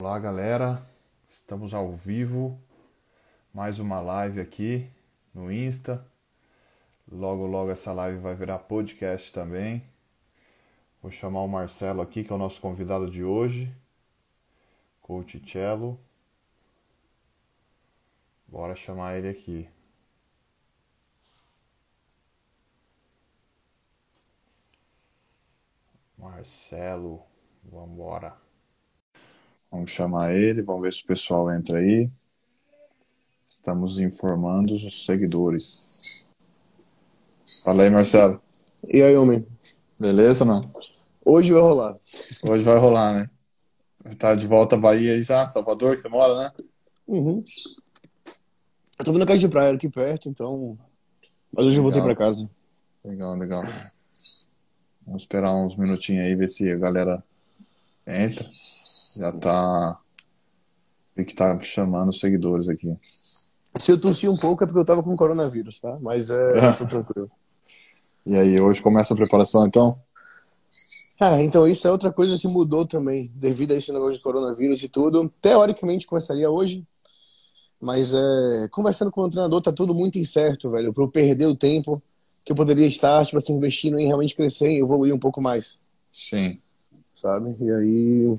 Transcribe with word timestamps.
Olá, 0.00 0.16
galera. 0.20 0.88
Estamos 1.28 1.74
ao 1.74 1.92
vivo. 1.92 2.56
Mais 3.52 3.80
uma 3.80 4.00
live 4.00 4.40
aqui 4.40 4.88
no 5.34 5.50
Insta. 5.50 6.06
Logo, 7.10 7.44
logo 7.48 7.72
essa 7.72 7.92
live 7.92 8.16
vai 8.20 8.32
virar 8.32 8.60
podcast 8.60 9.32
também. 9.32 9.82
Vou 11.02 11.10
chamar 11.10 11.42
o 11.42 11.48
Marcelo 11.48 12.00
aqui, 12.00 12.22
que 12.22 12.32
é 12.32 12.36
o 12.36 12.38
nosso 12.38 12.60
convidado 12.60 13.10
de 13.10 13.24
hoje. 13.24 13.74
Coach 15.02 15.40
Cello. 15.40 15.98
Bora 18.46 18.76
chamar 18.76 19.16
ele 19.16 19.28
aqui. 19.28 19.68
Marcelo, 26.16 27.20
vambora. 27.64 28.47
Vamos 29.70 29.90
chamar 29.90 30.34
ele, 30.34 30.62
vamos 30.62 30.82
ver 30.82 30.92
se 30.92 31.02
o 31.02 31.06
pessoal 31.06 31.52
entra 31.52 31.78
aí. 31.78 32.10
Estamos 33.48 33.98
informando 33.98 34.74
os 34.74 35.04
seguidores. 35.04 36.34
Fala 37.64 37.82
aí, 37.82 37.90
Marcelo. 37.90 38.40
E 38.86 39.02
aí, 39.02 39.16
homem? 39.16 39.46
Beleza, 39.98 40.44
não? 40.44 40.60
Hoje 41.24 41.52
vai 41.52 41.60
rolar. 41.60 41.96
Hoje 42.42 42.64
vai 42.64 42.78
rolar, 42.78 43.14
né? 43.14 43.30
Tá 44.16 44.34
de 44.34 44.46
volta 44.46 44.76
à 44.76 44.78
Bahia 44.78 45.12
aí 45.12 45.22
já, 45.22 45.46
Salvador, 45.46 45.96
que 45.96 46.02
você 46.02 46.08
mora, 46.08 46.34
né? 46.38 46.52
Uhum. 47.06 47.44
Eu 48.98 49.04
tô 49.04 49.12
vindo 49.12 49.20
na 49.20 49.26
casa 49.26 49.38
de 49.38 49.48
praia 49.48 49.74
aqui 49.74 49.88
perto, 49.88 50.28
então. 50.28 50.78
Mas 51.52 51.66
hoje 51.66 51.78
eu 51.78 51.82
voltei 51.82 52.02
pra 52.02 52.16
casa. 52.16 52.50
Legal, 53.04 53.34
legal. 53.36 53.62
Vamos 55.06 55.22
esperar 55.22 55.54
uns 55.54 55.76
minutinhos 55.76 56.26
aí, 56.26 56.34
ver 56.34 56.48
se 56.48 56.70
a 56.70 56.76
galera 56.76 57.22
entra. 58.06 58.44
Já 59.18 59.32
tá. 59.32 59.98
Vi 61.16 61.24
que 61.24 61.34
tá 61.34 61.58
chamando 61.60 62.10
os 62.10 62.20
seguidores 62.20 62.68
aqui. 62.68 62.96
Se 63.76 63.90
eu 63.90 64.00
tossi 64.00 64.28
um 64.28 64.36
pouco 64.36 64.62
é 64.62 64.66
porque 64.66 64.78
eu 64.78 64.84
tava 64.84 65.02
com 65.02 65.16
coronavírus, 65.16 65.80
tá? 65.80 65.98
Mas 66.00 66.30
é, 66.30 66.72
tô 66.78 66.86
tranquilo. 66.86 67.30
E 68.24 68.36
aí, 68.36 68.60
hoje 68.60 68.82
começa 68.82 69.14
a 69.14 69.16
preparação 69.16 69.66
então? 69.66 69.98
Ah, 71.20 71.42
então 71.42 71.66
isso 71.66 71.88
é 71.88 71.90
outra 71.90 72.12
coisa 72.12 72.38
que 72.38 72.46
mudou 72.46 72.86
também, 72.86 73.32
devido 73.34 73.72
a 73.72 73.74
esse 73.74 73.92
negócio 73.92 74.14
de 74.14 74.22
coronavírus 74.22 74.82
e 74.82 74.88
tudo. 74.88 75.32
Teoricamente 75.42 76.06
começaria 76.06 76.48
hoje, 76.48 76.86
mas 77.80 78.14
é, 78.14 78.68
conversando 78.70 79.10
com 79.10 79.22
o 79.22 79.30
treinador 79.30 79.60
tá 79.60 79.72
tudo 79.72 79.94
muito 79.94 80.18
incerto, 80.18 80.70
velho. 80.70 80.92
Pra 80.92 81.02
eu 81.02 81.08
perder 81.08 81.46
o 81.46 81.56
tempo 81.56 82.00
que 82.44 82.52
eu 82.52 82.56
poderia 82.56 82.86
estar, 82.86 83.24
tipo 83.24 83.38
assim, 83.38 83.54
investindo 83.54 83.98
em 83.98 84.06
realmente 84.06 84.36
crescer 84.36 84.70
e 84.70 84.78
evoluir 84.78 85.12
um 85.12 85.18
pouco 85.18 85.42
mais. 85.42 85.92
Sim. 86.12 86.60
Sabe? 87.12 87.50
E 87.60 87.70
aí. 87.70 88.38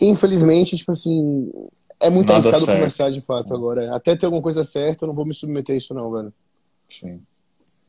Infelizmente, 0.00 0.76
tipo 0.76 0.92
assim. 0.92 1.52
É 2.00 2.08
muito 2.08 2.28
Nada 2.28 2.38
arriscado 2.38 2.64
certo. 2.64 2.78
começar 2.78 3.10
de 3.10 3.20
fato 3.20 3.52
agora. 3.52 3.94
Até 3.94 4.14
ter 4.14 4.26
alguma 4.26 4.42
coisa 4.42 4.62
certa, 4.62 5.04
eu 5.04 5.08
não 5.08 5.14
vou 5.14 5.26
me 5.26 5.34
submeter 5.34 5.74
a 5.74 5.78
isso, 5.78 5.92
não, 5.92 6.12
velho. 6.12 6.32
Sim. 6.88 7.20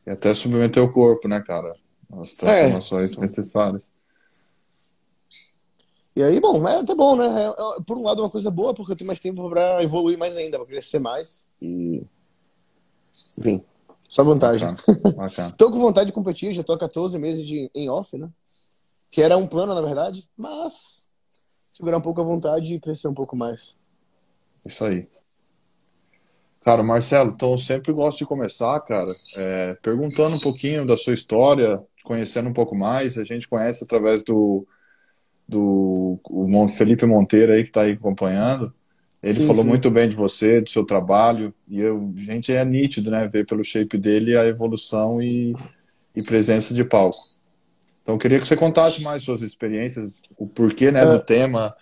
E 0.08 0.10
até 0.10 0.34
submeter 0.34 0.84
o 0.84 0.92
corpo, 0.92 1.28
né, 1.28 1.42
cara? 1.42 1.76
As 2.20 2.36
transformações 2.36 3.16
necessárias. 3.18 3.92
E 6.16 6.24
aí, 6.24 6.40
bom, 6.40 6.68
é 6.68 6.80
até 6.80 6.96
bom, 6.96 7.16
né? 7.16 7.26
É, 7.26 7.48
é, 7.48 7.82
por 7.86 7.98
um 7.98 8.04
lado, 8.04 8.22
é 8.22 8.24
uma 8.24 8.30
coisa 8.30 8.50
boa, 8.50 8.74
porque 8.74 8.92
eu 8.92 8.96
tenho 8.96 9.08
mais 9.08 9.20
tempo 9.20 9.48
pra 9.50 9.84
evoluir 9.84 10.18
mais 10.18 10.36
ainda, 10.36 10.58
pra 10.58 10.66
crescer 10.66 11.00
mais. 11.00 11.48
E. 11.62 12.04
Enfim, 13.38 13.64
só 14.08 14.24
vantagem. 14.24 14.70
Bacana. 14.70 15.16
Bacana. 15.16 15.54
Tô 15.58 15.72
com 15.72 15.80
vontade 15.80 16.08
de 16.08 16.14
competir, 16.14 16.52
já 16.52 16.64
tô 16.64 16.74
há 16.74 16.80
14 16.80 17.18
meses 17.20 17.46
de, 17.46 17.70
em 17.76 17.90
off, 17.90 18.18
né? 18.18 18.30
Que 19.12 19.22
era 19.22 19.38
um 19.38 19.48
plano, 19.48 19.74
na 19.74 19.82
verdade, 19.82 20.28
mas 20.36 21.09
segurar 21.80 21.98
um 21.98 22.02
pouco 22.02 22.20
a 22.20 22.26
vontade 22.26 22.74
e 22.74 22.80
crescer 22.80 23.08
um 23.08 23.14
pouco 23.14 23.38
mais. 23.38 23.78
Isso 24.66 24.84
aí. 24.84 25.08
Cara, 26.62 26.84
Marcelo, 26.84 27.32
então 27.32 27.52
eu 27.52 27.58
sempre 27.58 27.94
gosto 27.94 28.18
de 28.18 28.26
começar, 28.26 28.78
cara, 28.82 29.10
é, 29.38 29.76
perguntando 29.76 30.36
um 30.36 30.40
pouquinho 30.40 30.86
da 30.86 30.98
sua 30.98 31.14
história, 31.14 31.82
conhecendo 32.04 32.50
um 32.50 32.54
pouco 32.54 32.76
mais. 32.76 33.18
A 33.18 33.24
gente 33.24 33.48
conhece 33.48 33.86
através 33.86 34.26
do, 34.26 34.68
do 35.48 36.20
o 36.30 36.68
Felipe 36.68 37.06
Monteiro 37.06 37.54
aí 37.54 37.64
que 37.64 37.70
está 37.70 37.84
aí 37.84 37.94
acompanhando. 37.94 38.74
Ele 39.24 39.34
Sim, 39.36 39.48
falou 39.48 39.64
sim. 39.64 39.70
muito 39.70 39.90
bem 39.90 40.10
de 40.10 40.16
você, 40.18 40.60
do 40.60 40.70
seu 40.70 40.86
trabalho, 40.86 41.54
e 41.68 41.80
eu, 41.80 42.14
gente, 42.18 42.54
é 42.54 42.64
nítido, 42.66 43.10
né, 43.12 43.28
ver 43.28 43.46
pelo 43.46 43.64
shape 43.64 43.98
dele 43.98 44.36
a 44.36 44.46
evolução 44.46 45.22
e, 45.22 45.54
e 46.16 46.24
presença 46.24 46.74
de 46.74 46.84
palco. 46.84 47.18
Então, 48.10 48.16
eu 48.16 48.20
queria 48.20 48.40
que 48.40 48.48
você 48.48 48.56
contasse 48.56 49.04
mais 49.04 49.22
suas 49.22 49.44
experiências, 49.44 50.20
o 50.36 50.48
porquê, 50.48 50.90
né, 50.90 51.06
do 51.06 51.14
É, 51.14 51.20
tema 51.20 51.76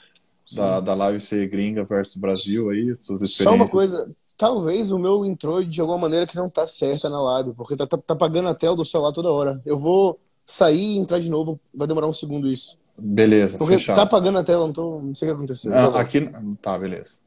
da, 0.53 0.81
da 0.81 0.93
live 0.93 1.21
ser 1.21 1.47
gringa 1.47 1.85
versus 1.85 2.17
Brasil 2.17 2.69
aí, 2.69 2.93
suas 2.97 3.21
Só 3.31 3.53
uma 3.53 3.63
experiências. 3.63 3.71
coisa, 3.71 4.11
talvez 4.35 4.91
o 4.91 4.99
meu 4.99 5.23
entrou 5.23 5.63
de 5.63 5.79
alguma 5.79 5.97
maneira 5.97 6.27
que 6.27 6.35
não 6.35 6.49
tá 6.49 6.67
certa 6.67 7.07
na 7.09 7.21
live, 7.21 7.53
porque 7.53 7.77
tá, 7.77 7.87
tá, 7.87 7.97
tá 7.97 8.13
pagando 8.13 8.49
a 8.49 8.53
tela 8.53 8.75
do 8.75 8.83
celular 8.83 9.13
toda 9.13 9.31
hora. 9.31 9.61
Eu 9.65 9.77
vou 9.77 10.19
sair 10.43 10.95
e 10.95 10.97
entrar 10.97 11.19
de 11.19 11.29
novo, 11.29 11.57
vai 11.73 11.87
demorar 11.87 12.07
um 12.07 12.13
segundo 12.13 12.49
isso. 12.49 12.77
Beleza, 12.97 13.57
Porque 13.57 13.75
tá 13.75 13.79
fechado. 13.79 13.99
apagando 14.01 14.39
a 14.39 14.43
tela, 14.43 14.67
não, 14.67 14.73
tô, 14.73 15.01
não 15.01 15.15
sei 15.15 15.29
o 15.29 15.31
que 15.31 15.37
aconteceu. 15.37 15.73
Ah, 15.73 16.01
aqui, 16.01 16.29
tá, 16.61 16.77
beleza. 16.77 17.21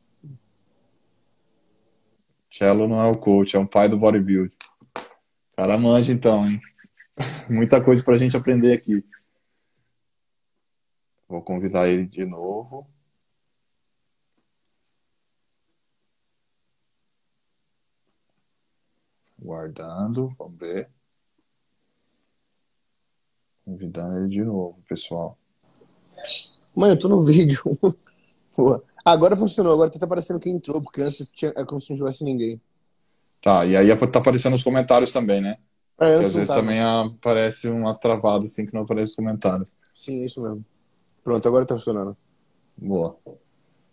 Cello 2.51 2.87
não 2.87 3.01
é 3.01 3.11
o 3.11 3.17
coach, 3.17 3.57
é 3.57 3.59
um 3.59 3.67
pai 3.67 3.89
do 3.89 3.97
bodybuilding. 3.97 4.53
O 4.95 5.57
cara 5.57 5.79
manja 5.79 6.13
então, 6.13 6.47
hein? 6.47 6.61
Muita 7.49 7.83
coisa 7.83 8.03
pra 8.03 8.19
gente 8.19 8.37
aprender 8.37 8.73
aqui. 8.73 9.05
Vou 11.29 11.43
convidar 11.43 11.89
ele 11.89 12.07
de 12.07 12.25
novo. 12.25 12.87
Guardando, 19.39 20.35
vamos 20.39 20.59
ver. 20.59 20.91
Convidando 23.65 24.19
ele 24.19 24.29
de 24.29 24.45
novo, 24.45 24.83
pessoal. 24.89 25.39
Mãe, 26.75 26.91
eu 26.91 26.99
tô 26.99 27.09
no 27.09 27.25
vídeo. 27.25 27.63
Agora 29.03 29.35
funcionou, 29.35 29.73
agora 29.73 29.91
tá 29.91 30.05
aparecendo 30.05 30.39
quem 30.39 30.57
entrou, 30.57 30.83
porque 30.83 31.01
antes 31.01 31.27
tinha, 31.33 31.53
é 31.57 31.65
como 31.65 31.81
se 31.81 31.91
não 31.91 31.97
tivesse 31.97 32.23
ninguém. 32.23 32.61
Tá, 33.41 33.65
e 33.65 33.75
aí 33.75 33.97
tá 34.09 34.19
aparecendo 34.19 34.55
os 34.55 34.63
comentários 34.63 35.11
também, 35.11 35.41
né? 35.41 35.57
É, 36.01 36.15
às 36.15 36.33
vezes 36.33 36.49
também 36.49 36.81
aparece 36.81 37.69
umas 37.69 37.99
travadas 37.99 38.51
assim 38.51 38.67
que 38.67 38.73
não 38.73 38.83
aparece 38.83 39.11
os 39.11 39.17
comentários. 39.17 39.69
Sim, 39.93 40.23
é 40.23 40.27
isso 40.27 40.41
mesmo. 40.41 40.65
Pronto, 41.23 41.47
agora 41.47 41.67
tá 41.67 41.75
funcionando. 41.75 42.17
Boa. 42.77 43.17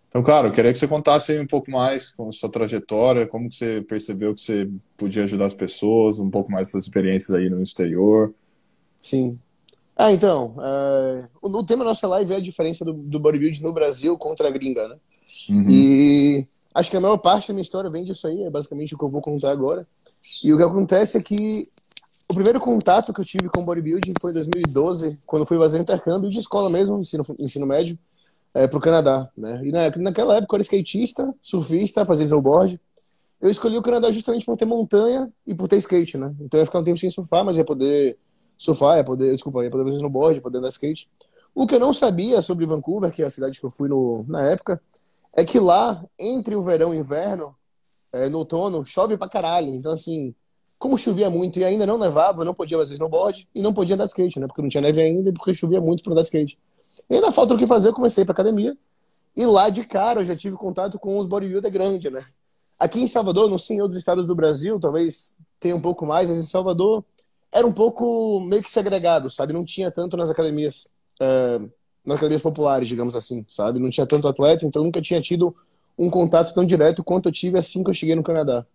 Então, 0.07 0.23
cara, 0.23 0.47
eu 0.47 0.51
queria 0.53 0.71
que 0.71 0.79
você 0.79 0.87
contasse 0.87 1.37
um 1.37 1.45
pouco 1.45 1.69
mais 1.69 2.13
com 2.13 2.29
a 2.29 2.31
sua 2.31 2.49
trajetória, 2.49 3.27
como 3.27 3.49
que 3.49 3.55
você 3.55 3.81
percebeu 3.81 4.33
que 4.33 4.41
você 4.41 4.69
podia 4.95 5.25
ajudar 5.25 5.47
as 5.47 5.53
pessoas, 5.53 6.17
um 6.17 6.29
pouco 6.29 6.49
mais 6.49 6.67
dessas 6.67 6.85
experiências 6.85 7.31
aí 7.31 7.49
no 7.49 7.61
exterior. 7.61 8.33
Sim. 9.01 9.37
Ah, 9.95 10.11
então, 10.11 10.55
o, 11.41 11.49
o 11.49 11.65
tema 11.65 11.83
da 11.83 11.89
nossa 11.89 12.07
live 12.07 12.33
é 12.33 12.37
a 12.37 12.41
diferença 12.41 12.85
do, 12.85 12.93
do 12.93 13.19
bodybuilding 13.19 13.61
no 13.61 13.73
Brasil 13.73 14.17
contra 14.17 14.47
a 14.47 14.51
gringa, 14.51 14.87
né? 14.87 14.95
Uhum. 15.49 15.69
E 15.69 16.47
acho 16.73 16.89
que 16.89 16.97
a 16.97 17.01
maior 17.01 17.17
parte 17.17 17.49
da 17.49 17.53
minha 17.53 17.63
história 17.63 17.89
vem 17.89 18.05
disso 18.05 18.27
aí, 18.27 18.43
é 18.43 18.49
basicamente 18.49 18.95
o 18.95 18.97
que 18.97 19.03
eu 19.03 19.09
vou 19.09 19.21
contar 19.21 19.51
agora. 19.51 19.85
E 20.43 20.53
o 20.53 20.57
que 20.57 20.63
acontece 20.63 21.17
é 21.17 21.21
que 21.21 21.67
o 22.29 22.33
primeiro 22.33 22.59
contato 22.59 23.13
que 23.13 23.21
eu 23.21 23.25
tive 23.25 23.49
com 23.49 23.63
bodybuilding 23.63 24.13
foi 24.19 24.31
em 24.31 24.33
2012, 24.33 25.19
quando 25.25 25.45
fui 25.45 25.57
fazer 25.57 25.79
intercâmbio 25.79 26.29
de 26.29 26.39
escola 26.39 26.69
mesmo, 26.69 26.99
ensino, 26.99 27.25
ensino 27.39 27.65
médio, 27.65 27.97
é, 28.53 28.67
para 28.67 28.77
o 28.77 28.81
Canadá, 28.81 29.29
né? 29.37 29.61
E 29.63 29.71
na, 29.71 29.89
naquela 29.97 30.35
época 30.35 30.55
eu 30.55 30.57
era 30.57 30.63
skatista, 30.63 31.33
surfista, 31.41 32.05
fazia 32.05 32.25
snowboard. 32.25 32.79
Eu 33.39 33.49
escolhi 33.49 33.77
o 33.77 33.83
Canadá 33.83 34.11
justamente 34.11 34.45
por 34.45 34.57
ter 34.57 34.65
montanha 34.65 35.31
e 35.45 35.53
por 35.53 35.67
ter 35.67 35.77
skate, 35.77 36.17
né? 36.17 36.35
Então 36.41 36.59
eu 36.59 36.63
ia 36.63 36.65
ficar 36.65 36.79
um 36.79 36.83
tempo 36.83 36.97
sem 36.97 37.09
surfar, 37.09 37.45
mas 37.45 37.55
ia 37.55 37.63
poder 37.63 38.17
surfar, 38.57 38.97
ia 38.97 39.03
poder, 39.03 39.31
desculpa, 39.33 39.63
ia 39.63 39.69
poder 39.69 39.83
fazer 39.83 39.97
snowboard, 39.97 40.37
ia 40.37 40.41
poder 40.41 40.57
andar 40.57 40.69
skate. 40.69 41.09
O 41.53 41.65
que 41.65 41.75
eu 41.75 41.79
não 41.79 41.93
sabia 41.93 42.41
sobre 42.41 42.65
Vancouver, 42.65 43.11
que 43.11 43.23
é 43.23 43.25
a 43.25 43.29
cidade 43.29 43.59
que 43.59 43.65
eu 43.65 43.71
fui 43.71 43.87
no, 43.87 44.25
na 44.27 44.41
época, 44.41 44.81
é 45.33 45.45
que 45.45 45.59
lá, 45.59 46.03
entre 46.19 46.55
o 46.55 46.61
verão 46.61 46.93
e 46.93 46.97
o 46.97 46.99
inverno, 46.99 47.55
é, 48.11 48.27
no 48.27 48.39
outono, 48.39 48.83
chove 48.83 49.17
pra 49.17 49.29
caralho. 49.29 49.73
Então, 49.73 49.91
assim, 49.91 50.33
como 50.77 50.97
chovia 50.97 51.29
muito 51.29 51.59
e 51.59 51.63
ainda 51.63 51.85
não 51.85 51.97
nevava, 51.97 52.41
eu 52.41 52.45
não 52.45 52.53
podia 52.53 52.77
fazer 52.77 52.93
snowboard 52.93 53.47
e 53.53 53.61
não 53.61 53.73
podia 53.73 53.95
andar 53.95 54.05
de 54.05 54.11
skate, 54.11 54.39
né? 54.39 54.47
Porque 54.47 54.61
não 54.61 54.69
tinha 54.69 54.81
neve 54.81 55.01
ainda 55.01 55.29
e 55.29 55.33
porque 55.33 55.53
chovia 55.53 55.81
muito 55.81 56.03
pra 56.03 56.11
andar 56.11 56.21
de 56.21 56.27
skate. 56.27 56.57
E 57.09 57.15
ainda 57.15 57.31
falta 57.31 57.53
o 57.53 57.57
que 57.57 57.65
fazer, 57.65 57.89
eu 57.89 57.93
comecei 57.93 58.23
pra 58.23 58.33
academia. 58.33 58.77
E 59.35 59.45
lá 59.45 59.69
de 59.69 59.85
cara 59.85 60.21
eu 60.21 60.25
já 60.25 60.35
tive 60.35 60.55
contato 60.55 60.99
com 60.99 61.17
os 61.17 61.25
bodybuilder 61.25 61.71
grande, 61.71 62.09
né? 62.09 62.23
Aqui 62.79 63.01
em 63.01 63.07
Salvador, 63.07 63.49
não 63.49 63.57
sei 63.57 63.77
em 63.77 63.81
outros 63.81 63.97
estados 63.97 64.25
do 64.25 64.35
Brasil, 64.35 64.79
talvez 64.79 65.35
tenha 65.59 65.75
um 65.75 65.81
pouco 65.81 66.05
mais, 66.05 66.29
mas 66.29 66.37
em 66.37 66.43
Salvador 66.43 67.03
era 67.51 67.65
um 67.65 67.71
pouco 67.71 68.39
meio 68.41 68.61
que 68.61 68.71
segregado, 68.71 69.29
sabe? 69.29 69.53
Não 69.53 69.65
tinha 69.65 69.89
tanto 69.89 70.15
nas 70.15 70.29
academias, 70.29 70.87
é, 71.19 71.59
nas 72.05 72.17
academias 72.17 72.41
populares, 72.41 72.87
digamos 72.87 73.15
assim, 73.15 73.45
sabe? 73.49 73.79
Não 73.79 73.89
tinha 73.89 74.05
tanto 74.05 74.27
atleta, 74.27 74.65
então 74.65 74.83
nunca 74.83 75.01
tinha 75.01 75.21
tido 75.21 75.55
um 75.97 76.09
contato 76.09 76.53
tão 76.53 76.65
direto 76.65 77.03
quanto 77.03 77.29
eu 77.29 77.31
tive 77.31 77.57
assim 77.57 77.83
que 77.83 77.89
eu 77.89 77.93
cheguei 77.93 78.15
no 78.15 78.21
Canadá. 78.21 78.65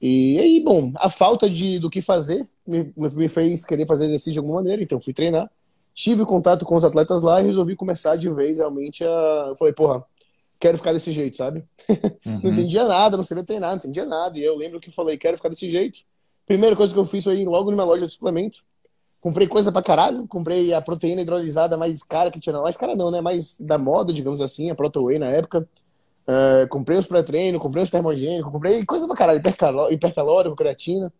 E 0.00 0.38
aí, 0.38 0.60
bom, 0.62 0.92
a 0.96 1.08
falta 1.08 1.48
de 1.48 1.78
do 1.78 1.88
que 1.88 2.02
fazer 2.02 2.46
me, 2.66 2.92
me 2.96 3.28
fez 3.28 3.64
querer 3.64 3.86
fazer 3.86 4.06
exercício 4.06 4.32
de 4.32 4.38
alguma 4.38 4.56
maneira, 4.56 4.82
então 4.82 5.00
fui 5.00 5.12
treinar. 5.12 5.50
Tive 5.94 6.26
contato 6.26 6.64
com 6.66 6.76
os 6.76 6.84
atletas 6.84 7.22
lá 7.22 7.40
e 7.40 7.46
resolvi 7.46 7.74
começar 7.74 8.16
de 8.16 8.28
vez 8.28 8.58
realmente 8.58 9.02
a. 9.02 9.46
Eu 9.48 9.56
falei, 9.56 9.72
porra, 9.72 10.04
quero 10.60 10.76
ficar 10.76 10.92
desse 10.92 11.10
jeito, 11.12 11.36
sabe? 11.36 11.64
Uhum. 12.26 12.40
não 12.42 12.50
entendia 12.50 12.84
nada, 12.84 13.16
não 13.16 13.22
sabia 13.22 13.44
treinar, 13.44 13.70
não 13.70 13.76
entendia 13.76 14.04
nada. 14.04 14.36
E 14.36 14.42
eu 14.42 14.56
lembro 14.56 14.80
que 14.80 14.88
eu 14.88 14.92
falei, 14.92 15.16
quero 15.16 15.36
ficar 15.36 15.48
desse 15.48 15.70
jeito. 15.70 16.00
Primeira 16.44 16.74
coisa 16.74 16.92
que 16.92 16.98
eu 16.98 17.06
fiz 17.06 17.22
foi 17.22 17.40
ir 17.40 17.46
logo 17.46 17.70
numa 17.70 17.84
loja 17.84 18.04
de 18.04 18.12
suplemento. 18.12 18.64
Comprei 19.20 19.46
coisa 19.46 19.70
pra 19.70 19.80
caralho. 19.80 20.26
Comprei 20.26 20.74
a 20.74 20.82
proteína 20.82 21.22
hidrolisada 21.22 21.76
mais 21.76 22.02
cara 22.02 22.30
que 22.30 22.40
tinha. 22.40 22.60
Mais 22.60 22.76
cara 22.76 22.96
não, 22.96 23.12
né? 23.12 23.20
Mais 23.20 23.56
da 23.60 23.78
moda, 23.78 24.12
digamos 24.12 24.40
assim, 24.40 24.70
a 24.70 24.74
Protoway 24.74 25.20
na 25.20 25.26
época. 25.26 25.68
Uh, 26.28 26.66
comprei 26.68 26.98
os 26.98 27.06
pré-treino, 27.06 27.60
comprei 27.60 27.84
os 27.84 27.90
termogênicos, 27.90 28.50
comprei 28.50 28.84
coisa 28.84 29.06
pra 29.06 29.14
caralho, 29.14 29.38
hipercalórico, 29.38 29.94
hipercalórico 29.94 30.56
creatina. 30.56 31.12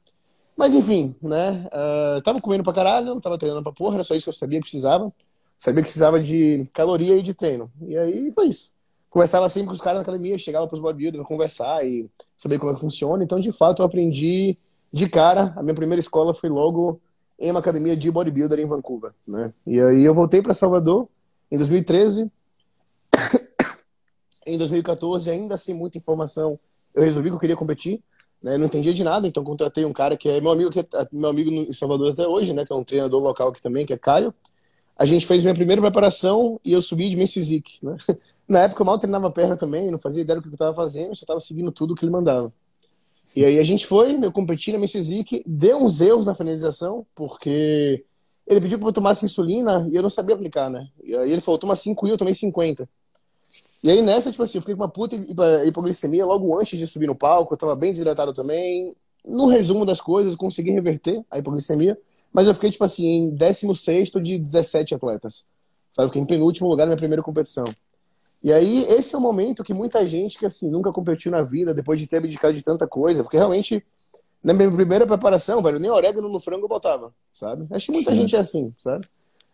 Mas 0.56 0.74
enfim, 0.74 1.14
né? 1.22 1.68
Uh, 1.68 2.20
tava 2.22 2.40
comendo 2.40 2.64
pra 2.64 2.72
caralho, 2.72 3.20
tava 3.20 3.38
treinando 3.38 3.62
pra 3.62 3.72
porra, 3.72 3.96
era 3.96 4.04
só 4.04 4.14
isso 4.14 4.24
que 4.24 4.30
eu 4.30 4.34
sabia 4.34 4.58
que 4.58 4.64
precisava. 4.64 5.12
Sabia 5.58 5.82
que 5.82 5.88
precisava 5.88 6.20
de 6.20 6.68
caloria 6.72 7.16
e 7.16 7.22
de 7.22 7.34
treino. 7.34 7.70
E 7.86 7.96
aí 7.96 8.32
foi 8.32 8.48
isso. 8.48 8.74
Conversava 9.08 9.48
sempre 9.48 9.68
com 9.68 9.74
os 9.74 9.80
caras 9.80 9.98
na 9.98 10.02
academia, 10.02 10.36
chegava 10.36 10.66
pros 10.66 10.80
bodybuilders 10.80 11.22
pra 11.22 11.28
conversar 11.28 11.86
e 11.86 12.10
saber 12.36 12.58
como 12.58 12.72
é 12.72 12.74
que 12.74 12.80
funciona. 12.80 13.22
Então, 13.22 13.40
de 13.40 13.52
fato, 13.52 13.80
eu 13.80 13.86
aprendi 13.86 14.58
de 14.92 15.08
cara. 15.08 15.54
A 15.56 15.62
minha 15.62 15.74
primeira 15.74 16.00
escola 16.00 16.34
foi 16.34 16.50
logo 16.50 17.00
em 17.38 17.50
uma 17.50 17.60
academia 17.60 17.96
de 17.96 18.10
bodybuilder 18.10 18.58
em 18.58 18.66
Vancouver, 18.66 19.12
né? 19.26 19.52
E 19.66 19.80
aí 19.80 20.04
eu 20.04 20.14
voltei 20.14 20.42
para 20.42 20.54
Salvador 20.54 21.08
em 21.50 21.56
2013. 21.56 22.30
em 24.46 24.56
2014, 24.56 25.30
ainda 25.30 25.56
sem 25.56 25.74
muita 25.74 25.98
informação, 25.98 26.58
eu 26.94 27.02
resolvi 27.02 27.28
que 27.28 27.36
eu 27.36 27.40
queria 27.40 27.56
competir. 27.56 28.02
Né? 28.42 28.56
Não 28.56 28.66
entendia 28.66 28.92
de 28.92 29.02
nada, 29.02 29.26
então 29.26 29.42
contratei 29.42 29.84
um 29.84 29.92
cara 29.92 30.16
que 30.16 30.28
é 30.28 30.40
meu 30.40 30.52
amigo, 30.52 30.70
que 30.70 30.80
é 30.80 30.84
meu 31.12 31.30
amigo 31.30 31.50
em 31.50 31.72
Salvador 31.72 32.12
até 32.12 32.26
hoje, 32.26 32.52
né? 32.52 32.64
Que 32.64 32.72
é 32.72 32.76
um 32.76 32.84
treinador 32.84 33.22
local 33.22 33.48
aqui 33.48 33.60
também, 33.60 33.84
que 33.84 33.92
é 33.92 33.98
Caio. 33.98 34.32
A 34.96 35.04
gente 35.04 35.26
fez 35.26 35.42
minha 35.42 35.54
primeira 35.54 35.82
preparação 35.82 36.60
e 36.64 36.72
eu 36.72 36.80
subi 36.80 37.10
de 37.10 37.16
Men's 37.16 37.32
Physique, 37.32 37.78
né? 37.82 37.96
Na 38.48 38.60
época 38.60 38.82
eu 38.82 38.86
mal 38.86 38.98
treinava 38.98 39.26
a 39.26 39.30
perna 39.30 39.56
também, 39.56 39.90
não 39.90 39.98
fazia 39.98 40.22
ideia 40.22 40.38
do 40.38 40.42
que 40.42 40.48
eu 40.48 40.52
estava 40.52 40.72
fazendo, 40.72 41.16
só 41.16 41.24
estava 41.24 41.40
seguindo 41.40 41.72
tudo 41.72 41.96
que 41.96 42.04
ele 42.04 42.12
mandava. 42.12 42.52
E 43.34 43.44
aí 43.44 43.58
a 43.58 43.64
gente 43.64 43.84
foi, 43.86 44.16
eu 44.24 44.30
competi 44.30 44.72
na 44.72 44.78
Men's 44.78 44.92
Physique, 44.92 45.42
deu 45.44 45.78
uns 45.78 46.00
erros 46.00 46.26
na 46.26 46.34
finalização, 46.34 47.04
porque 47.14 48.04
ele 48.46 48.60
pediu 48.60 48.78
para 48.78 48.88
eu 48.88 48.92
tomar 48.92 49.12
insulina 49.12 49.86
e 49.90 49.96
eu 49.96 50.02
não 50.02 50.08
sabia 50.08 50.36
aplicar, 50.36 50.70
né? 50.70 50.88
E 51.02 51.14
aí 51.16 51.32
ele 51.32 51.40
falou, 51.40 51.58
toma 51.58 51.74
5 51.74 52.06
e 52.06 52.10
eu 52.10 52.16
tomei 52.16 52.32
50. 52.32 52.88
E 53.82 53.90
aí 53.90 54.02
nessa, 54.02 54.30
tipo 54.30 54.42
assim, 54.42 54.58
eu 54.58 54.62
fiquei 54.62 54.74
com 54.74 54.82
uma 54.82 54.88
puta 54.88 55.16
hipoglicemia 55.66 56.24
logo 56.24 56.58
antes 56.58 56.78
de 56.78 56.86
subir 56.86 57.06
no 57.06 57.14
palco, 57.14 57.54
eu 57.54 57.58
tava 57.58 57.76
bem 57.76 57.90
desidratado 57.90 58.32
também. 58.32 58.94
No 59.24 59.46
resumo 59.46 59.84
das 59.84 60.00
coisas, 60.00 60.32
eu 60.32 60.38
consegui 60.38 60.70
reverter 60.70 61.24
a 61.30 61.38
hipoglicemia, 61.38 61.98
mas 62.32 62.46
eu 62.46 62.54
fiquei, 62.54 62.70
tipo 62.70 62.84
assim, 62.84 63.06
em 63.06 63.34
16 63.34 64.10
de 64.22 64.38
17 64.38 64.94
atletas. 64.94 65.44
Sabe? 65.90 66.06
Eu 66.06 66.08
fiquei 66.08 66.22
em 66.22 66.26
penúltimo 66.26 66.68
lugar 66.68 66.84
na 66.84 66.90
minha 66.90 66.98
primeira 66.98 67.22
competição. 67.22 67.66
E 68.42 68.52
aí, 68.52 68.84
esse 68.88 69.14
é 69.14 69.18
o 69.18 69.20
momento 69.20 69.64
que 69.64 69.72
muita 69.72 70.06
gente 70.06 70.38
que, 70.38 70.46
assim, 70.46 70.70
nunca 70.70 70.92
competiu 70.92 71.32
na 71.32 71.42
vida, 71.42 71.74
depois 71.74 71.98
de 71.98 72.06
ter 72.06 72.18
abdicado 72.18 72.54
de 72.54 72.62
tanta 72.62 72.86
coisa, 72.86 73.22
porque 73.22 73.36
realmente, 73.36 73.84
na 74.44 74.52
minha 74.52 74.70
primeira 74.70 75.06
preparação, 75.06 75.62
velho, 75.62 75.78
nem 75.78 75.90
orégano 75.90 76.28
no 76.28 76.38
frango 76.38 76.66
eu 76.66 76.68
botava, 76.68 77.12
sabe? 77.32 77.66
Acho 77.70 77.86
que 77.86 77.92
muita 77.92 78.14
gente 78.14 78.36
é 78.36 78.38
assim, 78.38 78.74
sabe? 78.78 79.08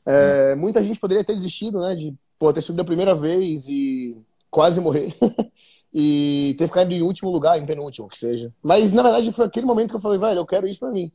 É, 0.04 0.54
muita 0.56 0.82
gente 0.82 0.98
poderia 0.98 1.24
ter 1.24 1.34
desistido, 1.34 1.80
né, 1.80 1.94
de 1.94 2.14
pô, 2.42 2.52
ter 2.52 2.60
subido 2.60 2.82
a 2.82 2.84
primeira 2.84 3.14
vez 3.14 3.68
e 3.68 4.26
quase 4.50 4.80
morrer. 4.80 5.14
e 5.94 6.56
ter 6.58 6.66
ficado 6.66 6.90
em 6.90 7.00
último 7.00 7.30
lugar, 7.30 7.56
em 7.56 7.64
penúltimo, 7.64 8.08
que 8.08 8.18
seja. 8.18 8.52
Mas, 8.60 8.92
na 8.92 9.00
verdade, 9.00 9.30
foi 9.30 9.44
aquele 9.44 9.64
momento 9.64 9.90
que 9.90 9.96
eu 9.96 10.00
falei, 10.00 10.18
velho, 10.18 10.40
eu 10.40 10.46
quero 10.46 10.66
isso 10.66 10.80
pra 10.80 10.90
mim. 10.90 11.12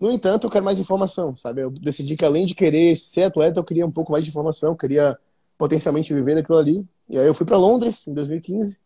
No 0.00 0.10
entanto, 0.10 0.44
eu 0.44 0.50
quero 0.50 0.64
mais 0.64 0.80
informação, 0.80 1.36
sabe? 1.36 1.60
Eu 1.60 1.70
decidi 1.70 2.16
que 2.16 2.24
além 2.24 2.46
de 2.46 2.56
querer 2.56 2.96
ser 2.96 3.24
atleta, 3.24 3.60
eu 3.60 3.64
queria 3.64 3.86
um 3.86 3.92
pouco 3.92 4.10
mais 4.10 4.24
de 4.24 4.30
informação, 4.30 4.74
queria 4.74 5.16
potencialmente 5.56 6.12
viver 6.12 6.36
aquilo 6.36 6.58
ali. 6.58 6.84
E 7.08 7.16
aí 7.16 7.28
eu 7.28 7.34
fui 7.34 7.46
para 7.46 7.56
Londres 7.56 8.04
em 8.08 8.12
2015. 8.12 8.76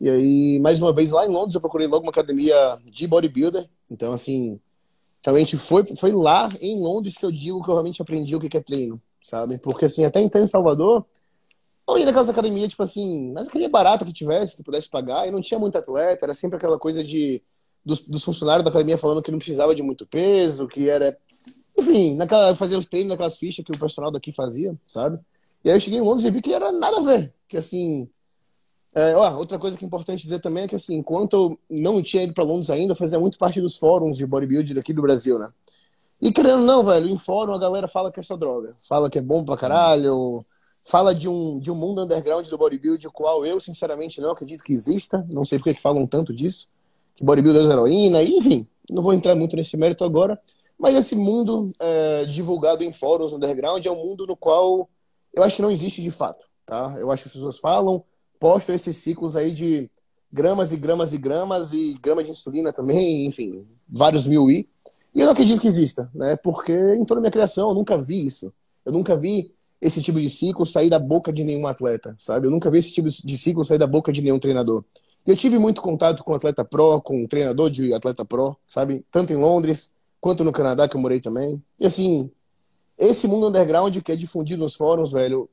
E 0.00 0.08
aí, 0.08 0.60
mais 0.60 0.80
uma 0.80 0.92
vez, 0.92 1.10
lá 1.10 1.26
em 1.26 1.28
Londres, 1.28 1.56
eu 1.56 1.60
procurei 1.60 1.88
logo 1.88 2.04
uma 2.04 2.12
academia 2.12 2.54
de 2.84 3.04
bodybuilder. 3.08 3.68
Então, 3.90 4.12
assim, 4.12 4.60
realmente 5.24 5.56
foi, 5.56 5.84
foi 5.96 6.12
lá 6.12 6.48
em 6.60 6.80
Londres 6.80 7.18
que 7.18 7.26
eu 7.26 7.32
digo 7.32 7.64
que 7.64 7.68
eu 7.68 7.74
realmente 7.74 8.00
aprendi 8.00 8.36
o 8.36 8.38
que 8.38 8.56
é 8.56 8.62
treino 8.62 9.02
sabe? 9.26 9.58
Porque, 9.58 9.86
assim, 9.86 10.04
até 10.04 10.20
então 10.20 10.40
em 10.40 10.46
Salvador, 10.46 11.04
eu 11.88 11.98
ia 11.98 12.04
naquelas 12.04 12.28
academias, 12.28 12.68
tipo 12.68 12.82
assim, 12.82 13.32
mas 13.32 13.48
academia 13.48 13.68
barata 13.68 14.04
que 14.04 14.12
tivesse, 14.12 14.56
que 14.56 14.62
pudesse 14.62 14.88
pagar, 14.88 15.26
e 15.26 15.32
não 15.32 15.42
tinha 15.42 15.58
muito 15.58 15.76
atleta, 15.76 16.24
era 16.26 16.34
sempre 16.34 16.56
aquela 16.56 16.78
coisa 16.78 17.02
de 17.02 17.42
dos, 17.84 18.00
dos, 18.00 18.22
funcionários 18.22 18.64
da 18.64 18.70
academia 18.70 18.96
falando 18.96 19.22
que 19.22 19.30
não 19.30 19.38
precisava 19.38 19.74
de 19.74 19.82
muito 19.82 20.06
peso, 20.06 20.68
que 20.68 20.88
era. 20.88 21.16
Enfim, 21.76 22.14
naquela, 22.14 22.54
fazia 22.54 22.78
os 22.78 22.86
treinos 22.86 23.10
naquelas 23.10 23.36
fichas 23.36 23.64
que 23.64 23.72
o 23.72 23.78
personal 23.78 24.10
daqui 24.12 24.32
fazia, 24.32 24.76
sabe? 24.84 25.18
E 25.64 25.70
aí 25.70 25.76
eu 25.76 25.80
cheguei 25.80 25.98
em 25.98 26.02
Londres 26.02 26.24
e 26.24 26.30
vi 26.30 26.40
que 26.40 26.52
era 26.52 26.70
nada 26.72 26.98
a 26.98 27.02
ver. 27.02 27.34
Que 27.48 27.56
assim. 27.56 28.08
É, 28.94 29.14
ó, 29.14 29.36
outra 29.36 29.58
coisa 29.58 29.76
que 29.76 29.84
é 29.84 29.86
importante 29.86 30.22
dizer 30.22 30.40
também 30.40 30.64
é 30.64 30.68
que, 30.68 30.74
assim, 30.74 30.94
enquanto 30.96 31.34
eu 31.36 31.58
não 31.68 32.02
tinha 32.02 32.22
ido 32.22 32.32
para 32.32 32.44
Londres 32.44 32.70
ainda, 32.70 32.92
eu 32.92 32.96
fazia 32.96 33.20
muito 33.20 33.38
parte 33.38 33.60
dos 33.60 33.76
fóruns 33.76 34.16
de 34.16 34.26
bodybuilding 34.26 34.74
daqui 34.74 34.92
do 34.92 35.02
Brasil, 35.02 35.38
né? 35.38 35.48
E 36.20 36.32
querendo 36.32 36.62
não, 36.62 36.82
velho, 36.82 37.08
em 37.08 37.18
fórum 37.18 37.52
a 37.52 37.58
galera 37.58 37.86
fala 37.86 38.10
que 38.10 38.20
é 38.20 38.22
só 38.22 38.36
droga. 38.36 38.74
Fala 38.88 39.10
que 39.10 39.18
é 39.18 39.22
bom 39.22 39.44
pra 39.44 39.56
caralho. 39.56 40.44
Fala 40.82 41.14
de 41.14 41.28
um, 41.28 41.58
de 41.58 41.70
um 41.70 41.74
mundo 41.74 42.02
underground 42.02 42.46
do 42.48 42.56
bodybuilding, 42.56 43.08
o 43.08 43.12
qual 43.12 43.44
eu, 43.44 43.60
sinceramente, 43.60 44.20
não 44.20 44.30
acredito 44.30 44.64
que 44.64 44.72
exista. 44.72 45.26
Não 45.28 45.44
sei 45.44 45.58
por 45.58 45.64
que 45.64 45.74
falam 45.74 46.06
tanto 46.06 46.32
disso. 46.32 46.68
Que 47.14 47.24
bodybuilder 47.24 47.62
é 47.62 47.72
heroína, 47.72 48.22
enfim. 48.22 48.66
Não 48.88 49.02
vou 49.02 49.12
entrar 49.12 49.34
muito 49.34 49.56
nesse 49.56 49.76
mérito 49.76 50.04
agora. 50.04 50.40
Mas 50.78 50.94
esse 50.94 51.14
mundo 51.14 51.72
é, 51.80 52.24
divulgado 52.26 52.84
em 52.84 52.92
fóruns 52.92 53.32
underground 53.32 53.84
é 53.84 53.90
um 53.90 53.96
mundo 53.96 54.26
no 54.26 54.36
qual 54.36 54.88
eu 55.34 55.42
acho 55.42 55.56
que 55.56 55.62
não 55.62 55.70
existe 55.70 56.02
de 56.02 56.10
fato, 56.10 56.46
tá? 56.64 56.94
Eu 56.98 57.10
acho 57.10 57.22
que 57.22 57.28
as 57.28 57.34
pessoas 57.34 57.58
falam, 57.58 58.02
postam 58.40 58.74
esses 58.74 58.96
ciclos 58.96 59.36
aí 59.36 59.52
de 59.52 59.90
gramas 60.32 60.72
e 60.72 60.76
gramas 60.76 61.12
e 61.12 61.18
gramas 61.18 61.72
e 61.72 61.94
grama 62.00 62.24
de 62.24 62.30
insulina 62.30 62.72
também, 62.72 63.26
enfim, 63.26 63.66
vários 63.88 64.26
mil 64.26 64.50
i. 64.50 64.68
E 65.16 65.20
eu 65.20 65.24
não 65.24 65.32
acredito 65.32 65.62
que 65.62 65.66
exista, 65.66 66.10
né? 66.14 66.36
Porque 66.36 66.74
em 66.74 67.02
toda 67.06 67.20
a 67.20 67.22
minha 67.22 67.30
criação 67.30 67.70
eu 67.70 67.74
nunca 67.74 67.96
vi 67.96 68.26
isso. 68.26 68.52
Eu 68.84 68.92
nunca 68.92 69.16
vi 69.16 69.50
esse 69.80 70.02
tipo 70.02 70.20
de 70.20 70.28
ciclo 70.28 70.66
sair 70.66 70.90
da 70.90 70.98
boca 70.98 71.32
de 71.32 71.42
nenhum 71.42 71.66
atleta, 71.66 72.14
sabe? 72.18 72.46
Eu 72.46 72.50
nunca 72.50 72.70
vi 72.70 72.78
esse 72.78 72.92
tipo 72.92 73.08
de 73.08 73.38
ciclo 73.38 73.64
sair 73.64 73.78
da 73.78 73.86
boca 73.86 74.12
de 74.12 74.20
nenhum 74.20 74.38
treinador. 74.38 74.84
E 75.26 75.30
eu 75.30 75.36
tive 75.36 75.58
muito 75.58 75.80
contato 75.80 76.22
com 76.22 76.34
atleta 76.34 76.62
pro, 76.66 77.00
com 77.00 77.26
treinador 77.26 77.70
de 77.70 77.94
atleta 77.94 78.26
pro, 78.26 78.58
sabe? 78.66 79.06
Tanto 79.10 79.32
em 79.32 79.36
Londres 79.36 79.94
quanto 80.20 80.44
no 80.44 80.52
Canadá, 80.52 80.86
que 80.86 80.94
eu 80.94 81.00
morei 81.00 81.18
também. 81.18 81.62
E 81.80 81.86
assim, 81.86 82.30
esse 82.98 83.26
mundo 83.26 83.48
underground 83.48 83.96
que 84.02 84.12
é 84.12 84.16
difundido 84.16 84.64
nos 84.64 84.74
fóruns, 84.74 85.12
velho, 85.12 85.48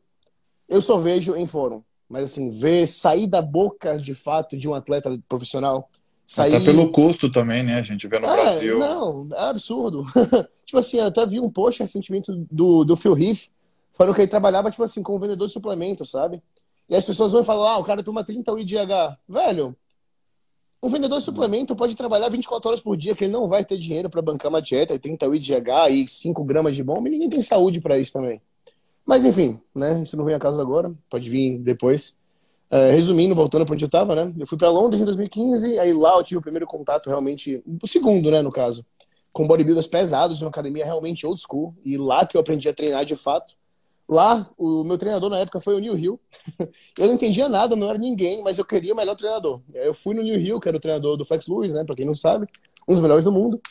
eu 0.68 0.82
só 0.82 0.98
vejo 0.98 1.38
em 1.38 1.48
fórum. 1.48 1.82
Mas 2.10 2.26
assim, 2.26 2.50
ver 2.52 2.86
sair 2.86 3.28
da 3.28 3.42
boca 3.42 3.98
de 3.98 4.14
fato 4.14 4.58
de 4.58 4.68
um 4.68 4.74
atleta 4.74 5.18
profissional 5.30 5.90
Sair... 6.26 6.56
Até 6.56 6.66
pelo 6.66 6.90
custo 6.92 7.32
também, 7.32 7.64
né? 7.64 7.80
A 7.80 7.84
gente 7.84 8.08
vê 8.08 8.20
no 8.20 8.28
é, 8.28 8.36
Brasil. 8.36 8.80
Não, 8.80 9.28
é 9.34 9.50
absurdo. 9.50 10.06
tipo 10.66 10.78
assim, 10.78 10.98
eu 10.98 11.08
até 11.08 11.26
vi 11.26 11.40
um 11.40 11.50
post 11.50 11.82
recentemente 11.82 12.32
do, 12.50 12.84
do 12.84 12.96
Phil 12.96 13.18
Heath 13.18 13.52
falando 13.94 14.16
que 14.16 14.22
ele 14.22 14.28
trabalhava, 14.28 14.72
tipo 14.72 14.84
assim, 14.84 15.04
com 15.04 15.16
um 15.16 15.20
vendedor 15.20 15.48
de 15.48 15.54
suplementos, 15.54 16.10
sabe? 16.10 16.42
E 16.90 16.96
as 16.96 17.06
pessoas 17.06 17.32
vão 17.32 17.44
falar, 17.44 17.74
ah, 17.74 17.78
o 17.78 17.84
cara 17.84 18.04
toma 18.04 18.24
30 18.24 18.52
UIDH. 18.52 19.18
Velho, 19.28 19.76
um 20.82 20.90
vendedor 20.90 21.20
de 21.20 21.24
suplemento 21.24 21.76
pode 21.76 21.96
trabalhar 21.96 22.28
24 22.30 22.70
horas 22.70 22.82
por 22.82 22.98
dia, 22.98 23.16
que 23.16 23.24
ele 23.24 23.32
não 23.32 23.48
vai 23.48 23.64
ter 23.64 23.78
dinheiro 23.78 24.10
para 24.10 24.22
bancar 24.22 24.50
uma 24.50 24.62
dieta 24.62 24.94
e 24.94 25.00
30 25.00 25.28
UIDH 25.30 25.90
e 25.92 26.08
5 26.08 26.44
gramas 26.44 26.76
de 26.76 26.84
bomba, 26.84 27.08
e 27.08 27.12
ninguém 27.12 27.30
tem 27.30 27.44
saúde 27.44 27.80
para 27.80 27.98
isso 27.98 28.12
também. 28.12 28.42
Mas 29.06 29.24
enfim, 29.24 29.60
né? 29.76 30.02
Isso 30.02 30.18
não 30.18 30.26
vem 30.26 30.36
a 30.36 30.40
casa 30.40 30.62
agora, 30.62 30.92
pode 31.10 31.30
vir 31.30 31.60
depois. 31.60 32.18
É, 32.74 32.90
resumindo, 32.90 33.36
voltando 33.36 33.68
para 33.68 33.76
onde 33.76 33.86
eu 33.86 33.88
estava, 33.88 34.16
né? 34.16 34.34
Eu 34.36 34.48
fui 34.48 34.58
para 34.58 34.68
Londres 34.72 35.00
em 35.00 35.06
2015, 35.06 35.78
aí 35.78 35.94
lá 35.94 36.18
eu 36.18 36.24
tive 36.24 36.40
o 36.40 36.42
primeiro 36.42 36.66
contato 36.66 37.08
realmente, 37.08 37.64
o 37.80 37.86
segundo, 37.86 38.32
né, 38.32 38.42
no 38.42 38.52
caso, 38.52 38.84
com 39.32 39.46
bodybuilders 39.46 39.86
pesados, 39.86 40.40
numa 40.40 40.50
academia 40.50 40.84
realmente 40.84 41.24
old 41.24 41.40
school, 41.40 41.76
e 41.86 41.98
lá 41.98 42.26
que 42.26 42.36
eu 42.36 42.42
aprendi 42.42 42.68
a 42.68 42.74
treinar 42.74 43.06
de 43.06 43.16
fato. 43.16 43.54
Lá, 44.10 44.50
o 44.58 44.84
meu 44.84 44.98
treinador 44.98 45.30
na 45.30 45.38
época 45.38 45.62
foi 45.62 45.76
o 45.76 45.80
New 45.80 45.96
Hill. 45.96 46.20
eu 46.98 47.06
não 47.06 47.14
entendia 47.14 47.48
nada, 47.48 47.76
não 47.76 47.88
era 47.88 48.00
ninguém, 48.00 48.42
mas 48.42 48.58
eu 48.58 48.66
queria 48.66 48.96
o 48.96 48.98
melhor 48.98 49.16
treinador. 49.16 49.62
Eu 49.72 49.94
fui 49.94 50.16
no 50.16 50.24
New 50.24 50.40
Hill, 50.40 50.60
que 50.60 50.68
era 50.68 50.76
o 50.76 50.80
treinador 50.80 51.16
do 51.16 51.24
Flex 51.24 51.46
Lewis, 51.48 51.74
né, 51.74 51.84
para 51.84 51.96
quem 51.96 52.08
não 52.08 52.16
sabe, 52.16 52.48
um 52.90 52.94
dos 52.96 53.04
melhores 53.04 53.24
do 53.24 53.32
mundo. 53.32 53.62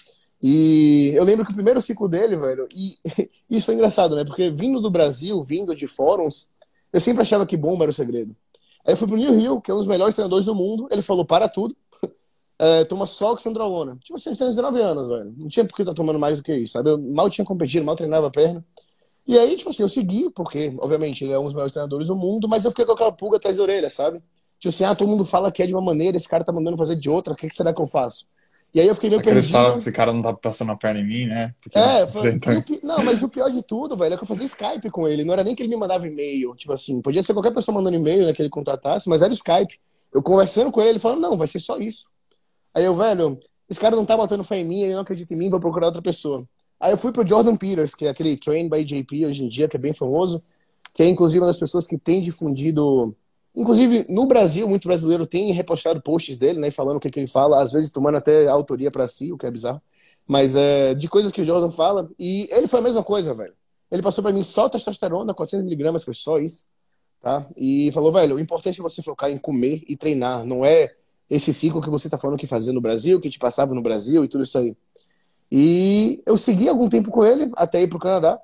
E 0.40 1.10
eu 1.16 1.24
lembro 1.24 1.44
que 1.44 1.50
o 1.50 1.56
primeiro 1.56 1.82
ciclo 1.82 2.08
dele, 2.08 2.36
velho, 2.36 2.68
e 2.72 2.96
isso 3.50 3.66
foi 3.66 3.74
engraçado, 3.74 4.14
né? 4.14 4.24
Porque 4.24 4.48
vindo 4.48 4.80
do 4.80 4.92
Brasil, 4.92 5.42
vindo 5.42 5.74
de 5.74 5.88
fóruns, 5.88 6.46
eu 6.92 7.00
sempre 7.00 7.22
achava 7.22 7.44
que 7.44 7.56
bomba 7.56 7.82
era 7.82 7.90
o 7.90 7.92
segredo. 7.92 8.36
Aí 8.84 8.92
eu 8.94 8.96
fui 8.96 9.06
pro 9.06 9.16
New 9.16 9.38
Hill, 9.38 9.60
que 9.60 9.70
é 9.70 9.74
um 9.74 9.78
dos 9.78 9.86
melhores 9.86 10.14
treinadores 10.14 10.46
do 10.46 10.54
mundo. 10.54 10.88
Ele 10.90 11.02
falou: 11.02 11.24
para 11.24 11.48
tudo. 11.48 11.76
É, 12.58 12.84
toma 12.84 13.06
só 13.06 13.32
oxandrolona. 13.32 13.98
Tipo 14.04 14.14
assim, 14.16 14.34
tinha 14.34 14.48
19 14.48 14.80
anos, 14.80 15.08
velho. 15.08 15.34
Não 15.36 15.48
tinha 15.48 15.64
por 15.64 15.74
que 15.74 15.82
estar 15.82 15.90
tá 15.90 15.96
tomando 15.96 16.16
mais 16.16 16.36
do 16.36 16.44
que 16.44 16.52
isso, 16.54 16.74
sabe? 16.74 16.90
Eu 16.90 16.98
mal 16.98 17.28
tinha 17.28 17.44
competido, 17.44 17.84
mal 17.84 17.96
treinava 17.96 18.28
a 18.28 18.30
perna. 18.30 18.64
E 19.26 19.38
aí, 19.38 19.56
tipo 19.56 19.70
assim, 19.70 19.82
eu 19.82 19.88
segui, 19.88 20.30
porque, 20.30 20.72
obviamente, 20.78 21.24
ele 21.24 21.32
é 21.32 21.38
um 21.38 21.44
dos 21.44 21.54
melhores 21.54 21.72
treinadores 21.72 22.06
do 22.06 22.14
mundo, 22.14 22.48
mas 22.48 22.64
eu 22.64 22.70
fiquei 22.70 22.84
com 22.84 22.92
aquela 22.92 23.10
pulga 23.10 23.36
atrás 23.36 23.56
da 23.56 23.64
orelha, 23.64 23.90
sabe? 23.90 24.22
Tipo 24.60 24.68
assim, 24.68 24.84
ah, 24.84 24.94
todo 24.94 25.08
mundo 25.08 25.24
fala 25.24 25.50
que 25.50 25.62
é 25.62 25.66
de 25.66 25.74
uma 25.74 25.82
maneira, 25.82 26.16
esse 26.16 26.28
cara 26.28 26.44
tá 26.44 26.52
mandando 26.52 26.76
fazer 26.76 26.94
de 26.94 27.10
outra, 27.10 27.32
o 27.32 27.36
que, 27.36 27.48
que 27.48 27.54
será 27.54 27.72
que 27.72 27.82
eu 27.82 27.86
faço? 27.86 28.26
E 28.74 28.80
aí 28.80 28.86
eu 28.88 28.94
fiquei 28.94 29.10
meio 29.10 29.20
Só 29.20 29.22
que 29.24 29.28
eles 29.28 29.44
perdido. 29.44 29.52
falam 29.52 29.72
que 29.72 29.78
esse 29.80 29.92
cara 29.92 30.12
não 30.14 30.22
tá 30.22 30.32
passando 30.32 30.72
a 30.72 30.76
perna 30.76 31.00
em 31.00 31.06
mim, 31.06 31.26
né? 31.26 31.54
Porque 31.60 31.78
É, 31.78 32.06
foi- 32.06 32.38
tá- 32.38 32.54
e 32.54 32.56
o 32.56 32.62
pi- 32.62 32.80
não, 32.82 33.04
mas 33.04 33.22
o 33.22 33.28
pior 33.28 33.50
de 33.50 33.62
tudo, 33.62 33.94
velho, 33.96 34.14
é 34.14 34.16
que 34.16 34.22
eu 34.22 34.26
fazia 34.26 34.46
Skype 34.46 34.88
com 34.90 35.06
ele. 35.06 35.24
Não 35.24 35.34
era 35.34 35.44
nem 35.44 35.54
que 35.54 35.62
ele 35.62 35.68
me 35.68 35.76
mandava 35.76 36.06
e-mail. 36.06 36.54
Tipo 36.56 36.72
assim, 36.72 37.02
podia 37.02 37.22
ser 37.22 37.34
qualquer 37.34 37.52
pessoa 37.52 37.74
mandando 37.74 37.96
e-mail, 37.98 38.24
né, 38.26 38.32
que 38.32 38.40
ele 38.40 38.48
contratasse, 38.48 39.08
mas 39.10 39.20
era 39.20 39.30
o 39.30 39.34
Skype. 39.34 39.78
Eu 40.12 40.22
conversando 40.22 40.72
com 40.72 40.80
ele, 40.80 40.90
ele 40.90 40.98
falando, 40.98 41.20
não, 41.20 41.36
vai 41.36 41.46
ser 41.46 41.60
só 41.60 41.76
isso. 41.78 42.06
Aí 42.74 42.84
eu, 42.84 42.96
velho, 42.96 43.38
esse 43.68 43.78
cara 43.78 43.94
não 43.94 44.06
tá 44.06 44.16
botando 44.16 44.42
fé 44.42 44.58
em 44.58 44.64
mim, 44.64 44.80
ele 44.80 44.94
não 44.94 45.02
acredita 45.02 45.34
em 45.34 45.36
mim, 45.36 45.50
vou 45.50 45.60
procurar 45.60 45.86
outra 45.88 46.00
pessoa. 46.02 46.46
Aí 46.80 46.92
eu 46.92 46.96
fui 46.98 47.12
pro 47.12 47.26
Jordan 47.26 47.56
Peters, 47.56 47.94
que 47.94 48.06
é 48.06 48.08
aquele 48.08 48.36
Train 48.38 48.70
by 48.70 48.84
JP 48.84 49.26
hoje 49.26 49.44
em 49.44 49.48
dia, 49.50 49.68
que 49.68 49.76
é 49.76 49.80
bem 49.80 49.92
famoso, 49.92 50.42
que 50.94 51.02
é 51.02 51.08
inclusive 51.08 51.40
uma 51.40 51.46
das 51.46 51.58
pessoas 51.58 51.86
que 51.86 51.98
tem 51.98 52.20
difundido. 52.22 53.14
Inclusive, 53.54 54.06
no 54.08 54.26
Brasil, 54.26 54.66
muito 54.66 54.88
brasileiro 54.88 55.26
tem 55.26 55.52
repostado 55.52 56.00
posts 56.00 56.38
dele, 56.38 56.58
né, 56.58 56.70
falando 56.70 56.96
o 56.96 57.00
que, 57.00 57.10
que 57.10 57.20
ele 57.20 57.26
fala, 57.26 57.62
às 57.62 57.70
vezes 57.70 57.90
tomando 57.90 58.16
até 58.16 58.48
autoria 58.48 58.90
pra 58.90 59.06
si, 59.06 59.30
o 59.30 59.36
que 59.36 59.46
é 59.46 59.50
bizarro. 59.50 59.80
Mas 60.26 60.56
é 60.56 60.94
de 60.94 61.08
coisas 61.08 61.30
que 61.30 61.42
o 61.42 61.44
Jordan 61.44 61.70
fala. 61.70 62.08
E 62.18 62.48
ele 62.50 62.66
foi 62.66 62.78
a 62.78 62.82
mesma 62.82 63.02
coisa, 63.02 63.34
velho. 63.34 63.52
Ele 63.90 64.02
passou 64.02 64.22
pra 64.22 64.32
mim 64.32 64.42
só 64.42 64.68
testosterona, 64.68 65.34
400mg, 65.34 66.02
foi 66.02 66.14
só 66.14 66.38
isso. 66.38 66.66
Tá? 67.20 67.46
E 67.56 67.92
falou, 67.92 68.10
velho, 68.10 68.36
o 68.36 68.40
importante 68.40 68.80
é 68.80 68.82
você 68.82 69.02
focar 69.02 69.30
em 69.30 69.38
comer 69.38 69.84
e 69.86 69.96
treinar. 69.96 70.44
Não 70.44 70.64
é 70.64 70.94
esse 71.28 71.52
ciclo 71.52 71.80
que 71.82 71.90
você 71.90 72.08
tá 72.08 72.16
falando 72.16 72.38
que 72.38 72.46
fazia 72.46 72.72
no 72.72 72.80
Brasil, 72.80 73.20
que 73.20 73.28
te 73.28 73.38
passava 73.38 73.74
no 73.74 73.82
Brasil 73.82 74.24
e 74.24 74.28
tudo 74.28 74.44
isso 74.44 74.58
aí. 74.58 74.76
E 75.50 76.22
eu 76.24 76.38
segui 76.38 76.68
algum 76.68 76.88
tempo 76.88 77.10
com 77.10 77.24
ele 77.24 77.50
até 77.54 77.82
ir 77.82 77.88
pro 77.88 77.98
Canadá. 77.98 78.40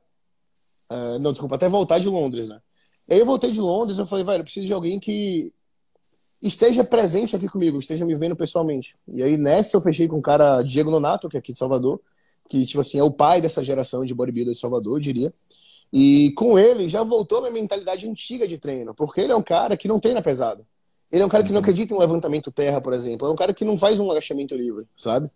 Ah, 0.91 1.19
não, 1.21 1.33
desculpa, 1.33 1.55
até 1.55 1.69
voltar 1.69 1.99
de 1.99 2.09
Londres, 2.09 2.49
né? 2.49 2.61
E 3.09 3.15
aí 3.15 3.21
eu 3.21 3.27
voltei 3.27 3.50
de 3.50 3.61
Londres, 3.61 3.99
eu 3.99 4.07
falei, 4.07 4.25
velho, 4.25 4.41
eu 4.41 4.45
preciso 4.45 4.67
de 4.67 4.73
alguém 4.73 5.00
que 5.00 5.53
esteja 6.43 6.85
presente 6.85 7.35
aqui 7.35 7.49
comigo, 7.49 7.79
esteja 7.79 8.05
me 8.05 8.15
vendo 8.15 8.37
pessoalmente. 8.37 8.97
E 9.09 9.23
aí 9.23 9.37
nessa 9.37 9.77
eu 9.77 9.81
fechei 9.81 10.07
com 10.07 10.19
o 10.19 10.23
cara 10.23 10.62
Diego 10.62 10.91
Nonato, 10.91 11.29
que 11.29 11.37
é 11.37 11.41
aqui 11.41 11.53
de 11.53 11.59
Salvador, 11.59 12.00
que 12.49 12.65
tipo 12.67 12.81
assim, 12.81 12.99
é 12.99 13.03
o 13.03 13.11
pai 13.11 13.41
dessa 13.41 13.62
geração 13.62 14.05
de 14.05 14.15
bodybuilder 14.15 14.55
de 14.55 14.61
Salvador, 14.61 14.99
eu 14.99 15.00
diria. 15.00 15.33
E 15.93 16.33
com 16.37 16.59
ele 16.59 16.88
já 16.88 17.03
voltou 17.03 17.38
a 17.38 17.41
minha 17.43 17.53
mentalidade 17.53 18.07
antiga 18.07 18.47
de 18.47 18.59
treino, 18.59 18.95
porque 18.95 19.21
ele 19.23 19.33
é 19.33 19.37
um 19.37 19.43
cara 19.43 19.77
que 19.77 19.88
não 19.88 19.99
treina 19.99 20.23
pesado. 20.23 20.67
Ele 21.11 21.23
é 21.23 21.27
um 21.27 21.29
cara 21.29 21.43
que 21.43 21.53
não 21.53 21.61
acredita 21.61 21.95
em 21.95 21.99
levantamento 21.99 22.53
terra, 22.53 22.81
por 22.81 22.93
exemplo. 22.93 23.27
É 23.27 23.31
um 23.31 23.37
cara 23.37 23.55
que 23.55 23.65
não 23.65 23.79
faz 23.79 23.99
um 23.99 24.11
agachamento 24.11 24.55
livre, 24.55 24.87
sabe? 24.95 25.31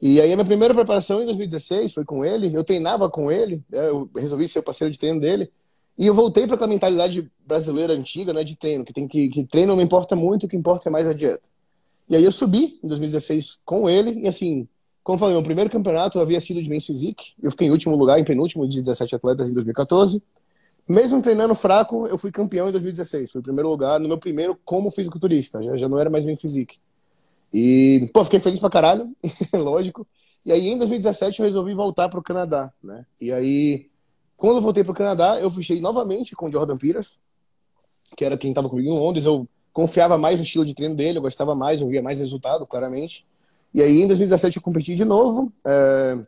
E 0.00 0.20
aí 0.20 0.30
a 0.30 0.36
minha 0.36 0.44
primeira 0.44 0.74
preparação 0.74 1.22
em 1.22 1.24
2016 1.24 1.94
foi 1.94 2.04
com 2.04 2.22
ele. 2.22 2.54
Eu 2.54 2.62
treinava 2.62 3.08
com 3.08 3.32
ele, 3.32 3.64
né? 3.70 3.88
eu 3.88 4.10
resolvi 4.14 4.46
ser 4.46 4.58
o 4.58 4.62
parceiro 4.62 4.92
de 4.92 4.98
treino 4.98 5.18
dele. 5.18 5.50
E 5.98 6.06
eu 6.06 6.14
voltei 6.14 6.46
para 6.46 6.56
aquela 6.56 6.68
mentalidade 6.68 7.30
brasileira 7.46 7.92
antiga, 7.92 8.32
né, 8.32 8.44
de 8.44 8.54
treino, 8.56 8.84
que 8.84 8.92
tem 8.92 9.08
que, 9.08 9.28
que 9.28 9.44
treino 9.44 9.74
não 9.74 9.82
importa 9.82 10.14
muito, 10.14 10.44
o 10.44 10.48
que 10.48 10.56
importa 10.56 10.88
é 10.88 10.92
mais 10.92 11.08
a 11.08 11.14
dieta. 11.14 11.48
E 12.08 12.14
aí 12.14 12.24
eu 12.24 12.30
subi 12.30 12.78
em 12.82 12.88
2016 12.88 13.60
com 13.64 13.88
ele, 13.88 14.20
e 14.22 14.28
assim, 14.28 14.68
como 15.02 15.16
eu 15.16 15.20
falei, 15.20 15.34
meu 15.34 15.42
primeiro 15.42 15.70
campeonato 15.70 16.20
havia 16.20 16.40
sido 16.40 16.62
de 16.62 16.68
Men's 16.68 16.84
Physique, 16.84 17.32
eu 17.42 17.50
fiquei 17.50 17.68
em 17.68 17.70
último 17.70 17.96
lugar, 17.96 18.18
em 18.18 18.24
penúltimo 18.24 18.68
de 18.68 18.78
17 18.80 19.14
atletas 19.14 19.48
em 19.48 19.54
2014. 19.54 20.22
Mesmo 20.88 21.20
treinando 21.20 21.54
fraco, 21.54 22.06
eu 22.06 22.16
fui 22.16 22.30
campeão 22.30 22.68
em 22.68 22.72
2016, 22.72 23.32
fui 23.32 23.42
primeiro 23.42 23.68
lugar 23.68 23.98
no 23.98 24.06
meu 24.06 24.18
primeiro 24.18 24.56
como 24.64 24.90
fisiculturista, 24.90 25.62
já, 25.62 25.76
já 25.76 25.88
não 25.88 25.98
era 25.98 26.10
mais 26.10 26.24
Men's 26.24 26.40
Physique. 26.40 26.78
E, 27.52 28.10
pô, 28.12 28.24
fiquei 28.24 28.38
feliz 28.38 28.60
pra 28.60 28.70
caralho, 28.70 29.10
lógico. 29.54 30.06
E 30.44 30.52
aí 30.52 30.68
em 30.68 30.78
2017 30.78 31.40
eu 31.40 31.46
resolvi 31.46 31.74
voltar 31.74 32.08
pro 32.08 32.22
Canadá, 32.22 32.72
né? 32.82 33.04
E 33.20 33.32
aí 33.32 33.88
quando 34.36 34.56
eu 34.56 34.62
voltei 34.62 34.84
para 34.84 34.92
o 34.92 34.94
Canadá, 34.94 35.40
eu 35.40 35.50
fechei 35.50 35.80
novamente 35.80 36.34
com 36.36 36.48
o 36.48 36.52
Jordan 36.52 36.76
Peters, 36.76 37.20
que 38.16 38.24
era 38.24 38.36
quem 38.36 38.50
estava 38.50 38.68
comigo 38.68 38.88
em 38.88 38.98
Londres. 38.98 39.24
Eu 39.24 39.48
confiava 39.72 40.16
mais 40.18 40.38
no 40.38 40.44
estilo 40.44 40.64
de 40.64 40.74
treino 40.74 40.94
dele, 40.94 41.18
eu 41.18 41.22
gostava 41.22 41.54
mais, 41.54 41.80
eu 41.80 41.88
via 41.88 42.02
mais 42.02 42.18
resultado, 42.18 42.66
claramente. 42.66 43.24
E 43.74 43.82
aí, 43.82 44.00
em 44.02 44.06
2017, 44.06 44.56
eu 44.56 44.62
competi 44.62 44.94
de 44.94 45.04
novo, 45.04 45.52
é, 45.66 46.26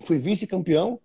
fui 0.00 0.18
vice-campeão. 0.18 0.98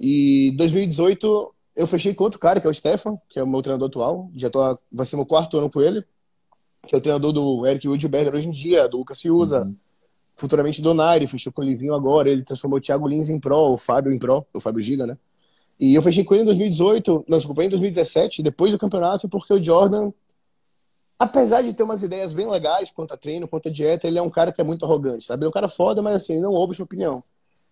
E 0.00 0.48
em 0.52 0.56
2018, 0.56 1.54
eu 1.76 1.86
fechei 1.86 2.14
com 2.14 2.24
outro 2.24 2.38
cara, 2.38 2.60
que 2.60 2.66
é 2.66 2.70
o 2.70 2.74
Stefan, 2.74 3.18
que 3.28 3.38
é 3.38 3.42
o 3.42 3.46
meu 3.46 3.62
treinador 3.62 3.88
atual. 3.88 4.30
Já 4.34 4.50
tô, 4.50 4.78
vai 4.90 5.06
ser 5.06 5.16
meu 5.16 5.26
quarto 5.26 5.58
ano 5.58 5.70
com 5.70 5.80
ele, 5.80 6.04
que 6.86 6.94
é 6.94 6.98
o 6.98 7.00
treinador 7.00 7.32
do 7.32 7.66
Eric 7.66 7.86
Woodberger 7.86 8.34
hoje 8.34 8.48
em 8.48 8.52
dia, 8.52 8.88
do 8.88 8.98
Lucas 8.98 9.18
Ciuza, 9.18 9.64
Uhum. 9.64 9.74
futuramente 10.36 10.80
do 10.80 10.94
Nairi, 10.94 11.26
fechou 11.26 11.52
com 11.52 11.62
o 11.62 11.64
Livinho 11.64 11.94
agora. 11.94 12.28
Ele 12.30 12.42
transformou 12.42 12.78
o 12.78 12.80
Thiago 12.80 13.06
Lins 13.08 13.28
em 13.28 13.38
Pro, 13.40 13.72
o 13.72 13.76
Fábio 13.76 14.12
em 14.12 14.18
Pro, 14.18 14.46
o 14.54 14.60
Fábio 14.60 14.80
Giga, 14.82 15.06
né? 15.06 15.18
E 15.80 15.94
eu 15.94 16.02
fechei 16.02 16.24
com 16.24 16.34
ele 16.34 16.42
em 16.42 16.46
2018, 16.46 17.24
não, 17.28 17.38
desculpa, 17.38 17.62
em 17.64 17.68
2017, 17.68 18.42
depois 18.42 18.72
do 18.72 18.78
campeonato, 18.78 19.28
porque 19.28 19.52
o 19.54 19.62
Jordan, 19.62 20.12
apesar 21.18 21.62
de 21.62 21.72
ter 21.72 21.82
umas 21.82 22.02
ideias 22.02 22.32
bem 22.32 22.48
legais 22.48 22.90
quanto 22.90 23.14
a 23.14 23.16
treino, 23.16 23.46
quanto 23.48 23.68
a 23.68 23.72
dieta, 23.72 24.06
ele 24.06 24.18
é 24.18 24.22
um 24.22 24.30
cara 24.30 24.52
que 24.52 24.60
é 24.60 24.64
muito 24.64 24.84
arrogante, 24.84 25.26
sabe? 25.26 25.40
Ele 25.42 25.46
é 25.46 25.50
um 25.50 25.52
cara 25.52 25.68
foda, 25.68 26.02
mas 26.02 26.16
assim, 26.16 26.40
não 26.40 26.52
ouve 26.52 26.74
sua 26.74 26.84
opinião. 26.84 27.22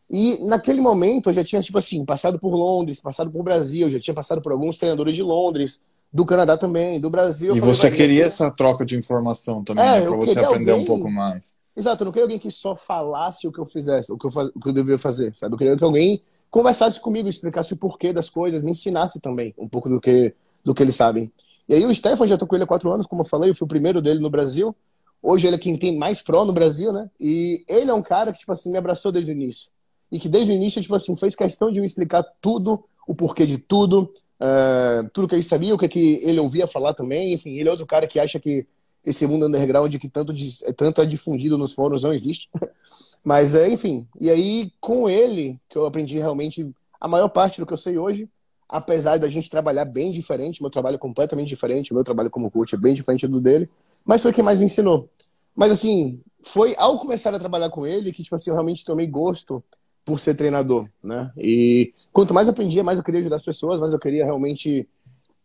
E 0.08 0.38
naquele 0.46 0.80
momento 0.80 1.30
eu 1.30 1.32
já 1.32 1.42
tinha, 1.42 1.60
tipo 1.60 1.78
assim, 1.78 2.04
passado 2.04 2.38
por 2.38 2.54
Londres, 2.54 3.00
passado 3.00 3.30
por 3.30 3.42
Brasil, 3.42 3.90
já 3.90 3.98
tinha 3.98 4.14
passado 4.14 4.40
por 4.40 4.52
alguns 4.52 4.78
treinadores 4.78 5.14
de 5.16 5.22
Londres, 5.22 5.82
do 6.12 6.24
Canadá 6.24 6.56
também, 6.56 7.00
do 7.00 7.10
Brasil. 7.10 7.56
E 7.56 7.58
falei, 7.58 7.74
você 7.74 7.82
"Velho, 7.90 7.96
queria 7.96 8.24
essa 8.24 8.48
troca 8.50 8.86
de 8.86 8.96
informação 8.96 9.64
também, 9.64 9.84
É, 9.84 10.00
né? 10.00 10.06
Pra 10.06 10.16
você 10.16 10.38
aprender 10.38 10.70
um 10.70 10.74
alguém- 10.74 10.86
pouco 10.86 11.10
mais. 11.10 11.56
Exato, 11.76 12.02
eu 12.02 12.06
não 12.06 12.12
queria 12.12 12.24
alguém 12.24 12.38
que 12.38 12.50
só 12.52 12.74
falasse 12.76 13.46
o 13.48 13.52
que 13.52 13.58
eu 13.58 13.66
fizesse, 13.66 14.12
o 14.12 14.16
que 14.16 14.26
eu, 14.26 14.30
faz... 14.30 14.48
o 14.54 14.60
que 14.60 14.68
eu 14.68 14.72
devia 14.72 14.96
fazer, 14.96 15.34
sabe? 15.34 15.54
Eu 15.54 15.58
queria 15.58 15.76
que 15.76 15.84
alguém 15.84 16.22
conversasse 16.56 16.98
comigo, 16.98 17.28
explicasse 17.28 17.74
o 17.74 17.76
porquê 17.76 18.14
das 18.14 18.30
coisas, 18.30 18.62
me 18.62 18.70
ensinasse 18.70 19.20
também 19.20 19.52
um 19.58 19.68
pouco 19.68 19.90
do 19.90 20.00
que, 20.00 20.34
do 20.64 20.74
que 20.74 20.82
eles 20.82 20.96
sabem. 20.96 21.30
E 21.68 21.74
aí 21.74 21.84
o 21.84 21.94
Stefan, 21.94 22.26
já 22.26 22.38
tô 22.38 22.46
com 22.46 22.54
ele 22.54 22.64
há 22.64 22.66
quatro 22.66 22.90
anos, 22.90 23.06
como 23.06 23.20
eu 23.20 23.26
falei, 23.26 23.50
eu 23.50 23.54
fui 23.54 23.66
o 23.66 23.68
primeiro 23.68 24.00
dele 24.00 24.20
no 24.20 24.30
Brasil. 24.30 24.74
Hoje 25.22 25.46
ele 25.46 25.56
é 25.56 25.58
quem 25.58 25.76
tem 25.76 25.98
mais 25.98 26.22
pró 26.22 26.46
no 26.46 26.54
Brasil, 26.54 26.94
né? 26.94 27.10
E 27.20 27.62
ele 27.68 27.90
é 27.90 27.94
um 27.94 28.02
cara 28.02 28.32
que, 28.32 28.38
tipo 28.38 28.52
assim, 28.52 28.72
me 28.72 28.78
abraçou 28.78 29.12
desde 29.12 29.32
o 29.32 29.34
início. 29.34 29.70
E 30.10 30.18
que 30.18 30.30
desde 30.30 30.50
o 30.50 30.54
início, 30.54 30.80
tipo 30.80 30.94
assim, 30.94 31.14
fez 31.14 31.34
questão 31.36 31.70
de 31.70 31.78
me 31.78 31.84
explicar 31.84 32.24
tudo, 32.40 32.82
o 33.06 33.14
porquê 33.14 33.44
de 33.44 33.58
tudo, 33.58 34.10
eh, 34.40 35.02
tudo 35.12 35.28
que 35.28 35.34
ele 35.34 35.42
sabia, 35.42 35.74
o 35.74 35.78
que, 35.78 35.88
que 35.88 36.20
ele 36.22 36.40
ouvia 36.40 36.66
falar 36.66 36.94
também. 36.94 37.34
Enfim, 37.34 37.58
ele 37.58 37.68
é 37.68 37.70
outro 37.70 37.84
cara 37.84 38.06
que 38.06 38.18
acha 38.18 38.40
que 38.40 38.66
esse 39.06 39.24
mundo 39.24 39.46
underground 39.46 39.94
que 39.96 40.08
tanto, 40.08 40.32
dis- 40.32 40.64
tanto 40.76 41.00
é 41.00 41.06
difundido 41.06 41.56
nos 41.56 41.72
fóruns 41.72 42.02
não 42.02 42.12
existe. 42.12 42.48
Mas, 43.24 43.54
é, 43.54 43.70
enfim. 43.70 44.06
E 44.20 44.28
aí, 44.28 44.72
com 44.80 45.08
ele, 45.08 45.58
que 45.70 45.78
eu 45.78 45.86
aprendi 45.86 46.18
realmente 46.18 46.68
a 47.00 47.06
maior 47.06 47.28
parte 47.28 47.60
do 47.60 47.66
que 47.66 47.72
eu 47.72 47.76
sei 47.76 47.96
hoje, 47.96 48.28
apesar 48.68 49.16
da 49.18 49.28
gente 49.28 49.48
trabalhar 49.48 49.84
bem 49.84 50.10
diferente, 50.10 50.60
meu 50.60 50.70
trabalho 50.70 50.96
é 50.96 50.98
completamente 50.98 51.46
diferente, 51.48 51.94
meu 51.94 52.02
trabalho 52.02 52.28
como 52.28 52.50
coach 52.50 52.74
é 52.74 52.78
bem 52.78 52.94
diferente 52.94 53.28
do 53.28 53.40
dele, 53.40 53.70
mas 54.04 54.22
foi 54.22 54.32
quem 54.32 54.42
mais 54.42 54.58
me 54.58 54.66
ensinou. 54.66 55.08
Mas, 55.54 55.70
assim, 55.70 56.20
foi 56.42 56.74
ao 56.76 56.98
começar 56.98 57.32
a 57.32 57.38
trabalhar 57.38 57.70
com 57.70 57.86
ele 57.86 58.12
que, 58.12 58.24
tipo 58.24 58.34
assim, 58.34 58.50
eu 58.50 58.54
realmente 58.54 58.84
tomei 58.84 59.06
gosto 59.06 59.62
por 60.04 60.18
ser 60.18 60.34
treinador, 60.34 60.88
né? 61.02 61.32
E 61.36 61.92
quanto 62.12 62.34
mais 62.34 62.48
aprendia, 62.48 62.82
mais 62.82 62.98
eu 62.98 63.04
queria 63.04 63.20
ajudar 63.20 63.36
as 63.36 63.44
pessoas, 63.44 63.78
mais 63.78 63.92
eu 63.92 63.98
queria 64.00 64.24
realmente 64.24 64.88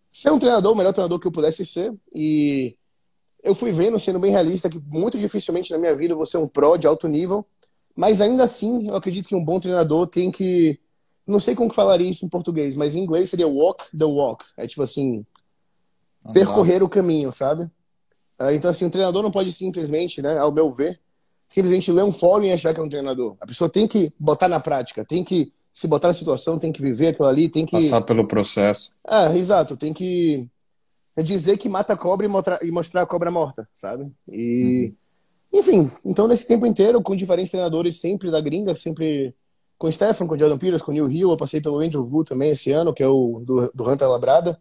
ser 0.09 0.31
um 0.31 0.39
treinador, 0.39 0.73
o 0.73 0.75
melhor 0.75 0.93
treinador 0.93 1.19
que 1.19 1.27
eu 1.27 1.31
pudesse 1.31 1.65
ser. 1.65 1.93
E 2.13 2.75
eu 3.43 3.55
fui 3.55 3.71
vendo, 3.71 3.99
sendo 3.99 4.19
bem 4.19 4.31
realista, 4.31 4.69
que 4.69 4.79
muito 4.87 5.17
dificilmente 5.17 5.71
na 5.71 5.77
minha 5.77 5.95
vida 5.95 6.13
eu 6.13 6.17
vou 6.17 6.25
ser 6.25 6.37
um 6.37 6.47
pró 6.47 6.77
de 6.77 6.87
alto 6.87 7.07
nível, 7.07 7.45
mas 7.95 8.21
ainda 8.21 8.43
assim 8.43 8.87
eu 8.87 8.95
acredito 8.95 9.27
que 9.27 9.35
um 9.35 9.43
bom 9.43 9.59
treinador 9.59 10.07
tem 10.07 10.31
que. 10.31 10.79
Não 11.25 11.39
sei 11.39 11.55
como 11.55 11.69
que 11.69 11.75
falaria 11.75 12.09
isso 12.09 12.25
em 12.25 12.29
português, 12.29 12.75
mas 12.75 12.95
em 12.95 12.99
inglês 12.99 13.29
seria 13.29 13.47
walk 13.47 13.85
the 13.97 14.05
walk. 14.05 14.43
É 14.57 14.67
tipo 14.67 14.81
assim, 14.81 15.25
percorrer 16.33 16.83
o 16.83 16.89
caminho, 16.89 17.31
sabe? 17.33 17.69
Ah, 18.37 18.53
Então, 18.53 18.69
assim, 18.69 18.85
o 18.85 18.89
treinador 18.89 19.21
não 19.23 19.31
pode 19.31 19.51
simplesmente, 19.53 20.21
né, 20.21 20.37
ao 20.37 20.51
meu 20.51 20.69
ver, 20.69 20.99
simplesmente 21.47 21.91
ler 21.91 22.03
um 22.03 22.11
fórum 22.11 22.43
e 22.43 22.51
achar 22.51 22.73
que 22.73 22.79
é 22.79 22.83
um 22.83 22.89
treinador. 22.89 23.35
A 23.39 23.45
pessoa 23.45 23.69
tem 23.69 23.87
que 23.87 24.13
botar 24.19 24.47
na 24.47 24.59
prática, 24.59 25.05
tem 25.05 25.23
que 25.23 25.53
se 25.71 25.87
botar 25.87 26.09
na 26.09 26.13
situação, 26.13 26.59
tem 26.59 26.71
que 26.71 26.81
viver 26.81 27.09
aquilo 27.09 27.27
ali, 27.27 27.49
tem 27.49 27.65
que. 27.65 27.71
Passar 27.71 28.01
pelo 28.01 28.27
processo. 28.27 28.91
É, 29.07 29.37
exato, 29.37 29.77
tem 29.77 29.93
que 29.93 30.49
dizer 31.17 31.57
que 31.57 31.67
mata 31.67 31.93
a 31.93 31.97
cobra 31.97 32.25
e 32.25 32.29
mostrar, 32.29 32.59
e 32.63 32.71
mostrar 32.71 33.01
a 33.01 33.05
cobra 33.05 33.31
morta, 33.31 33.67
sabe? 33.73 34.11
E. 34.29 34.93
Enfim, 35.53 35.91
então 36.05 36.27
nesse 36.29 36.47
tempo 36.47 36.65
inteiro, 36.65 37.01
com 37.01 37.15
diferentes 37.15 37.51
treinadores 37.51 37.99
sempre 37.99 38.31
da 38.31 38.39
gringa, 38.39 38.73
sempre 38.73 39.35
com 39.77 39.87
o 39.87 39.91
Stefan, 39.91 40.25
com 40.27 40.35
o 40.35 40.39
Jordan 40.39 40.57
Peters, 40.57 40.81
com 40.81 40.91
o 40.91 40.93
Neil 40.93 41.11
Hill, 41.11 41.31
eu 41.31 41.37
passei 41.37 41.59
pelo 41.59 41.79
Andrew 41.79 42.07
Wu 42.09 42.23
também 42.23 42.51
esse 42.51 42.71
ano, 42.71 42.93
que 42.93 43.03
é 43.03 43.07
o 43.07 43.43
do, 43.45 43.69
do 43.73 43.89
Hunter 43.89 44.07
Labrada. 44.07 44.59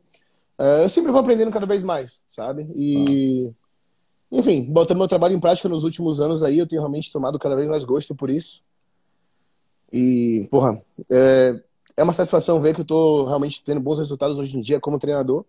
É, 0.59 0.85
eu 0.85 0.89
sempre 0.89 1.13
vou 1.13 1.21
aprendendo 1.21 1.53
cada 1.53 1.67
vez 1.67 1.83
mais, 1.83 2.23
sabe? 2.29 2.71
E. 2.75 3.53
Enfim, 4.33 4.73
botando 4.73 4.99
meu 4.99 5.09
trabalho 5.09 5.35
em 5.35 5.41
prática 5.41 5.69
nos 5.69 5.85
últimos 5.85 6.21
anos 6.21 6.43
aí, 6.43 6.59
eu 6.59 6.67
tenho 6.67 6.81
realmente 6.81 7.13
tomado 7.13 7.39
cada 7.39 7.57
vez 7.57 7.69
mais 7.69 7.85
gosto 7.85 8.15
por 8.15 8.31
isso. 8.31 8.63
E, 9.93 10.47
porra, 10.51 10.81
é, 11.11 11.61
é 11.97 12.03
uma 12.03 12.13
satisfação 12.13 12.61
ver 12.61 12.75
que 12.75 12.81
eu 12.81 12.85
tô 12.85 13.25
realmente 13.25 13.63
tendo 13.65 13.81
bons 13.81 13.99
resultados 13.99 14.39
hoje 14.39 14.57
em 14.57 14.61
dia 14.61 14.81
como 14.81 14.99
treinador. 14.99 15.45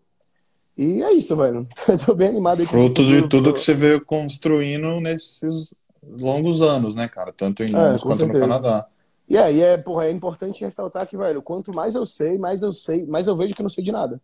E 0.77 1.01
é 1.03 1.13
isso, 1.13 1.35
velho. 1.35 1.67
tô 2.05 2.15
bem 2.15 2.29
animado 2.29 2.61
aí 2.61 2.67
com 2.67 2.71
Fruto 2.73 3.05
de 3.05 3.27
tudo 3.27 3.53
que 3.53 3.59
você 3.59 3.73
veio 3.73 4.03
construindo 4.05 4.99
nesses 5.01 5.69
longos 6.03 6.61
anos, 6.61 6.95
né, 6.95 7.07
cara? 7.07 7.33
Tanto 7.33 7.63
em 7.63 7.73
É, 7.73 7.77
Londres 7.77 8.03
com 8.03 8.07
quanto 8.07 8.25
no 8.25 8.31
certeza. 8.31 8.39
Canadá. 8.47 8.87
E 9.29 9.37
é, 9.37 9.53
e 9.53 9.61
é, 9.61 9.77
porra, 9.77 10.05
é 10.07 10.11
importante 10.11 10.63
ressaltar 10.63 11.07
que, 11.07 11.15
velho, 11.17 11.41
quanto 11.41 11.73
mais 11.73 11.95
eu 11.95 12.05
sei, 12.05 12.37
mais 12.37 12.61
eu 12.63 12.73
sei, 12.73 13.05
mais 13.05 13.27
eu 13.27 13.35
vejo 13.37 13.55
que 13.55 13.61
eu 13.61 13.63
não 13.63 13.69
sei 13.69 13.83
de 13.83 13.91
nada. 13.91 14.21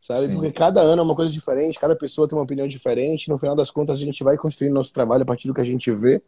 Sabe? 0.00 0.28
Sim. 0.28 0.34
Porque 0.34 0.52
cada 0.52 0.80
ano 0.82 1.02
é 1.02 1.04
uma 1.04 1.16
coisa 1.16 1.30
diferente, 1.32 1.78
cada 1.80 1.96
pessoa 1.96 2.28
tem 2.28 2.38
uma 2.38 2.44
opinião 2.44 2.68
diferente. 2.68 3.28
No 3.28 3.38
final 3.38 3.56
das 3.56 3.70
contas, 3.70 3.98
a 3.98 4.00
gente 4.00 4.24
vai 4.24 4.36
construindo 4.38 4.74
nosso 4.74 4.92
trabalho 4.92 5.22
a 5.22 5.26
partir 5.26 5.48
do 5.48 5.54
que 5.54 5.60
a 5.60 5.64
gente 5.64 5.90
vê. 5.92 6.22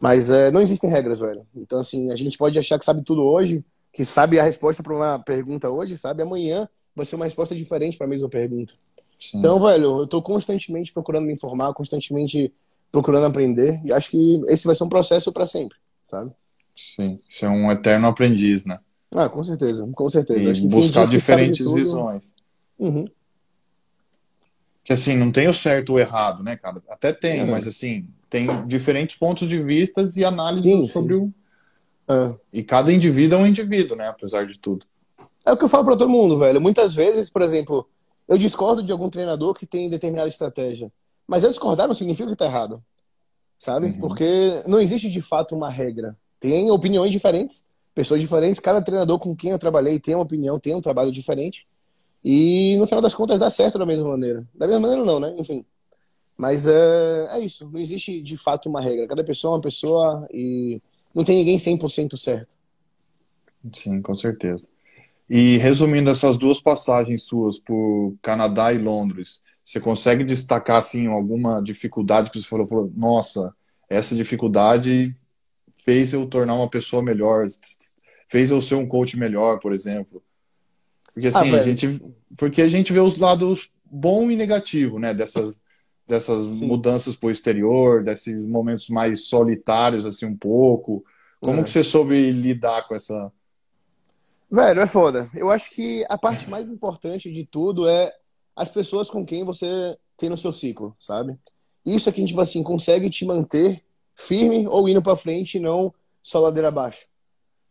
Mas 0.00 0.30
é, 0.30 0.50
não 0.50 0.60
existem 0.60 0.90
regras, 0.90 1.20
velho. 1.20 1.46
Então, 1.56 1.80
assim, 1.80 2.10
a 2.12 2.16
gente 2.16 2.38
pode 2.38 2.58
achar 2.58 2.78
que 2.78 2.84
sabe 2.84 3.02
tudo 3.02 3.22
hoje, 3.24 3.64
que 3.92 4.04
sabe 4.04 4.38
a 4.38 4.44
resposta 4.44 4.82
para 4.82 4.94
uma 4.94 5.18
pergunta 5.18 5.70
hoje, 5.70 5.96
sabe? 5.98 6.22
Amanhã 6.22 6.68
vai 6.94 7.06
ser 7.06 7.16
uma 7.16 7.24
resposta 7.26 7.54
diferente 7.54 7.96
para 7.96 8.06
a 8.06 8.10
mesma 8.10 8.28
pergunta. 8.28 8.74
Sim. 9.18 9.38
Então, 9.38 9.60
velho, 9.60 10.00
eu 10.00 10.06
tô 10.06 10.20
constantemente 10.20 10.92
procurando 10.92 11.26
me 11.26 11.32
informar, 11.32 11.72
constantemente 11.72 12.52
procurando 12.92 13.26
aprender, 13.26 13.80
e 13.84 13.92
acho 13.92 14.10
que 14.10 14.42
esse 14.48 14.66
vai 14.66 14.74
ser 14.74 14.84
um 14.84 14.88
processo 14.88 15.32
para 15.32 15.46
sempre, 15.46 15.76
sabe? 16.02 16.34
Sim, 16.74 17.18
ser 17.28 17.46
é 17.46 17.48
um 17.48 17.70
eterno 17.72 18.06
aprendiz, 18.06 18.64
né? 18.64 18.78
Ah, 19.14 19.28
com 19.28 19.42
certeza, 19.42 19.88
com 19.94 20.10
certeza. 20.10 20.60
E 20.60 20.68
buscar 20.68 21.06
diferentes 21.06 21.64
tudo... 21.64 21.76
visões. 21.76 22.34
Uhum. 22.78 23.06
Que 24.84 24.92
assim, 24.92 25.16
não 25.16 25.32
tem 25.32 25.48
o 25.48 25.54
certo 25.54 25.90
ou 25.90 25.98
errado, 25.98 26.42
né, 26.42 26.56
cara? 26.56 26.82
Até 26.88 27.12
tem, 27.12 27.40
é. 27.40 27.44
mas 27.44 27.66
assim, 27.66 28.06
tem 28.28 28.46
diferentes 28.66 29.16
pontos 29.16 29.48
de 29.48 29.62
vista 29.62 30.06
e 30.16 30.24
análises 30.24 30.64
sim, 30.64 30.86
sobre 30.86 31.14
sim. 31.14 31.20
o. 31.20 31.34
É. 32.08 32.34
E 32.52 32.62
cada 32.62 32.92
indivíduo 32.92 33.38
é 33.38 33.42
um 33.42 33.46
indivíduo, 33.46 33.96
né? 33.96 34.08
Apesar 34.08 34.46
de 34.46 34.58
tudo. 34.58 34.86
É 35.44 35.52
o 35.52 35.56
que 35.56 35.64
eu 35.64 35.68
falo 35.68 35.84
para 35.84 35.96
todo 35.96 36.10
mundo, 36.10 36.38
velho. 36.38 36.60
Muitas 36.60 36.94
vezes, 36.94 37.28
por 37.30 37.42
exemplo, 37.42 37.88
eu 38.28 38.38
discordo 38.38 38.82
de 38.82 38.92
algum 38.92 39.08
treinador 39.08 39.54
que 39.54 39.66
tem 39.66 39.88
determinada 39.88 40.28
estratégia. 40.28 40.92
Mas 41.26 41.42
eu 41.42 41.50
discordar 41.50 41.88
não 41.88 41.94
significa 41.94 42.28
que 42.28 42.36
tá 42.36 42.46
errado. 42.46 42.82
Sabe? 43.58 43.86
Uhum. 43.86 44.00
Porque 44.00 44.62
não 44.66 44.80
existe 44.80 45.10
de 45.10 45.22
fato 45.22 45.54
uma 45.54 45.70
regra. 45.70 46.16
Tem 46.38 46.70
opiniões 46.70 47.10
diferentes, 47.10 47.66
pessoas 47.94 48.20
diferentes. 48.20 48.60
Cada 48.60 48.82
treinador 48.82 49.18
com 49.18 49.34
quem 49.34 49.50
eu 49.50 49.58
trabalhei 49.58 49.98
tem 49.98 50.14
uma 50.14 50.24
opinião, 50.24 50.58
tem 50.58 50.74
um 50.74 50.80
trabalho 50.80 51.10
diferente. 51.10 51.66
E 52.24 52.76
no 52.78 52.86
final 52.86 53.00
das 53.00 53.14
contas 53.14 53.38
dá 53.38 53.50
certo 53.50 53.78
da 53.78 53.86
mesma 53.86 54.08
maneira. 54.08 54.46
Da 54.54 54.66
mesma 54.66 54.80
maneira 54.80 55.04
não, 55.04 55.20
né? 55.20 55.34
Enfim. 55.38 55.64
Mas 56.36 56.66
é, 56.66 57.28
é 57.30 57.40
isso. 57.40 57.70
Não 57.70 57.80
existe 57.80 58.20
de 58.20 58.36
fato 58.36 58.68
uma 58.68 58.80
regra. 58.80 59.06
Cada 59.06 59.24
pessoa 59.24 59.52
é 59.52 59.56
uma 59.56 59.62
pessoa 59.62 60.28
e 60.32 60.82
não 61.14 61.24
tem 61.24 61.38
ninguém 61.38 61.56
100% 61.56 62.16
certo. 62.16 62.56
Sim, 63.74 64.02
com 64.02 64.16
certeza. 64.16 64.68
E 65.28 65.56
resumindo 65.58 66.10
essas 66.10 66.38
duas 66.38 66.60
passagens 66.60 67.22
suas 67.22 67.58
por 67.58 68.14
Canadá 68.22 68.72
e 68.72 68.78
Londres, 68.78 69.42
você 69.64 69.80
consegue 69.80 70.22
destacar 70.22 70.78
assim 70.78 71.06
alguma 71.06 71.60
dificuldade 71.60 72.30
que 72.30 72.40
você 72.40 72.46
falou, 72.46 72.66
falou 72.66 72.92
nossa, 72.94 73.52
essa 73.88 74.14
dificuldade 74.14 75.14
fez 75.84 76.12
eu 76.12 76.26
tornar 76.26 76.54
uma 76.54 76.70
pessoa 76.70 77.02
melhor, 77.02 77.46
fez 78.28 78.50
eu 78.50 78.62
ser 78.62 78.76
um 78.76 78.86
coach 78.86 79.18
melhor, 79.18 79.58
por 79.58 79.72
exemplo. 79.72 80.22
Porque 81.12 81.28
assim, 81.28 81.50
ah, 81.54 81.60
a 81.60 81.62
gente 81.62 82.00
porque 82.36 82.62
a 82.62 82.68
gente 82.68 82.92
vê 82.92 83.00
os 83.00 83.18
lados 83.18 83.70
bom 83.84 84.30
e 84.30 84.36
negativo, 84.36 84.98
né, 84.98 85.14
dessas 85.14 85.60
dessas 86.06 86.56
Sim. 86.56 86.66
mudanças 86.66 87.16
para 87.16 87.26
o 87.26 87.30
exterior, 87.30 88.02
desses 88.02 88.38
momentos 88.38 88.88
mais 88.88 89.26
solitários, 89.26 90.06
assim, 90.06 90.24
um 90.24 90.36
pouco. 90.36 91.04
Como 91.40 91.60
é. 91.60 91.64
que 91.64 91.70
você 91.70 91.82
soube 91.82 92.30
lidar 92.30 92.86
com 92.86 92.94
essa. 92.94 93.32
Velho, 94.50 94.80
é 94.80 94.86
foda. 94.86 95.28
Eu 95.34 95.50
acho 95.50 95.70
que 95.70 96.04
a 96.08 96.16
parte 96.16 96.48
mais 96.48 96.68
importante 96.68 97.32
de 97.32 97.44
tudo 97.44 97.88
é 97.88 98.12
as 98.54 98.68
pessoas 98.68 99.10
com 99.10 99.26
quem 99.26 99.44
você 99.44 99.96
tem 100.16 100.28
no 100.28 100.38
seu 100.38 100.52
ciclo, 100.52 100.94
sabe? 100.98 101.38
Isso 101.84 102.08
é 102.08 102.12
que, 102.12 102.24
tipo 102.24 102.40
assim, 102.40 102.62
consegue 102.62 103.10
te 103.10 103.24
manter 103.24 103.82
firme 104.14 104.66
ou 104.66 104.88
indo 104.88 105.02
para 105.02 105.16
frente 105.16 105.56
e 105.56 105.60
não 105.60 105.92
só 106.22 106.40
ladeira 106.40 106.68
abaixo. 106.68 107.06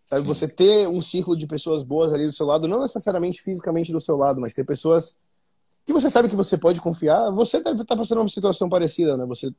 Sabe? 0.03 0.21
Sim. 0.21 0.27
Você 0.27 0.47
ter 0.47 0.87
um 0.87 1.01
círculo 1.01 1.35
de 1.35 1.47
pessoas 1.47 1.81
boas 1.81 2.13
ali 2.13 2.25
do 2.25 2.31
seu 2.31 2.45
lado, 2.45 2.67
não 2.67 2.81
necessariamente 2.81 3.41
fisicamente 3.41 3.91
do 3.91 3.99
seu 3.99 4.15
lado, 4.15 4.39
mas 4.39 4.53
ter 4.53 4.63
pessoas 4.63 5.17
que 5.85 5.91
você 5.91 6.09
sabe 6.09 6.29
que 6.29 6.35
você 6.35 6.57
pode 6.57 6.81
confiar, 6.81 7.31
você 7.31 7.59
deve 7.59 7.81
estar 7.81 7.95
tá 7.95 7.97
passando 7.97 8.19
uma 8.21 8.29
situação 8.29 8.69
parecida, 8.69 9.17
né? 9.17 9.25
Você 9.25 9.51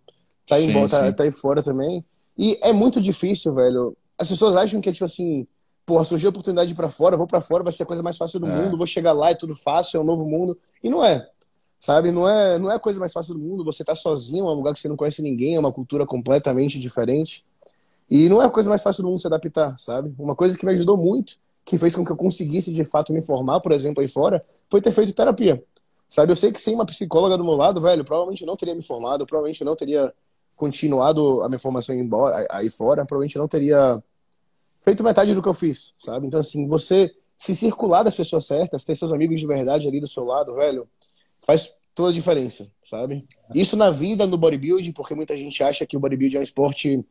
tá 0.47 0.57
aí, 0.57 0.73
sim, 0.73 0.89
tá, 0.89 1.13
tá, 1.13 1.25
aí 1.25 1.31
fora 1.31 1.63
também. 1.63 2.05
E 2.39 2.59
é 2.63 2.73
muito 2.73 3.01
difícil, 3.01 3.53
velho. 3.55 3.97
As 4.17 4.29
pessoas 4.29 4.57
acham 4.57 4.81
que 4.81 4.89
é 4.89 4.93
tipo 4.93 5.05
assim, 5.05 5.47
porra, 5.87 6.05
surgiu 6.05 6.29
a 6.29 6.31
oportunidade 6.31 6.75
para 6.75 6.91
fora, 6.91 7.17
vou 7.17 7.29
para 7.29 7.41
fora, 7.41 7.63
vai 7.63 7.73
ser 7.73 7.85
a 7.85 7.87
coisa 7.87 8.03
mais 8.03 8.17
fácil 8.17 8.41
do 8.41 8.47
é. 8.47 8.51
mundo, 8.51 8.77
vou 8.77 8.87
chegar 8.87 9.13
lá, 9.13 9.31
é 9.31 9.35
tudo 9.35 9.55
fácil, 9.55 9.99
é 9.99 10.01
um 10.01 10.05
novo 10.05 10.27
mundo. 10.27 10.59
E 10.83 10.91
não 10.91 11.03
é. 11.03 11.31
Sabe? 11.79 12.11
Não 12.11 12.29
é, 12.29 12.59
não 12.59 12.71
é 12.71 12.75
a 12.75 12.79
coisa 12.81 12.99
mais 12.99 13.13
fácil 13.13 13.35
do 13.35 13.41
mundo, 13.41 13.65
você 13.65 13.85
tá 13.85 13.95
sozinho, 13.95 14.47
é 14.47 14.51
um 14.51 14.55
lugar 14.55 14.75
que 14.75 14.81
você 14.81 14.89
não 14.89 14.97
conhece 14.97 15.23
ninguém, 15.23 15.55
é 15.55 15.61
uma 15.61 15.73
cultura 15.73 16.05
completamente 16.05 16.81
diferente. 16.81 17.45
E 18.11 18.29
não 18.29 18.43
é 18.43 18.47
a 18.47 18.51
coisa 18.51 18.69
mais 18.69 18.83
fácil 18.83 19.05
do 19.05 19.11
mundo 19.11 19.21
se 19.21 19.27
adaptar, 19.29 19.79
sabe? 19.79 20.13
Uma 20.19 20.35
coisa 20.35 20.59
que 20.59 20.67
me 20.67 20.73
ajudou 20.73 20.97
muito, 20.97 21.37
que 21.65 21.79
fez 21.79 21.95
com 21.95 22.05
que 22.05 22.11
eu 22.11 22.17
conseguisse 22.17 22.73
de 22.73 22.85
fato 22.85 23.13
me 23.13 23.23
formar, 23.23 23.61
por 23.61 23.71
exemplo, 23.71 24.03
aí 24.03 24.09
fora, 24.09 24.45
foi 24.69 24.81
ter 24.81 24.91
feito 24.91 25.13
terapia. 25.13 25.63
Sabe, 26.09 26.33
eu 26.33 26.37
sei 26.37 26.53
que 26.53 26.61
sem 26.61 26.75
uma 26.75 26.87
psicóloga 26.87 27.37
do 27.37 27.45
meu 27.45 27.55
lado, 27.55 27.81
velho, 27.81 28.05
provavelmente 28.05 28.45
não 28.47 28.57
teria 28.57 28.75
me 28.75 28.83
formado, 28.83 29.27
provavelmente 29.27 29.65
não 29.65 29.75
teria 29.75 30.13
continuado 30.55 31.43
a 31.43 31.49
minha 31.49 31.59
formação 31.59 31.95
embora, 31.95 32.47
aí 32.51 32.71
fora, 32.71 33.05
provavelmente 33.05 33.37
não 33.37 33.49
teria 33.49 34.03
feito 34.87 35.03
metade 35.03 35.35
do 35.35 35.43
que 35.43 35.49
eu 35.49 35.55
fiz, 35.55 35.93
sabe? 35.99 36.29
Então, 36.29 36.39
assim, 36.39 36.69
você 36.69 37.13
se 37.37 37.57
circular 37.57 38.05
das 38.05 38.15
pessoas 38.15 38.47
certas, 38.47 38.85
ter 38.85 38.95
seus 38.95 39.13
amigos 39.13 39.41
de 39.41 39.47
verdade 39.47 39.89
ali 39.89 40.01
do 40.01 40.07
seu 40.07 40.25
lado, 40.25 40.55
velho, 40.55 40.89
faz 41.41 41.73
toda 41.93 42.11
a 42.11 42.13
diferença, 42.13 42.71
sabe? 42.85 43.27
Isso 43.53 43.77
na 43.77 43.91
vida, 43.91 44.27
no 44.27 44.39
bodybuilding, 44.39 44.93
porque 44.93 45.15
muita 45.15 45.37
gente 45.37 45.61
acha 45.63 45.85
que 45.85 45.97
o 45.97 46.01
bodybuilding 46.01 46.37
é 46.37 46.41
um 46.41 46.45
esporte 46.45 47.05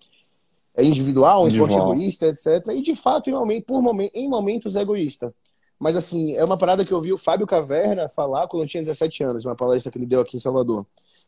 individual, 0.77 1.43
um 1.43 1.47
esporte 1.47 1.75
egoísta, 1.75 2.27
etc. 2.27 2.67
E 2.73 2.81
de 2.81 2.95
fato, 2.95 3.29
em, 3.29 3.61
por 3.61 3.83
em 4.13 4.29
momentos 4.29 4.75
é 4.77 4.81
egoísta. 4.81 5.33
Mas, 5.77 5.97
assim, 5.97 6.33
é 6.35 6.45
uma 6.45 6.57
parada 6.57 6.85
que 6.85 6.93
eu 6.93 7.01
vi 7.01 7.11
o 7.11 7.17
Fábio 7.17 7.45
Caverna 7.45 8.07
falar 8.07 8.47
quando 8.47 8.63
eu 8.63 8.69
tinha 8.69 8.83
17 8.83 9.23
anos, 9.23 9.43
uma 9.43 9.55
palestra 9.55 9.91
que 9.91 9.97
ele 9.97 10.05
deu 10.05 10.21
aqui 10.21 10.38
em 10.38 10.39
Salvador. 10.39 10.88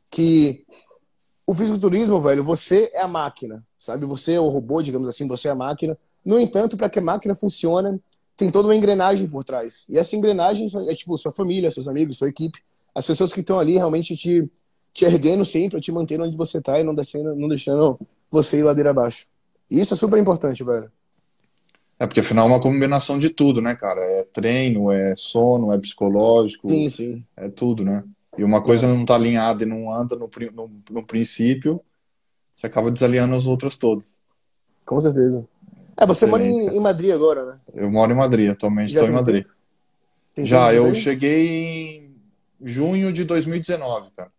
Que 0.09 0.65
o 1.45 1.53
fisiculturismo, 1.53 2.21
velho, 2.21 2.43
você 2.43 2.89
é 2.93 3.01
a 3.01 3.07
máquina, 3.07 3.65
sabe? 3.77 4.05
Você 4.05 4.33
é 4.33 4.39
o 4.39 4.47
robô, 4.47 4.81
digamos 4.81 5.09
assim, 5.09 5.27
você 5.27 5.49
é 5.49 5.51
a 5.51 5.55
máquina. 5.55 5.97
No 6.27 6.37
entanto, 6.37 6.75
para 6.75 6.89
que 6.89 6.99
a 6.99 7.01
máquina 7.01 7.33
funcione, 7.33 8.01
tem 8.35 8.51
toda 8.51 8.67
uma 8.67 8.75
engrenagem 8.75 9.25
por 9.27 9.45
trás. 9.45 9.87
E 9.89 9.97
essa 9.97 10.13
engrenagem 10.13 10.67
é 10.89 10.93
tipo 10.93 11.17
sua 11.17 11.31
família, 11.31 11.71
seus 11.71 11.87
amigos, 11.87 12.17
sua 12.17 12.27
equipe, 12.27 12.59
as 12.93 13.07
pessoas 13.07 13.31
que 13.31 13.39
estão 13.39 13.57
ali 13.57 13.77
realmente 13.77 14.13
te, 14.17 14.45
te 14.93 15.05
erguendo 15.05 15.45
sempre, 15.45 15.79
te 15.79 15.89
mantendo 15.89 16.25
onde 16.25 16.35
você 16.35 16.61
tá 16.61 16.81
e 16.81 16.83
não 16.83 16.93
deixando, 16.93 17.33
não 17.33 17.47
deixando 17.47 17.97
você 18.29 18.59
ir 18.59 18.63
ladeira 18.63 18.89
abaixo. 18.89 19.27
E 19.71 19.79
isso 19.79 19.93
é 19.93 19.97
super 19.97 20.19
importante, 20.19 20.65
velho. 20.65 20.91
É, 21.97 22.05
porque 22.05 22.19
afinal 22.19 22.45
é 22.45 22.49
uma 22.49 22.61
combinação 22.61 23.17
de 23.17 23.29
tudo, 23.29 23.61
né, 23.61 23.73
cara? 23.73 24.01
É 24.05 24.23
treino, 24.25 24.91
é 24.91 25.15
sono, 25.15 25.71
é 25.71 25.77
psicológico. 25.77 26.69
Sim, 26.69 26.89
sim. 26.89 27.25
É 27.37 27.47
tudo, 27.47 27.85
né? 27.85 28.03
E 28.37 28.43
uma 28.43 28.61
coisa 28.61 28.85
é. 28.85 28.89
não 28.89 29.05
tá 29.05 29.15
alinhada 29.15 29.63
e 29.63 29.65
não 29.65 29.93
anda 29.93 30.17
no, 30.17 30.29
no, 30.53 30.71
no 30.91 31.05
princípio, 31.05 31.79
você 32.53 32.67
acaba 32.67 32.91
desalinhando 32.91 33.33
as 33.33 33.45
outras 33.45 33.77
todas. 33.77 34.19
Com 34.85 34.99
certeza. 34.99 35.47
É, 35.97 36.05
você 36.05 36.25
mora 36.25 36.45
em, 36.45 36.77
em, 36.77 36.79
Madrid 36.79 37.11
agora, 37.11 37.45
né? 37.45 37.59
Eu 37.73 37.89
moro 37.89 38.11
em 38.11 38.15
Madrid, 38.15 38.51
atualmente 38.51 38.93
estou 38.93 39.07
em 39.07 39.11
Madrid. 39.11 39.45
Tem 40.35 40.45
Já, 40.45 40.73
eu 40.73 40.93
cheguei 40.93 41.97
em 41.97 42.15
junho 42.63 43.11
de 43.11 43.23
2019, 43.23 44.11
cara. 44.15 44.31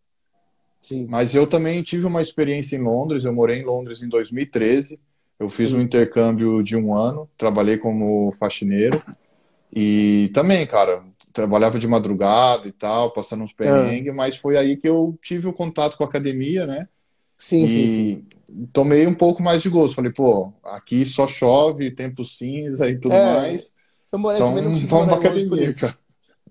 Sim. 0.81 1.07
Mas 1.09 1.35
eu 1.35 1.47
também 1.47 1.83
tive 1.83 2.07
uma 2.07 2.23
experiência 2.23 2.77
em 2.77 2.83
Londres, 2.83 3.25
eu 3.25 3.33
morei 3.33 3.61
em 3.61 3.65
Londres 3.65 4.03
em 4.03 4.09
2013 4.09 5.01
eu 5.39 5.49
fiz 5.49 5.71
Sim. 5.71 5.77
um 5.77 5.81
intercâmbio 5.81 6.63
de 6.63 6.77
um 6.77 6.93
ano, 6.93 7.31
trabalhei 7.39 7.79
como 7.79 8.33
faxineiro. 8.33 8.99
E 9.73 10.31
também, 10.35 10.67
cara, 10.67 11.05
trabalhava 11.33 11.79
de 11.79 11.87
madrugada 11.87 12.67
e 12.67 12.73
tal, 12.73 13.13
passando 13.13 13.45
uns 13.45 13.53
perrengues, 13.53 14.09
é. 14.09 14.13
mas 14.13 14.37
foi 14.37 14.57
aí 14.57 14.77
que 14.77 14.89
eu 14.89 15.17
tive 15.23 15.47
o 15.47 15.53
contato 15.53 15.97
com 15.97 16.03
a 16.03 16.07
academia, 16.09 16.67
né? 16.67 16.89
Sim, 17.39 17.65
e 17.65 17.69
sim, 17.69 17.89
sim. 18.47 18.67
tomei 18.73 19.07
um 19.07 19.15
pouco 19.15 19.43
mais 19.43 19.63
de 19.63 19.71
gosto. 19.71 19.95
Falei, 19.95 20.13
pô, 20.13 20.53
aqui 20.65 21.07
só 21.07 21.27
chove, 21.27 21.91
tempo 21.91 22.25
cinza 22.25 22.91
e 22.91 22.99
tudo 22.99 23.15
é. 23.15 23.35
mais. 23.35 23.73
Eu 24.13 24.19
morei 24.19 24.39
então, 24.39 24.49
também 24.49 24.65
não 24.65 24.77
vamos 24.77 25.07
pra 25.07 25.17
academia, 25.17 25.75
cara. 25.75 25.99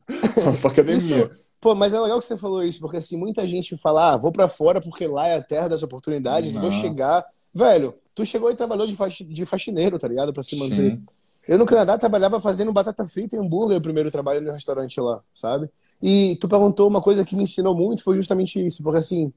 vamos 0.43 0.59
pra 0.59 0.71
academia. 0.71 0.97
Isso, 0.97 1.29
pô, 1.59 1.75
mas 1.75 1.93
é 1.93 1.99
legal 1.99 2.17
que 2.19 2.25
você 2.25 2.37
falou 2.37 2.63
isso, 2.63 2.79
porque 2.79 2.97
assim, 2.97 3.17
muita 3.17 3.45
gente 3.45 3.75
fala, 3.77 4.13
ah, 4.13 4.17
vou 4.17 4.31
para 4.31 4.47
fora 4.47 4.81
porque 4.81 5.05
lá 5.05 5.27
é 5.27 5.35
a 5.35 5.43
terra 5.43 5.67
das 5.67 5.83
oportunidades, 5.83 6.55
não. 6.55 6.61
vou 6.61 6.71
chegar. 6.71 7.25
Velho, 7.53 7.93
Tu 8.17 8.25
chegou 8.25 8.49
e 8.49 8.55
trabalhou 8.55 8.87
de 8.87 9.45
faxineiro, 9.45 9.99
tá 9.99 10.07
ligado? 10.07 10.33
Pra 10.33 10.41
se 10.41 10.55
manter. 10.55 10.93
Sim. 10.93 11.05
Eu 11.47 11.59
no 11.59 11.67
Canadá 11.67 11.99
trabalhava 11.99 12.41
fazendo 12.41 12.73
batata 12.73 13.05
frita 13.05 13.35
e 13.35 13.39
hambúrguer, 13.39 13.77
o 13.77 13.81
primeiro 13.81 14.09
trabalho 14.09 14.41
no 14.41 14.51
restaurante 14.51 14.99
lá, 14.99 15.21
sabe? 15.31 15.69
E 16.01 16.35
tu 16.41 16.47
perguntou 16.47 16.87
uma 16.87 16.99
coisa 16.99 17.23
que 17.23 17.35
me 17.35 17.43
ensinou 17.43 17.75
muito, 17.75 18.03
foi 18.03 18.17
justamente 18.17 18.59
isso. 18.65 18.81
Porque 18.81 18.97
assim, 18.97 19.31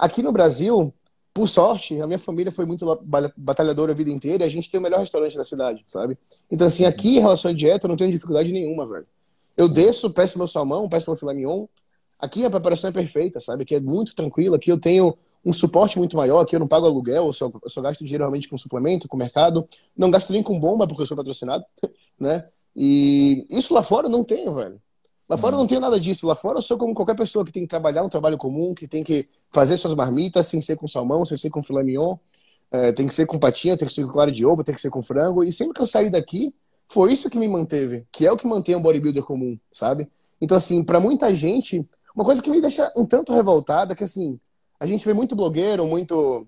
aqui 0.00 0.22
no 0.22 0.32
Brasil, 0.32 0.92
por 1.32 1.48
sorte, 1.48 2.00
a 2.00 2.06
minha 2.06 2.18
família 2.18 2.50
foi 2.50 2.66
muito 2.66 2.84
batalhadora 3.36 3.92
a 3.92 3.94
vida 3.94 4.10
inteira 4.10 4.42
e 4.42 4.46
a 4.46 4.50
gente 4.50 4.70
tem 4.70 4.80
o 4.80 4.82
melhor 4.82 5.00
restaurante 5.00 5.36
da 5.36 5.44
cidade, 5.44 5.84
sabe? 5.86 6.18
Então 6.50 6.66
assim, 6.66 6.84
aqui 6.84 7.18
em 7.18 7.20
relação 7.20 7.50
à 7.50 7.54
dieta 7.54 7.86
eu 7.86 7.88
não 7.88 7.96
tenho 7.96 8.10
dificuldade 8.10 8.50
nenhuma, 8.50 8.86
velho. 8.86 9.06
Eu 9.56 9.68
desço, 9.68 10.10
peço 10.10 10.38
meu 10.38 10.48
salmão, 10.48 10.88
peço 10.88 11.10
meu 11.10 11.16
filé 11.16 11.34
mignon. 11.34 11.66
Aqui 12.18 12.44
a 12.44 12.50
preparação 12.50 12.90
é 12.90 12.92
perfeita, 12.92 13.40
sabe? 13.40 13.62
Aqui 13.62 13.74
é 13.74 13.80
muito 13.80 14.14
tranquilo, 14.14 14.54
aqui 14.54 14.70
eu 14.72 14.78
tenho 14.78 15.16
um 15.44 15.52
suporte 15.52 15.98
muito 15.98 16.16
maior, 16.16 16.44
que 16.44 16.54
eu 16.54 16.60
não 16.60 16.68
pago 16.68 16.86
aluguel, 16.86 17.26
eu 17.26 17.32
só, 17.32 17.50
eu 17.62 17.70
só 17.70 17.80
gasto 17.80 18.00
dinheiro 18.00 18.24
realmente 18.24 18.48
com 18.48 18.58
suplemento, 18.58 19.08
com 19.08 19.16
mercado, 19.16 19.66
não 19.96 20.10
gasto 20.10 20.32
nem 20.32 20.42
com 20.42 20.58
bomba, 20.58 20.86
porque 20.86 21.02
eu 21.02 21.06
sou 21.06 21.16
patrocinado, 21.16 21.64
né? 22.18 22.46
E 22.76 23.46
isso 23.50 23.72
lá 23.72 23.82
fora 23.82 24.08
não 24.08 24.24
tenho, 24.24 24.52
velho. 24.54 24.80
Lá 25.30 25.38
fora 25.38 25.56
não 25.56 25.64
tenho 25.64 25.80
nada 25.80 26.00
disso. 26.00 26.26
Lá 26.26 26.34
fora 26.34 26.58
eu 26.58 26.62
sou 26.62 26.76
como 26.76 26.92
qualquer 26.92 27.14
pessoa 27.14 27.44
que 27.44 27.52
tem 27.52 27.62
que 27.62 27.68
trabalhar 27.68 28.02
um 28.02 28.08
trabalho 28.08 28.36
comum, 28.36 28.74
que 28.74 28.88
tem 28.88 29.04
que 29.04 29.28
fazer 29.48 29.76
suas 29.76 29.94
marmitas 29.94 30.48
sem 30.48 30.60
ser 30.60 30.76
com 30.76 30.88
salmão, 30.88 31.24
sem 31.24 31.36
ser 31.36 31.50
com 31.50 31.62
filé 31.62 31.84
mignon. 31.84 32.16
É, 32.72 32.90
tem 32.90 33.06
que 33.06 33.14
ser 33.14 33.26
com 33.26 33.38
patinha, 33.38 33.76
tem 33.76 33.86
que 33.86 33.94
ser 33.94 34.04
com 34.04 34.10
clara 34.10 34.32
de 34.32 34.44
ovo, 34.44 34.64
tem 34.64 34.74
que 34.74 34.80
ser 34.80 34.90
com 34.90 35.00
frango. 35.00 35.44
E 35.44 35.52
sempre 35.52 35.74
que 35.74 35.80
eu 35.80 35.86
saí 35.86 36.10
daqui, 36.10 36.52
foi 36.88 37.12
isso 37.12 37.30
que 37.30 37.38
me 37.38 37.46
manteve, 37.46 38.04
que 38.10 38.26
é 38.26 38.32
o 38.32 38.36
que 38.36 38.44
mantém 38.44 38.74
um 38.74 38.82
bodybuilder 38.82 39.22
comum, 39.22 39.56
sabe? 39.70 40.08
Então, 40.40 40.56
assim, 40.56 40.82
para 40.82 40.98
muita 40.98 41.32
gente, 41.32 41.86
uma 42.12 42.24
coisa 42.24 42.42
que 42.42 42.50
me 42.50 42.60
deixa 42.60 42.92
um 42.96 43.06
tanto 43.06 43.32
revoltada 43.32 43.92
é 43.92 43.96
que, 43.96 44.02
assim, 44.02 44.40
a 44.80 44.86
gente 44.86 45.04
vê 45.04 45.14
muito 45.14 45.36
blogueiro, 45.36 45.86
muito 45.86 46.44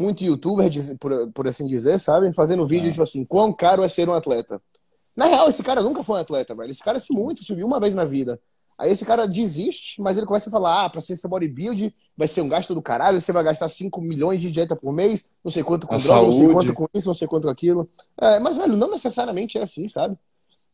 muito 0.00 0.24
youtuber, 0.24 0.68
por, 0.98 1.30
por 1.30 1.46
assim 1.46 1.66
dizer, 1.66 2.00
sabe? 2.00 2.32
Fazendo 2.32 2.66
vídeo, 2.66 2.88
é. 2.88 2.90
tipo 2.90 3.02
assim, 3.02 3.24
quão 3.24 3.52
caro 3.52 3.84
é 3.84 3.88
ser 3.88 4.08
um 4.08 4.14
atleta. 4.14 4.60
Na 5.16 5.26
real, 5.26 5.48
esse 5.48 5.62
cara 5.62 5.82
nunca 5.82 6.02
foi 6.02 6.16
um 6.16 6.20
atleta, 6.20 6.54
velho. 6.54 6.70
Esse 6.70 6.82
cara 6.82 6.98
se 6.98 7.12
muito 7.12 7.44
subiu 7.44 7.66
uma 7.66 7.80
vez 7.80 7.94
na 7.94 8.04
vida. 8.04 8.40
Aí 8.78 8.90
esse 8.90 9.04
cara 9.04 9.28
desiste, 9.28 10.00
mas 10.00 10.16
ele 10.16 10.26
começa 10.26 10.48
a 10.48 10.52
falar: 10.52 10.84
ah, 10.84 10.90
pra 10.90 11.02
ser 11.02 11.12
esse 11.12 11.28
bodybuild 11.28 11.94
vai 12.16 12.26
ser 12.26 12.40
um 12.40 12.48
gasto 12.48 12.74
do 12.74 12.80
caralho, 12.80 13.20
você 13.20 13.30
vai 13.30 13.44
gastar 13.44 13.68
5 13.68 14.00
milhões 14.00 14.40
de 14.40 14.50
dieta 14.50 14.74
por 14.74 14.90
mês, 14.92 15.30
não 15.44 15.50
sei 15.50 15.62
quanto 15.62 15.86
com 15.86 15.94
a 15.94 15.98
droga, 15.98 16.20
saúde. 16.20 16.30
não 16.30 16.46
sei 16.46 16.52
quanto 16.54 16.74
com 16.74 16.86
isso, 16.94 17.06
não 17.08 17.14
sei 17.14 17.28
quanto 17.28 17.44
com 17.44 17.50
aquilo. 17.50 17.88
É, 18.18 18.38
mas, 18.38 18.56
velho, 18.56 18.76
não 18.76 18.90
necessariamente 18.90 19.58
é 19.58 19.62
assim, 19.62 19.86
sabe? 19.86 20.16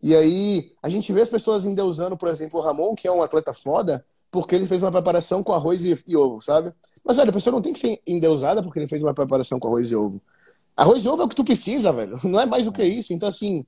E 0.00 0.14
aí 0.14 0.72
a 0.80 0.88
gente 0.88 1.12
vê 1.12 1.22
as 1.22 1.28
pessoas 1.28 1.64
endeusando, 1.64 2.16
por 2.16 2.28
exemplo, 2.28 2.60
o 2.60 2.62
Ramon, 2.62 2.94
que 2.94 3.08
é 3.08 3.12
um 3.12 3.22
atleta 3.22 3.52
foda, 3.52 4.04
porque 4.30 4.54
ele 4.54 4.66
fez 4.66 4.82
uma 4.82 4.92
preparação 4.92 5.42
com 5.42 5.52
arroz 5.52 5.82
e, 5.84 5.98
e, 6.06 6.16
ovo, 6.16 6.40
sabe? 6.40 6.72
Mas, 7.04 7.16
velho, 7.16 7.30
a 7.30 7.32
pessoa 7.32 7.52
não 7.52 7.62
tem 7.62 7.72
que 7.72 7.78
ser 7.78 8.00
endeusada 8.06 8.62
porque 8.62 8.78
ele 8.78 8.86
fez 8.86 9.02
uma 9.02 9.14
preparação 9.14 9.58
com 9.58 9.66
arroz 9.66 9.90
e 9.90 9.96
ovo. 9.96 10.20
Arroz 10.76 11.04
e 11.04 11.08
ovo 11.08 11.22
é 11.22 11.24
o 11.24 11.28
que 11.28 11.34
tu 11.34 11.44
precisa, 11.44 11.90
velho. 11.90 12.20
Não 12.22 12.38
é 12.38 12.44
mais 12.44 12.66
do 12.66 12.72
que 12.72 12.84
isso. 12.84 13.14
Então, 13.14 13.28
assim, 13.28 13.64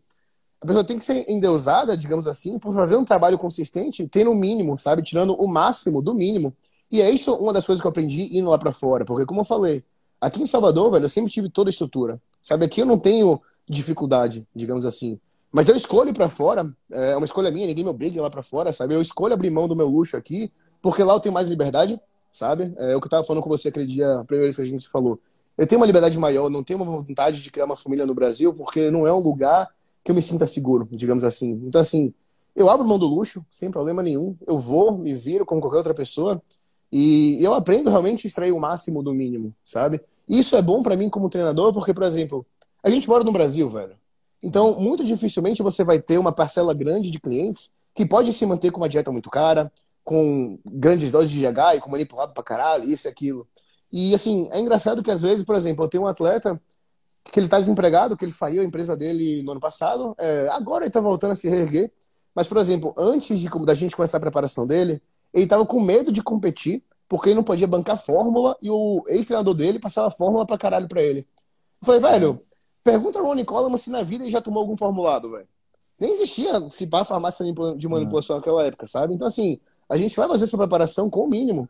a 0.61 0.67
pessoa 0.67 0.85
tem 0.85 0.99
que 0.99 1.05
ser 1.05 1.25
endeusada, 1.29 1.97
digamos 1.97 2.27
assim, 2.27 2.59
por 2.59 2.73
fazer 2.73 2.97
um 2.97 3.05
trabalho 3.05 3.39
consistente, 3.39 4.09
tendo 4.09 4.33
o 4.33 4.35
mínimo, 4.35 4.77
sabe? 4.77 5.03
Tirando 5.03 5.35
o 5.35 5.47
máximo 5.47 6.03
do 6.03 6.13
mínimo. 6.13 6.55
E 6.91 7.01
é 7.01 7.11
isso 7.11 7.35
uma 7.35 7.53
das 7.53 7.65
coisas 7.65 7.81
que 7.81 7.87
eu 7.87 7.91
aprendi 7.91 8.37
indo 8.37 8.51
lá 8.51 8.59
para 8.59 8.73
fora. 8.73 9.05
Porque, 9.05 9.25
como 9.25 9.43
eu 9.43 9.45
falei, 9.45 9.85
aqui 10.21 10.43
em 10.43 10.47
Salvador, 10.47 10.91
velho, 10.91 11.05
eu 11.05 11.09
sempre 11.09 11.31
tive 11.31 11.49
toda 11.49 11.69
a 11.69 11.73
estrutura. 11.73 12.21
Sabe? 12.43 12.65
Aqui 12.65 12.81
eu 12.81 12.87
não 12.87 12.99
tenho 12.99 13.41
dificuldade, 13.69 14.47
digamos 14.55 14.85
assim. 14.85 15.21
Mas 15.53 15.69
eu 15.69 15.77
escolho 15.77 16.13
para 16.13 16.29
fora, 16.29 16.71
é 16.91 17.17
uma 17.17 17.25
escolha 17.25 17.51
minha, 17.51 17.67
ninguém 17.67 17.85
me 17.85 17.91
obriga 17.91 18.21
lá 18.21 18.29
para 18.29 18.43
fora, 18.43 18.73
sabe? 18.73 18.95
Eu 18.95 19.01
escolho 19.01 19.33
abrir 19.33 19.51
mão 19.51 19.67
do 19.67 19.77
meu 19.77 19.89
luxo 19.89 20.17
aqui, 20.17 20.53
porque 20.83 21.03
lá 21.03 21.15
eu 21.15 21.21
tenho 21.21 21.33
mais 21.33 21.49
liberdade, 21.49 21.99
sabe? 22.31 22.75
É 22.77 22.95
o 22.95 23.01
que 23.01 23.07
eu 23.07 23.11
tava 23.11 23.25
falando 23.25 23.43
com 23.43 23.49
você 23.49 23.69
aquele 23.69 23.87
dia, 23.87 24.21
a 24.21 24.25
primeira 24.25 24.45
vez 24.45 24.57
que 24.57 24.63
a 24.63 24.65
gente 24.65 24.83
se 24.83 24.89
falou. 24.89 25.19
Eu 25.57 25.67
tenho 25.67 25.81
uma 25.81 25.87
liberdade 25.87 26.19
maior, 26.19 26.51
não 26.51 26.63
tenho 26.63 26.81
uma 26.81 27.01
vontade 27.01 27.43
de 27.43 27.51
criar 27.51 27.65
uma 27.65 27.77
família 27.77 28.05
no 28.05 28.15
Brasil, 28.15 28.53
porque 28.53 28.91
não 28.91 29.07
é 29.07 29.13
um 29.13 29.21
lugar 29.21 29.69
que 30.09 30.13
eu 30.13 30.15
me 30.15 30.23
sinta 30.23 30.47
seguro, 30.47 30.89
digamos 30.91 31.23
assim. 31.23 31.61
Então, 31.67 31.83
assim, 31.83 32.15
eu 32.57 32.71
abro 32.71 32.89
mão 32.89 32.99
do 32.99 33.07
luxo, 33.07 33.45
sem 33.51 33.71
problema 33.71 34.03
nenhum. 34.03 34.35
Eu 34.47 34.59
vou, 34.59 34.97
me 34.97 35.13
viro 35.13 35.45
como 35.45 35.61
qualquer 35.61 35.77
outra 35.77 35.93
pessoa. 35.93 36.41
E 36.91 37.37
eu 37.45 37.53
aprendo 37.53 37.91
realmente 37.91 38.27
a 38.27 38.29
extrair 38.29 38.51
o 38.53 38.59
máximo 38.59 39.03
do 39.03 39.13
mínimo, 39.13 39.55
sabe? 39.63 40.01
Isso 40.27 40.57
é 40.57 40.63
bom 40.63 40.83
para 40.83 40.97
mim 40.97 41.11
como 41.11 41.29
treinador, 41.29 41.75
porque, 41.75 41.93
por 41.93 42.05
exemplo, 42.05 42.47
a 42.83 42.89
gente 42.89 43.07
mora 43.07 43.23
no 43.23 43.31
Brasil, 43.31 43.69
velho. 43.69 43.97
Então, 44.43 44.81
muito 44.81 45.05
dificilmente 45.05 45.63
você 45.63 45.85
vai 45.85 46.01
ter 46.01 46.17
uma 46.17 46.33
parcela 46.33 46.73
grande 46.73 47.11
de 47.11 47.21
clientes 47.21 47.75
que 47.95 48.07
pode 48.07 48.33
se 48.33 48.47
manter 48.47 48.71
com 48.71 48.81
uma 48.81 48.89
dieta 48.89 49.13
muito 49.13 49.29
cara, 49.29 49.71
com 50.03 50.59
grandes 50.65 51.11
doses 51.11 51.31
de 51.31 51.41
GH 51.41 51.77
e 51.77 51.81
com 51.81 51.91
manipulado 51.91 52.33
pra 52.33 52.43
caralho, 52.43 52.89
isso 52.89 53.07
e 53.07 53.11
aquilo. 53.11 53.47
E, 53.93 54.15
assim, 54.15 54.49
é 54.53 54.59
engraçado 54.59 55.03
que 55.03 55.11
às 55.11 55.21
vezes, 55.21 55.45
por 55.45 55.55
exemplo, 55.55 55.85
eu 55.85 55.89
tenho 55.91 56.05
um 56.05 56.07
atleta 56.07 56.59
que 57.31 57.39
ele 57.39 57.49
tá 57.49 57.59
desempregado, 57.59 58.17
que 58.17 58.25
ele 58.25 58.33
faliu 58.33 58.63
a 58.63 58.65
empresa 58.65 58.97
dele 58.97 59.43
no 59.43 59.53
ano 59.53 59.61
passado, 59.61 60.15
é, 60.19 60.49
agora 60.51 60.85
ele 60.85 60.91
tá 60.91 61.01
voltando 61.01 61.33
a 61.33 61.37
se 61.37 61.49
reerguer. 61.49 61.93
Mas, 62.35 62.47
por 62.47 62.57
exemplo, 62.57 62.95
antes 62.97 63.39
de, 63.39 63.49
da 63.65 63.75
gente 63.75 63.97
começar 63.97 64.19
a 64.19 64.21
preparação 64.21 64.67
dele, 64.67 65.03
ele 65.33 65.47
tava 65.47 65.67
com 65.67 65.81
medo 65.81 66.11
de 66.13 66.23
competir, 66.23 66.83
porque 67.09 67.31
ele 67.31 67.37
não 67.37 67.43
podia 67.43 67.67
bancar 67.67 67.97
fórmula 67.97 68.57
e 68.63 68.71
o 68.71 69.03
ex-treinador 69.09 69.55
dele 69.55 69.79
passava 69.79 70.11
fórmula 70.11 70.47
pra 70.47 70.59
caralho 70.59 70.89
pra 70.89 71.03
ele. 71.03 71.27
Eu 71.81 71.87
falei, 71.87 72.01
velho, 72.01 72.43
Pergunta 72.89 73.19
ao 73.19 73.27
Ronnie 73.27 73.45
Coleman 73.45 73.77
se 73.77 73.91
na 73.91 74.03
vida 74.03 74.25
ele 74.25 74.31
já 74.31 74.41
tomou 74.41 74.61
algum 74.61 74.75
formulado, 74.75 75.31
velho. 75.31 75.47
Nem 76.01 76.11
existia 76.11 76.71
se 76.71 76.87
pá 76.87 77.05
farmácia 77.05 77.45
de 77.77 77.87
manipulação 77.87 78.37
naquela 78.37 78.65
época, 78.65 78.87
sabe? 78.87 79.15
Então, 79.15 79.29
assim, 79.29 79.61
a 79.91 79.99
gente 79.99 80.17
vai 80.17 80.27
fazer 80.27 80.47
sua 80.47 80.61
preparação 80.61 81.11
com 81.11 81.25
o 81.25 81.29
mínimo, 81.29 81.69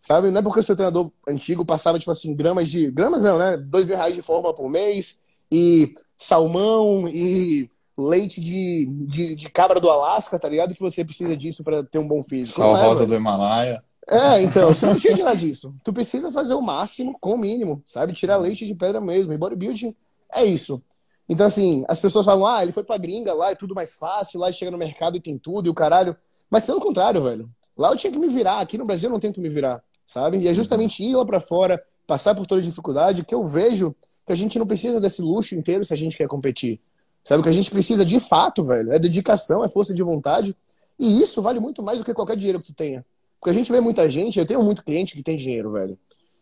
sabe? 0.00 0.30
Não 0.30 0.40
é 0.40 0.42
porque 0.42 0.60
o 0.60 0.62
seu 0.62 0.76
treinador 0.76 1.10
antigo 1.26 1.64
passava, 1.64 1.98
tipo 1.98 2.10
assim, 2.10 2.34
gramas 2.34 2.68
de. 2.68 2.90
Gramas 2.90 3.22
não, 3.22 3.38
né? 3.38 3.56
Dois 3.56 3.86
mil 3.86 3.96
reais 3.96 4.14
de 4.14 4.22
fórmula 4.22 4.54
por 4.54 4.68
mês 4.68 5.18
e 5.50 5.94
salmão 6.16 7.08
e 7.08 7.70
leite 7.96 8.40
de, 8.40 8.86
de, 9.06 9.34
de, 9.34 9.50
cabra 9.50 9.80
do 9.80 9.90
Alasca, 9.90 10.38
tá 10.38 10.48
ligado? 10.48 10.74
Que 10.74 10.80
você 10.80 11.04
precisa 11.04 11.36
disso 11.36 11.64
para 11.64 11.82
ter 11.82 11.98
um 11.98 12.06
bom 12.06 12.22
físico. 12.22 12.58
Sal 12.58 12.76
é, 12.76 12.82
rosa 12.82 13.06
do 13.06 13.14
Himalaia. 13.14 13.82
É, 14.08 14.42
então, 14.42 14.72
você 14.72 14.86
não 14.86 14.92
precisa 14.92 15.14
de 15.14 15.22
nada 15.22 15.36
disso. 15.36 15.74
Tu 15.84 15.92
precisa 15.92 16.32
fazer 16.32 16.54
o 16.54 16.62
máximo 16.62 17.16
com 17.20 17.34
o 17.34 17.38
mínimo, 17.38 17.82
sabe? 17.84 18.12
Tirar 18.12 18.36
leite 18.38 18.66
de 18.66 18.74
pedra 18.74 19.00
mesmo. 19.00 19.32
E 19.32 19.38
bodybuilding 19.38 19.94
é 20.32 20.44
isso. 20.44 20.82
Então, 21.28 21.46
assim, 21.46 21.84
as 21.88 22.00
pessoas 22.00 22.24
falam, 22.24 22.46
ah, 22.46 22.62
ele 22.62 22.72
foi 22.72 22.82
pra 22.82 22.96
gringa, 22.96 23.34
lá 23.34 23.50
é 23.50 23.54
tudo 23.54 23.74
mais 23.74 23.94
fácil, 23.94 24.40
lá 24.40 24.50
chega 24.50 24.70
no 24.70 24.78
mercado 24.78 25.16
e 25.16 25.20
tem 25.20 25.36
tudo 25.36 25.66
e 25.66 25.70
o 25.70 25.74
caralho. 25.74 26.16
Mas 26.48 26.64
pelo 26.64 26.80
contrário, 26.80 27.22
velho. 27.22 27.50
Lá 27.76 27.90
eu 27.90 27.96
tinha 27.96 28.12
que 28.12 28.18
me 28.18 28.28
virar, 28.28 28.58
aqui 28.58 28.78
no 28.78 28.86
Brasil 28.86 29.08
eu 29.08 29.12
não 29.12 29.20
tenho 29.20 29.32
que 29.32 29.40
me 29.40 29.48
virar, 29.48 29.80
sabe? 30.08 30.38
E 30.38 30.48
é 30.48 30.54
justamente 30.54 31.04
ir 31.04 31.14
lá 31.14 31.24
pra 31.24 31.38
fora, 31.38 31.80
passar 32.06 32.34
por 32.34 32.46
toda 32.46 32.62
dificuldade, 32.62 33.24
que 33.24 33.34
eu 33.34 33.44
vejo 33.44 33.94
que 34.26 34.32
a 34.32 34.34
gente 34.34 34.58
não 34.58 34.66
precisa 34.66 34.98
desse 34.98 35.20
luxo 35.20 35.54
inteiro 35.54 35.84
se 35.84 35.92
a 35.92 35.96
gente 35.96 36.16
quer 36.16 36.26
competir. 36.26 36.80
Sabe? 37.22 37.40
O 37.40 37.42
que 37.42 37.48
a 37.50 37.52
gente 37.52 37.70
precisa 37.70 38.04
de 38.04 38.18
fato, 38.18 38.64
velho, 38.64 38.90
é 38.92 38.98
dedicação, 38.98 39.62
é 39.62 39.68
força 39.68 39.92
de 39.92 40.02
vontade. 40.02 40.56
E 40.98 41.20
isso 41.20 41.42
vale 41.42 41.60
muito 41.60 41.82
mais 41.82 41.98
do 41.98 42.04
que 42.04 42.14
qualquer 42.14 42.36
dinheiro 42.36 42.60
que 42.60 42.68
tu 42.68 42.74
tenha. 42.74 43.04
Porque 43.38 43.50
a 43.50 43.52
gente 43.52 43.70
vê 43.70 43.80
muita 43.80 44.08
gente, 44.08 44.38
eu 44.38 44.46
tenho 44.46 44.62
muito 44.62 44.82
cliente 44.82 45.14
que 45.14 45.22
tem 45.22 45.36
dinheiro, 45.36 45.70
velho. 45.72 45.98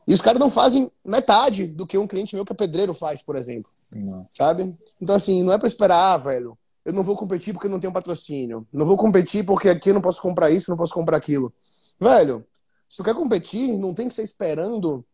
E 0.06 0.14
os 0.14 0.20
caras 0.20 0.38
não 0.38 0.48
fazem 0.48 0.90
metade 1.04 1.66
do 1.66 1.86
que 1.86 1.98
um 1.98 2.06
cliente 2.06 2.36
meu 2.36 2.44
que 2.44 2.52
é 2.52 2.56
pedreiro 2.56 2.94
faz, 2.94 3.20
por 3.20 3.34
exemplo. 3.34 3.70
Não. 3.92 4.26
Sabe? 4.30 4.74
Então, 5.00 5.16
assim, 5.16 5.42
não 5.42 5.52
é 5.52 5.58
pra 5.58 5.66
esperar, 5.66 6.14
ah, 6.14 6.16
velho, 6.16 6.56
eu 6.84 6.92
não 6.92 7.02
vou 7.02 7.16
competir 7.16 7.52
porque 7.52 7.66
não 7.66 7.80
tenho 7.80 7.92
patrocínio. 7.92 8.64
Não 8.72 8.86
vou 8.86 8.96
competir 8.96 9.44
porque 9.44 9.68
aqui 9.68 9.90
eu 9.90 9.94
não 9.94 10.00
posso 10.00 10.22
comprar 10.22 10.50
isso, 10.50 10.70
não 10.70 10.76
posso 10.76 10.94
comprar 10.94 11.16
aquilo. 11.16 11.52
Velho, 12.00 12.46
se 12.88 12.96
tu 12.96 13.04
quer 13.04 13.14
competir, 13.14 13.76
não 13.78 13.94
tem 13.94 14.08
que 14.08 14.14
ser 14.14 14.22
esperando 14.22 15.04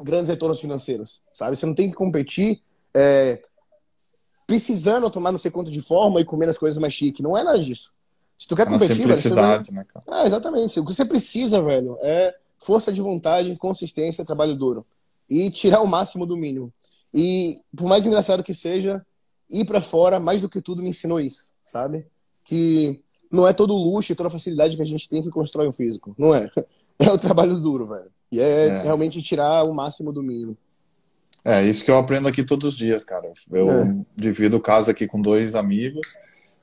grandes 0.00 0.28
retornos 0.28 0.60
financeiros, 0.60 1.20
sabe? 1.32 1.56
Você 1.56 1.66
não 1.66 1.74
tem 1.74 1.90
que 1.90 1.96
competir 1.96 2.62
é, 2.94 3.42
precisando 4.46 5.10
tomar 5.10 5.30
não 5.30 5.38
sei 5.38 5.50
quanto 5.50 5.70
de 5.70 5.82
forma 5.82 6.20
e 6.20 6.24
comer 6.24 6.48
as 6.48 6.58
coisas 6.58 6.80
mais 6.80 6.94
chiques. 6.94 7.22
Não 7.22 7.36
é 7.36 7.44
nada 7.44 7.62
disso. 7.62 7.92
Se 8.38 8.46
tu 8.46 8.54
quer 8.54 8.66
competir, 8.66 9.06
velho, 9.06 9.16
você 9.16 9.28
vai... 9.30 9.60
né, 9.70 9.84
cara? 9.92 10.22
É, 10.22 10.26
exatamente. 10.26 10.78
O 10.78 10.86
que 10.86 10.94
você 10.94 11.04
precisa, 11.04 11.60
velho, 11.60 11.98
é 12.00 12.34
força 12.56 12.92
de 12.92 13.00
vontade, 13.00 13.54
consistência, 13.56 14.24
trabalho 14.24 14.54
duro. 14.54 14.86
E 15.28 15.50
tirar 15.50 15.82
o 15.82 15.86
máximo 15.86 16.24
do 16.24 16.36
mínimo. 16.36 16.72
E, 17.12 17.60
por 17.76 17.86
mais 17.88 18.06
engraçado 18.06 18.42
que 18.42 18.54
seja, 18.54 19.04
ir 19.50 19.64
para 19.64 19.82
fora, 19.82 20.20
mais 20.20 20.42
do 20.42 20.48
que 20.48 20.62
tudo, 20.62 20.82
me 20.82 20.90
ensinou 20.90 21.20
isso, 21.20 21.50
sabe? 21.62 22.06
Que 22.44 23.02
não 23.30 23.46
é 23.46 23.52
todo 23.52 23.74
o 23.74 23.76
luxo 23.76 24.12
e 24.12 24.14
toda 24.14 24.28
a 24.28 24.32
facilidade 24.32 24.76
que 24.76 24.82
a 24.82 24.86
gente 24.86 25.08
tem 25.08 25.22
que 25.22 25.30
constrói 25.30 25.68
um 25.68 25.72
físico. 25.72 26.14
Não 26.16 26.34
é. 26.34 26.50
É 27.06 27.10
o 27.10 27.18
trabalho 27.18 27.54
duro, 27.60 27.86
velho. 27.86 28.10
E 28.30 28.40
é, 28.40 28.66
é. 28.66 28.82
realmente 28.82 29.22
tirar 29.22 29.64
o 29.64 29.72
máximo 29.72 30.12
do 30.12 30.22
mínimo. 30.22 30.56
É, 31.44 31.64
isso 31.64 31.84
que 31.84 31.90
eu 31.90 31.96
aprendo 31.96 32.28
aqui 32.28 32.44
todos 32.44 32.74
os 32.74 32.76
dias, 32.76 33.04
cara. 33.04 33.32
Eu 33.50 33.70
é. 33.70 33.96
divido 34.16 34.60
casa 34.60 34.90
aqui 34.90 35.06
com 35.06 35.22
dois 35.22 35.54
amigos 35.54 36.16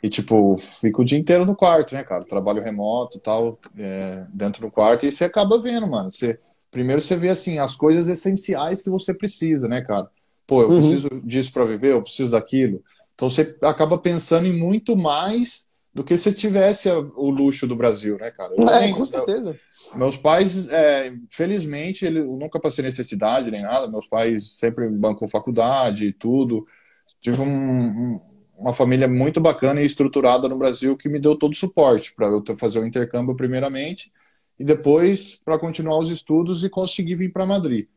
e, 0.04 0.10
tipo, 0.10 0.58
fico 0.58 1.02
o 1.02 1.06
dia 1.06 1.17
inteiro 1.17 1.45
no 1.45 1.56
quarto, 1.56 1.95
né, 1.95 2.04
cara? 2.04 2.26
Trabalho 2.26 2.62
remoto 2.62 3.17
e 3.17 3.21
tal, 3.21 3.58
é, 3.78 4.26
dentro 4.32 4.62
do 4.62 4.71
quarto, 4.71 5.06
e 5.06 5.12
você 5.12 5.24
acaba 5.24 5.58
vendo, 5.58 5.88
mano. 5.88 6.12
Você, 6.12 6.38
primeiro 6.69 7.02
você 7.02 7.15
vê, 7.15 7.30
assim, 7.30 7.58
as 7.58 7.76
coisas 7.76 8.08
essenciais 8.08 8.82
que 8.82 8.89
você 8.89 9.13
precisa, 9.13 9.67
né, 9.67 9.82
cara? 9.82 10.08
Pô, 10.45 10.62
eu 10.62 10.69
uhum. 10.69 10.80
preciso 10.80 11.10
disso 11.24 11.52
para 11.52 11.65
viver, 11.65 11.93
eu 11.93 12.04
preciso 12.04 12.32
daquilo. 12.32 12.84
Então 13.15 13.30
você 13.30 13.58
acaba 13.62 13.98
pensando 13.98 14.45
em 14.45 14.54
muito 14.54 14.95
mais 14.95 15.67
do 15.95 16.03
que 16.03 16.17
se 16.17 16.34
tivesse 16.34 16.89
o 16.89 17.29
luxo 17.29 17.65
do 17.65 17.73
Brasil, 17.73 18.17
né, 18.19 18.29
cara? 18.29 18.53
Eu 18.58 18.69
é, 18.69 18.91
com 18.91 19.05
certeza. 19.05 19.58
meus 19.95 20.17
pais, 20.17 20.67
é, 20.67 21.13
felizmente, 21.29 22.05
ele, 22.05 22.19
eu 22.19 22.36
nunca 22.36 22.60
passei 22.60 22.84
necessidade 22.84 23.49
nem 23.49 23.62
nada. 23.62 23.88
Meus 23.88 24.05
pais 24.05 24.58
sempre 24.58 24.89
bancou 24.89 25.25
faculdade 25.25 26.05
e 26.05 26.12
tudo. 26.12 26.67
Tive 27.21 27.39
um, 27.39 27.47
um, 27.47 28.21
uma 28.58 28.73
família 28.73 29.08
muito 29.08 29.39
bacana 29.39 29.81
e 29.81 29.86
estruturada 29.86 30.49
no 30.49 30.58
Brasil 30.58 30.97
que 30.97 31.08
me 31.08 31.17
deu 31.17 31.34
todo 31.34 31.53
o 31.53 31.55
suporte 31.55 32.13
para 32.13 32.27
eu 32.27 32.43
fazer 32.58 32.79
o 32.79 32.86
intercâmbio 32.86 33.34
primeiramente 33.34 34.12
e 34.60 34.65
depois 34.65 35.39
para 35.45 35.58
continuar 35.58 35.97
os 35.99 36.10
estudos 36.10 36.62
e 36.65 36.69
conseguir 36.69 37.15
vir 37.15 37.31
para 37.31 37.45
Madrid 37.45 37.88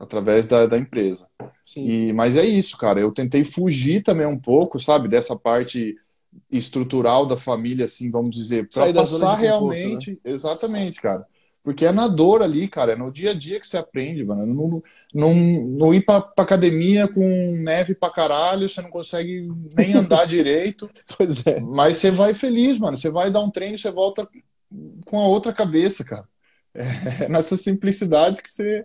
através 0.00 0.48
da, 0.48 0.66
da 0.66 0.78
empresa. 0.78 1.28
Sim. 1.62 1.86
E, 1.86 2.12
mas 2.14 2.38
é 2.38 2.44
isso, 2.44 2.78
cara. 2.78 3.00
Eu 3.00 3.12
tentei 3.12 3.44
fugir 3.44 4.02
também 4.02 4.26
um 4.26 4.38
pouco, 4.38 4.80
sabe, 4.80 5.08
dessa 5.08 5.36
parte 5.36 5.94
estrutural 6.50 7.26
da 7.26 7.36
família, 7.36 7.84
assim, 7.84 8.10
vamos 8.10 8.34
dizer, 8.36 8.68
para 8.68 8.92
passar 8.92 9.36
realmente, 9.36 10.12
né? 10.12 10.16
exatamente, 10.24 11.00
cara. 11.00 11.26
Porque 11.62 11.86
é 11.86 11.92
na 11.92 12.06
dor 12.06 12.42
ali, 12.42 12.68
cara, 12.68 12.92
é 12.92 12.96
no 12.96 13.10
dia 13.10 13.30
a 13.30 13.34
dia 13.34 13.58
que 13.58 13.66
você 13.66 13.78
aprende, 13.78 14.22
mano. 14.22 14.46
Não, 14.46 14.82
não, 15.14 15.34
não 15.34 15.94
ir 15.94 16.04
pra, 16.04 16.20
pra 16.20 16.44
academia 16.44 17.08
com 17.08 17.22
neve 17.62 17.94
pra 17.94 18.10
caralho, 18.10 18.68
você 18.68 18.82
não 18.82 18.90
consegue 18.90 19.48
nem 19.74 19.94
andar 19.94 20.26
direito. 20.28 20.86
Pois 21.16 21.46
é. 21.46 21.60
Mas 21.60 21.96
você 21.96 22.10
vai 22.10 22.34
feliz, 22.34 22.78
mano. 22.78 22.98
Você 22.98 23.08
vai 23.08 23.30
dar 23.30 23.40
um 23.40 23.50
treino 23.50 23.76
e 23.76 23.78
você 23.78 23.90
volta 23.90 24.28
com 25.06 25.18
a 25.18 25.26
outra 25.26 25.52
cabeça, 25.52 26.04
cara. 26.04 26.28
É 27.20 27.28
nessa 27.28 27.56
simplicidade 27.56 28.42
que 28.42 28.50
você, 28.50 28.84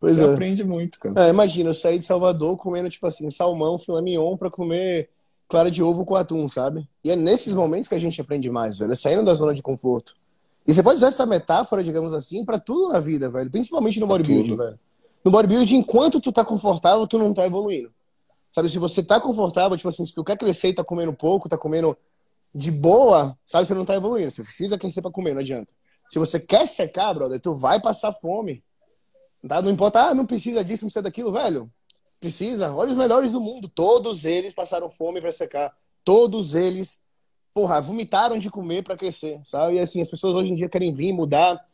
Pois 0.00 0.16
você 0.16 0.24
é. 0.24 0.32
aprende 0.32 0.64
muito, 0.64 0.98
cara. 0.98 1.26
É, 1.26 1.30
imagina, 1.30 1.70
eu 1.70 1.74
saí 1.74 1.98
de 1.98 2.06
Salvador 2.06 2.56
comendo, 2.56 2.88
tipo 2.88 3.06
assim, 3.06 3.30
salmão, 3.30 3.78
filé 3.78 4.00
mignon 4.02 4.36
pra 4.36 4.50
comer 4.50 5.10
clara 5.48 5.70
de 5.70 5.82
ovo 5.82 6.04
com 6.04 6.14
atum, 6.14 6.48
sabe? 6.48 6.88
E 7.04 7.10
é 7.10 7.16
nesses 7.16 7.52
momentos 7.52 7.88
que 7.88 7.94
a 7.94 7.98
gente 7.98 8.20
aprende 8.20 8.50
mais, 8.50 8.78
velho. 8.78 8.92
É 8.92 8.94
saindo 8.94 9.24
da 9.24 9.34
zona 9.34 9.54
de 9.54 9.62
conforto. 9.62 10.16
E 10.66 10.74
você 10.74 10.82
pode 10.82 10.96
usar 10.96 11.08
essa 11.08 11.24
metáfora, 11.24 11.82
digamos 11.82 12.12
assim, 12.12 12.44
para 12.44 12.58
tudo 12.58 12.92
na 12.92 12.98
vida, 12.98 13.30
velho. 13.30 13.50
Principalmente 13.50 14.00
no 14.00 14.06
bodybuilding, 14.06 14.56
velho. 14.56 14.78
No 15.24 15.30
bodybuilding, 15.30 15.76
enquanto 15.76 16.20
tu 16.20 16.32
tá 16.32 16.44
confortável, 16.44 17.06
tu 17.06 17.18
não 17.18 17.32
tá 17.32 17.46
evoluindo. 17.46 17.92
Sabe, 18.50 18.68
se 18.68 18.78
você 18.78 19.02
tá 19.02 19.20
confortável, 19.20 19.76
tipo 19.76 19.88
assim, 19.88 20.04
se 20.04 20.14
tu 20.14 20.24
quer 20.24 20.36
crescer 20.36 20.68
e 20.68 20.74
tá 20.74 20.82
comendo 20.82 21.12
pouco, 21.12 21.48
tá 21.48 21.58
comendo 21.58 21.96
de 22.54 22.70
boa, 22.70 23.36
sabe, 23.44 23.66
você 23.66 23.74
não 23.74 23.84
tá 23.84 23.94
evoluindo. 23.94 24.30
Você 24.30 24.42
precisa 24.42 24.78
crescer 24.78 25.02
pra 25.02 25.10
comer, 25.10 25.34
não 25.34 25.40
adianta. 25.40 25.72
Se 26.08 26.18
você 26.18 26.40
quer 26.40 26.66
secar, 26.66 27.12
brother, 27.14 27.38
tu 27.38 27.54
vai 27.54 27.80
passar 27.80 28.12
fome. 28.12 28.64
Tá? 29.46 29.60
Não 29.62 29.70
importa, 29.70 30.00
ah, 30.00 30.14
não 30.14 30.26
precisa 30.26 30.64
disso, 30.64 30.84
não 30.84 30.88
precisa 30.88 31.02
daquilo, 31.02 31.32
velho. 31.32 31.70
Precisa. 32.20 32.72
Olha 32.72 32.90
os 32.90 32.96
melhores 32.96 33.32
do 33.32 33.40
mundo. 33.40 33.68
Todos 33.68 34.24
eles 34.24 34.52
passaram 34.52 34.90
fome 34.90 35.20
para 35.20 35.32
secar. 35.32 35.74
Todos 36.04 36.54
eles, 36.54 37.00
porra, 37.52 37.80
vomitaram 37.80 38.38
de 38.38 38.50
comer 38.50 38.82
para 38.82 38.96
crescer, 38.96 39.40
sabe? 39.44 39.76
E 39.76 39.80
assim, 39.80 40.00
as 40.00 40.08
pessoas 40.08 40.34
hoje 40.34 40.52
em 40.52 40.56
dia 40.56 40.68
querem 40.68 40.94
vir 40.94 41.12
mudar, 41.12 41.64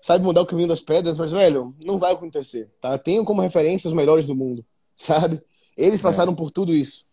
sabe, 0.00 0.24
mudar 0.24 0.42
o 0.42 0.46
caminho 0.46 0.68
das 0.68 0.80
pedras, 0.80 1.18
mas, 1.18 1.32
velho, 1.32 1.74
não 1.80 1.98
vai 1.98 2.12
acontecer, 2.12 2.70
tá? 2.80 2.96
Tenham 2.96 3.24
como 3.24 3.42
referência 3.42 3.88
os 3.88 3.94
melhores 3.94 4.26
do 4.26 4.34
mundo, 4.34 4.64
sabe? 4.96 5.42
Eles 5.76 6.00
passaram 6.00 6.32
é. 6.32 6.36
por 6.36 6.50
tudo 6.50 6.74
isso. 6.74 7.06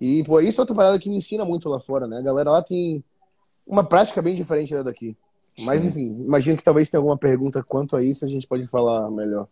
E, 0.00 0.22
pô, 0.24 0.40
isso 0.40 0.60
é 0.60 0.62
outra 0.62 0.74
parada 0.74 0.98
que 0.98 1.08
me 1.08 1.16
ensina 1.16 1.44
muito 1.44 1.68
lá 1.68 1.80
fora, 1.80 2.06
né? 2.06 2.18
A 2.18 2.22
galera 2.22 2.50
lá 2.50 2.62
tem 2.62 3.04
uma 3.66 3.84
prática 3.84 4.20
bem 4.20 4.34
diferente 4.34 4.74
da 4.74 4.82
daqui. 4.82 5.16
Mas, 5.60 5.84
enfim, 5.84 6.24
imagino 6.24 6.56
que 6.56 6.64
talvez 6.64 6.90
tenha 6.90 6.98
alguma 6.98 7.16
pergunta 7.16 7.62
quanto 7.62 7.94
a 7.96 8.02
isso, 8.02 8.24
a 8.24 8.28
gente 8.28 8.46
pode 8.46 8.66
falar 8.66 9.10
melhor. 9.10 9.46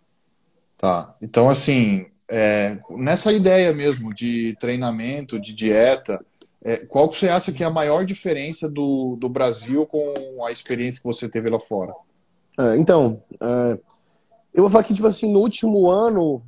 Tá. 0.77 1.15
Então, 1.23 1.49
assim, 1.49 2.07
é, 2.35 2.79
nessa 2.89 3.31
ideia 3.31 3.75
mesmo 3.75 4.15
de 4.15 4.57
treinamento, 4.59 5.39
de 5.39 5.53
dieta, 5.53 6.25
é, 6.65 6.79
qual 6.79 7.11
que 7.11 7.19
você 7.19 7.29
acha 7.29 7.53
que 7.53 7.63
é 7.63 7.67
a 7.67 7.71
maior 7.71 8.07
diferença 8.07 8.71
do, 8.71 9.17
do 9.17 9.29
Brasil 9.29 9.85
com 9.85 10.43
a 10.47 10.51
experiência 10.51 10.99
que 10.99 11.07
você 11.07 11.29
teve 11.29 11.51
lá 11.51 11.61
fora? 11.61 11.93
É, 12.59 12.79
então, 12.79 13.23
é, 13.39 13.79
eu 14.55 14.63
vou 14.63 14.71
falar 14.71 14.83
que, 14.83 14.95
tipo 14.95 15.07
assim, 15.07 15.31
no 15.31 15.41
último 15.41 15.91
ano, 15.91 16.43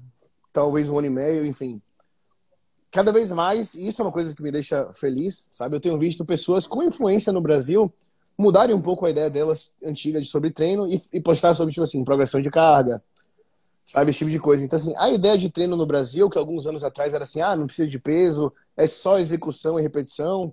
talvez 0.55 0.89
um 0.89 0.97
ano 0.97 1.09
e 1.09 1.11
meio, 1.11 1.45
enfim, 1.45 1.83
cada 2.91 3.13
vez 3.13 3.31
mais, 3.31 3.75
isso 3.75 4.01
é 4.01 4.07
uma 4.07 4.13
coisa 4.13 4.35
que 4.35 4.43
me 4.43 4.51
deixa 4.51 4.91
feliz, 4.95 5.49
sabe? 5.53 5.77
Eu 5.77 5.81
tenho 5.81 5.99
visto 5.99 6.25
pessoas 6.25 6.67
com 6.67 6.83
influência 6.83 7.31
no 7.31 7.43
Brasil 7.43 7.93
mudarem 8.39 8.75
um 8.75 8.81
pouco 8.81 9.05
a 9.05 9.11
ideia 9.11 9.29
delas 9.29 9.75
antiga 9.85 10.19
de 10.19 10.29
sobre 10.29 10.51
treino 10.51 10.89
e, 10.89 11.03
e 11.13 11.21
postar 11.21 11.55
sobre, 11.55 11.75
tipo 11.75 11.85
assim, 11.85 12.03
progressão 12.05 12.41
de 12.41 12.51
carga, 12.51 13.03
sabe? 13.85 14.11
Esse 14.11 14.21
tipo 14.21 14.31
de 14.31 14.39
coisa. 14.39 14.65
Então, 14.65 14.77
assim, 14.77 14.95
a 14.97 15.11
ideia 15.11 15.37
de 15.37 15.51
treino 15.51 15.77
no 15.77 15.87
Brasil, 15.87 16.31
que 16.31 16.39
alguns 16.39 16.67
anos 16.67 16.83
atrás 16.83 17.15
era 17.15 17.25
assim, 17.25 17.41
ah, 17.41 17.57
não 17.57 17.67
precisa 17.67 17.89
de 17.89 17.99
peso, 17.99 18.53
é 18.77 18.87
só 18.87 19.19
execução 19.19 19.79
e 19.79 19.83
repetição, 19.83 20.53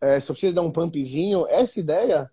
é, 0.00 0.18
só 0.18 0.32
precisa 0.32 0.54
dar 0.54 0.62
um 0.62 0.70
pumpzinho, 0.70 1.46
essa 1.48 1.78
ideia 1.78 2.30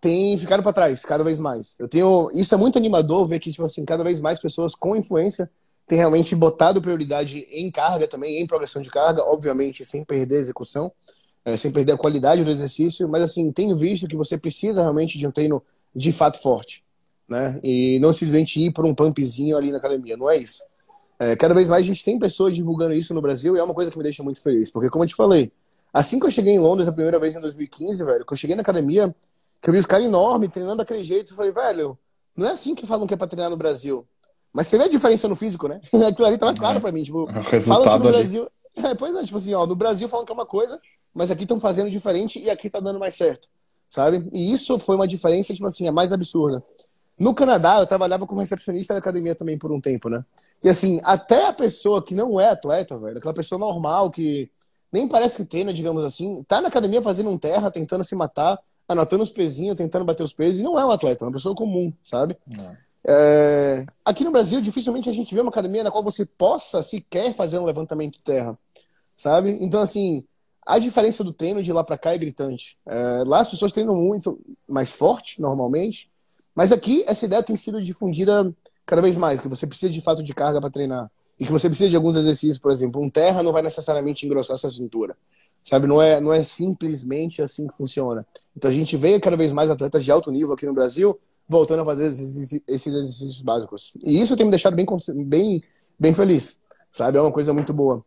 tem 0.00 0.36
ficado 0.38 0.62
para 0.62 0.72
trás 0.72 1.04
cada 1.04 1.24
vez 1.24 1.38
mais. 1.38 1.76
Eu 1.78 1.88
tenho, 1.88 2.30
isso 2.34 2.54
é 2.54 2.58
muito 2.58 2.78
animador 2.78 3.26
ver 3.26 3.38
que, 3.38 3.50
tipo 3.50 3.64
assim, 3.64 3.84
cada 3.84 4.04
vez 4.04 4.20
mais 4.20 4.38
pessoas 4.38 4.74
com 4.74 4.96
influência 4.96 5.50
têm 5.86 5.98
realmente 5.98 6.34
botado 6.34 6.82
prioridade 6.82 7.46
em 7.50 7.70
carga 7.70 8.08
também, 8.08 8.40
em 8.40 8.46
progressão 8.46 8.82
de 8.82 8.90
carga, 8.90 9.22
obviamente 9.22 9.84
sem 9.84 10.04
perder 10.04 10.36
a 10.36 10.40
execução 10.40 10.92
é, 11.46 11.56
sem 11.56 11.70
perder 11.70 11.92
a 11.92 11.96
qualidade 11.96 12.42
do 12.42 12.50
exercício, 12.50 13.08
mas 13.08 13.22
assim, 13.22 13.52
tenho 13.52 13.76
visto 13.76 14.08
que 14.08 14.16
você 14.16 14.36
precisa 14.36 14.82
realmente 14.82 15.16
de 15.16 15.26
um 15.28 15.30
treino 15.30 15.62
de 15.94 16.10
fato 16.10 16.42
forte, 16.42 16.84
né? 17.28 17.58
E 17.62 17.98
não 18.00 18.12
simplesmente 18.12 18.60
ir 18.60 18.72
por 18.72 18.84
um 18.86 18.94
pumpzinho 18.94 19.56
ali 19.56 19.70
na 19.70 19.78
academia, 19.78 20.16
não 20.16 20.30
é 20.30 20.36
isso. 20.36 20.62
É, 21.18 21.34
cada 21.34 21.54
vez 21.54 21.68
mais 21.68 21.82
a 21.82 21.86
gente 21.86 22.04
tem 22.04 22.18
pessoas 22.18 22.54
divulgando 22.54 22.94
isso 22.94 23.14
no 23.14 23.22
Brasil 23.22 23.56
e 23.56 23.58
é 23.58 23.62
uma 23.62 23.74
coisa 23.74 23.90
que 23.90 23.96
me 23.96 24.04
deixa 24.04 24.22
muito 24.22 24.40
feliz, 24.40 24.70
porque 24.70 24.90
como 24.90 25.04
eu 25.04 25.08
te 25.08 25.14
falei, 25.14 25.50
assim 25.92 26.20
que 26.20 26.26
eu 26.26 26.30
cheguei 26.30 26.54
em 26.54 26.58
Londres 26.58 26.88
a 26.88 26.92
primeira 26.92 27.18
vez 27.18 27.34
em 27.34 27.40
2015, 27.40 28.04
velho, 28.04 28.24
que 28.24 28.32
eu 28.32 28.36
cheguei 28.36 28.54
na 28.54 28.62
academia, 28.62 29.14
que 29.62 29.70
eu 29.70 29.72
vi 29.72 29.78
os 29.78 29.86
caras 29.86 30.06
enormes 30.06 30.50
treinando 30.50 30.78
daquele 30.78 31.02
jeito, 31.02 31.32
eu 31.32 31.36
falei, 31.36 31.52
velho, 31.52 31.98
não 32.36 32.48
é 32.48 32.52
assim 32.52 32.74
que 32.74 32.86
falam 32.86 33.06
que 33.06 33.14
é 33.14 33.16
pra 33.16 33.26
treinar 33.26 33.50
no 33.50 33.56
Brasil. 33.56 34.06
Mas 34.52 34.68
você 34.68 34.76
vê 34.78 34.84
a 34.84 34.88
diferença 34.88 35.26
no 35.26 35.36
físico, 35.36 35.68
né? 35.68 35.80
Aquilo 36.06 36.26
ali 36.26 36.38
tava 36.38 36.54
claro 36.54 36.80
pra 36.80 36.92
mim, 36.92 37.02
tipo, 37.02 37.22
o 37.22 37.26
resultado 37.26 38.04
no 38.04 38.10
Brasil... 38.10 38.48
É, 38.76 38.94
pois 38.94 39.14
é, 39.16 39.24
tipo 39.24 39.38
assim, 39.38 39.54
ó, 39.54 39.66
no 39.66 39.74
Brasil 39.74 40.06
falam 40.06 40.26
que 40.26 40.30
é 40.30 40.34
uma 40.34 40.44
coisa, 40.44 40.78
mas 41.14 41.30
aqui 41.30 41.44
estão 41.44 41.58
fazendo 41.58 41.88
diferente 41.88 42.38
e 42.38 42.50
aqui 42.50 42.66
está 42.66 42.78
dando 42.78 42.98
mais 42.98 43.14
certo, 43.14 43.48
sabe? 43.88 44.28
E 44.34 44.52
isso 44.52 44.78
foi 44.78 44.96
uma 44.96 45.08
diferença, 45.08 45.54
tipo 45.54 45.66
assim, 45.66 45.88
a 45.88 45.92
mais 45.92 46.12
absurda. 46.12 46.62
No 47.18 47.34
Canadá, 47.34 47.78
eu 47.80 47.86
trabalhava 47.86 48.26
como 48.26 48.40
recepcionista 48.40 48.92
da 48.92 48.98
academia 48.98 49.34
também 49.34 49.56
por 49.56 49.72
um 49.72 49.80
tempo, 49.80 50.08
né? 50.08 50.24
E 50.62 50.68
assim, 50.68 51.00
até 51.02 51.46
a 51.46 51.52
pessoa 51.52 52.02
que 52.02 52.14
não 52.14 52.38
é 52.38 52.50
atleta, 52.50 52.98
velho, 52.98 53.18
aquela 53.18 53.32
pessoa 53.32 53.58
normal 53.58 54.10
que 54.10 54.50
nem 54.92 55.08
parece 55.08 55.38
que 55.38 55.44
treina, 55.44 55.72
digamos 55.72 56.04
assim, 56.04 56.42
tá 56.44 56.60
na 56.60 56.68
academia 56.68 57.02
fazendo 57.02 57.30
um 57.30 57.38
terra, 57.38 57.70
tentando 57.70 58.04
se 58.04 58.14
matar, 58.14 58.58
anotando 58.88 59.22
os 59.22 59.30
pezinhos, 59.30 59.76
tentando 59.76 60.04
bater 60.04 60.22
os 60.22 60.32
pesos, 60.32 60.60
e 60.60 60.62
não 60.62 60.78
é 60.78 60.84
um 60.84 60.90
atleta, 60.90 61.24
é 61.24 61.26
uma 61.26 61.32
pessoa 61.32 61.54
comum, 61.54 61.92
sabe? 62.02 62.36
É... 63.06 63.86
Aqui 64.04 64.24
no 64.24 64.30
Brasil, 64.30 64.60
dificilmente 64.60 65.08
a 65.08 65.12
gente 65.12 65.34
vê 65.34 65.40
uma 65.40 65.50
academia 65.50 65.82
na 65.82 65.90
qual 65.90 66.04
você 66.04 66.26
possa 66.26 66.82
sequer 66.82 67.32
fazer 67.34 67.58
um 67.58 67.64
levantamento 67.64 68.14
de 68.14 68.22
terra, 68.22 68.58
sabe? 69.16 69.56
Então, 69.60 69.80
assim, 69.80 70.24
a 70.66 70.78
diferença 70.78 71.22
do 71.22 71.32
treino 71.32 71.62
de 71.62 71.72
lá 71.72 71.84
para 71.84 71.96
cá 71.96 72.12
é 72.12 72.18
gritante. 72.18 72.76
É, 72.86 73.22
lá 73.24 73.40
as 73.40 73.48
pessoas 73.48 73.72
treinam 73.72 73.94
muito 73.94 74.38
mais 74.68 74.92
forte, 74.92 75.40
normalmente, 75.40 76.10
mas 76.56 76.72
aqui 76.72 77.04
essa 77.06 77.26
ideia 77.26 77.42
tem 77.42 77.54
sido 77.54 77.82
difundida 77.82 78.50
cada 78.86 79.02
vez 79.02 79.16
mais, 79.16 79.42
que 79.42 79.48
você 79.48 79.66
precisa 79.66 79.92
de 79.92 80.00
fato 80.00 80.22
de 80.22 80.32
carga 80.32 80.60
para 80.60 80.70
treinar. 80.70 81.10
E 81.38 81.44
que 81.44 81.52
você 81.52 81.68
precisa 81.68 81.90
de 81.90 81.96
alguns 81.96 82.16
exercícios, 82.16 82.58
por 82.58 82.72
exemplo, 82.72 83.02
um 83.02 83.10
terra 83.10 83.42
não 83.42 83.52
vai 83.52 83.60
necessariamente 83.60 84.24
engrossar 84.24 84.54
essa 84.54 84.70
cintura. 84.70 85.14
Sabe, 85.62 85.86
não 85.86 86.00
é, 86.00 86.20
não 86.20 86.32
é 86.32 86.42
simplesmente 86.44 87.42
assim 87.42 87.66
que 87.66 87.76
funciona. 87.76 88.24
Então 88.56 88.70
a 88.70 88.74
gente 88.74 88.96
vê 88.96 89.20
cada 89.20 89.36
vez 89.36 89.52
mais 89.52 89.68
atletas 89.68 90.02
de 90.02 90.10
alto 90.10 90.30
nível 90.30 90.54
aqui 90.54 90.64
no 90.64 90.72
Brasil 90.72 91.18
voltando 91.48 91.82
a 91.82 91.84
fazer 91.84 92.06
esses, 92.06 92.60
esses 92.66 92.86
exercícios 92.86 93.42
básicos. 93.42 93.92
E 94.02 94.20
isso 94.20 94.36
tem 94.36 94.46
me 94.46 94.50
deixado 94.50 94.74
bem, 94.74 94.86
bem, 95.26 95.62
bem 95.98 96.14
feliz, 96.14 96.62
sabe? 96.90 97.18
É 97.18 97.20
uma 97.20 97.32
coisa 97.32 97.52
muito 97.52 97.72
boa. 97.72 98.04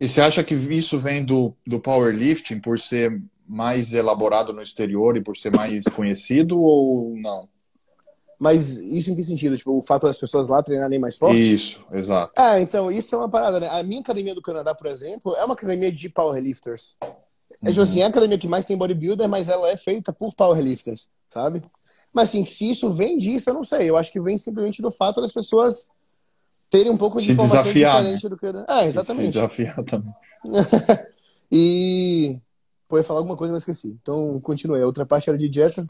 E 0.00 0.08
você 0.08 0.20
acha 0.20 0.42
que 0.42 0.54
isso 0.54 0.98
vem 0.98 1.24
do, 1.24 1.54
do 1.66 1.80
powerlifting 1.80 2.60
por 2.60 2.78
ser 2.78 3.20
mais 3.46 3.92
elaborado 3.92 4.52
no 4.52 4.62
exterior 4.62 5.16
e 5.16 5.22
por 5.22 5.36
ser 5.36 5.54
mais 5.54 5.84
conhecido 5.94 6.60
ou 6.60 7.16
não? 7.16 7.48
Mas 8.38 8.78
isso 8.78 9.10
em 9.10 9.16
que 9.16 9.22
sentido? 9.22 9.56
Tipo, 9.56 9.76
o 9.76 9.82
fato 9.82 10.06
das 10.06 10.16
pessoas 10.16 10.48
lá 10.48 10.62
treinarem 10.62 10.98
mais 10.98 11.18
forte? 11.18 11.40
Isso, 11.40 11.80
exato. 11.92 12.40
É, 12.40 12.60
então, 12.60 12.90
isso 12.90 13.14
é 13.14 13.18
uma 13.18 13.28
parada, 13.28 13.58
né? 13.58 13.68
A 13.68 13.82
minha 13.82 14.00
academia 14.00 14.34
do 14.34 14.40
Canadá, 14.40 14.74
por 14.74 14.86
exemplo, 14.86 15.34
é 15.34 15.44
uma 15.44 15.54
academia 15.54 15.90
de 15.90 16.08
powerlifters. 16.08 16.96
É 17.00 17.70
tipo 17.70 17.78
uhum. 17.78 17.82
assim, 17.82 18.00
é 18.00 18.04
a 18.04 18.08
academia 18.08 18.38
que 18.38 18.46
mais 18.46 18.64
tem 18.64 18.76
bodybuilder, 18.76 19.28
mas 19.28 19.48
ela 19.48 19.68
é 19.68 19.76
feita 19.76 20.12
por 20.12 20.34
powerlifters, 20.34 21.08
sabe? 21.26 21.62
Mas 22.12 22.28
assim, 22.28 22.46
se 22.46 22.70
isso 22.70 22.92
vem 22.92 23.18
disso, 23.18 23.50
eu 23.50 23.54
não 23.54 23.64
sei. 23.64 23.90
Eu 23.90 23.96
acho 23.96 24.12
que 24.12 24.20
vem 24.20 24.38
simplesmente 24.38 24.80
do 24.80 24.90
fato 24.90 25.20
das 25.20 25.32
pessoas 25.32 25.88
terem 26.70 26.90
um 26.92 26.96
pouco 26.96 27.20
de 27.20 27.26
se 27.26 27.32
informação 27.32 27.62
desafiar, 27.62 27.96
diferente 27.96 28.24
né? 28.24 28.30
do 28.30 28.36
que. 28.36 28.72
É, 28.72 28.86
exatamente. 28.86 29.26
Se 29.26 29.32
desafiar 29.32 29.82
também. 29.84 30.14
e. 31.50 32.40
Pô, 32.86 32.96
ia 32.96 33.04
falar 33.04 33.20
alguma 33.20 33.36
coisa, 33.36 33.52
mas 33.52 33.62
esqueci. 33.62 33.98
Então, 34.00 34.40
continuei. 34.40 34.82
A 34.82 34.86
outra 34.86 35.04
parte 35.04 35.28
era 35.28 35.38
de 35.38 35.48
dieta. 35.48 35.86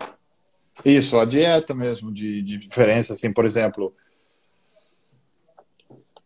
Isso, 0.85 1.19
a 1.19 1.25
dieta 1.25 1.75
mesmo, 1.75 2.13
de, 2.13 2.43
de 2.43 2.59
diferença, 2.59 3.13
assim, 3.13 3.33
por 3.33 3.45
exemplo. 3.45 3.95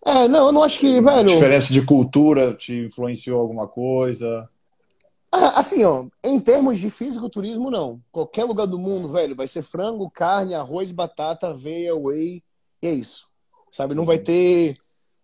É, 0.05 0.27
não, 0.29 0.47
eu 0.47 0.53
não 0.53 0.63
acho 0.63 0.79
que, 0.79 1.01
velho. 1.01 1.29
Diferença 1.29 1.73
de 1.73 1.83
cultura 1.83 2.55
te 2.55 2.87
influenciou 2.87 3.41
alguma 3.41 3.69
coisa? 3.69 4.49
Ah, 5.31 5.61
assim, 5.61 5.85
ó, 5.85 6.07
em 6.25 6.39
termos 6.39 6.79
de 6.79 6.91
fisiculturismo, 6.91 7.71
não. 7.71 8.03
Qualquer 8.11 8.45
lugar 8.45 8.67
do 8.67 8.79
mundo, 8.79 9.09
velho, 9.09 9.35
vai 9.35 9.49
ser 9.49 9.63
frango, 9.63 10.11
carne, 10.11 10.55
arroz, 10.55 10.93
batata, 10.93 11.49
aveia, 11.49 11.97
whey, 11.97 12.43
e 12.83 12.87
é 12.87 12.93
isso 12.93 13.33
sabe? 13.73 13.95
Não 13.95 14.05
vai 14.05 14.19
ter 14.19 14.77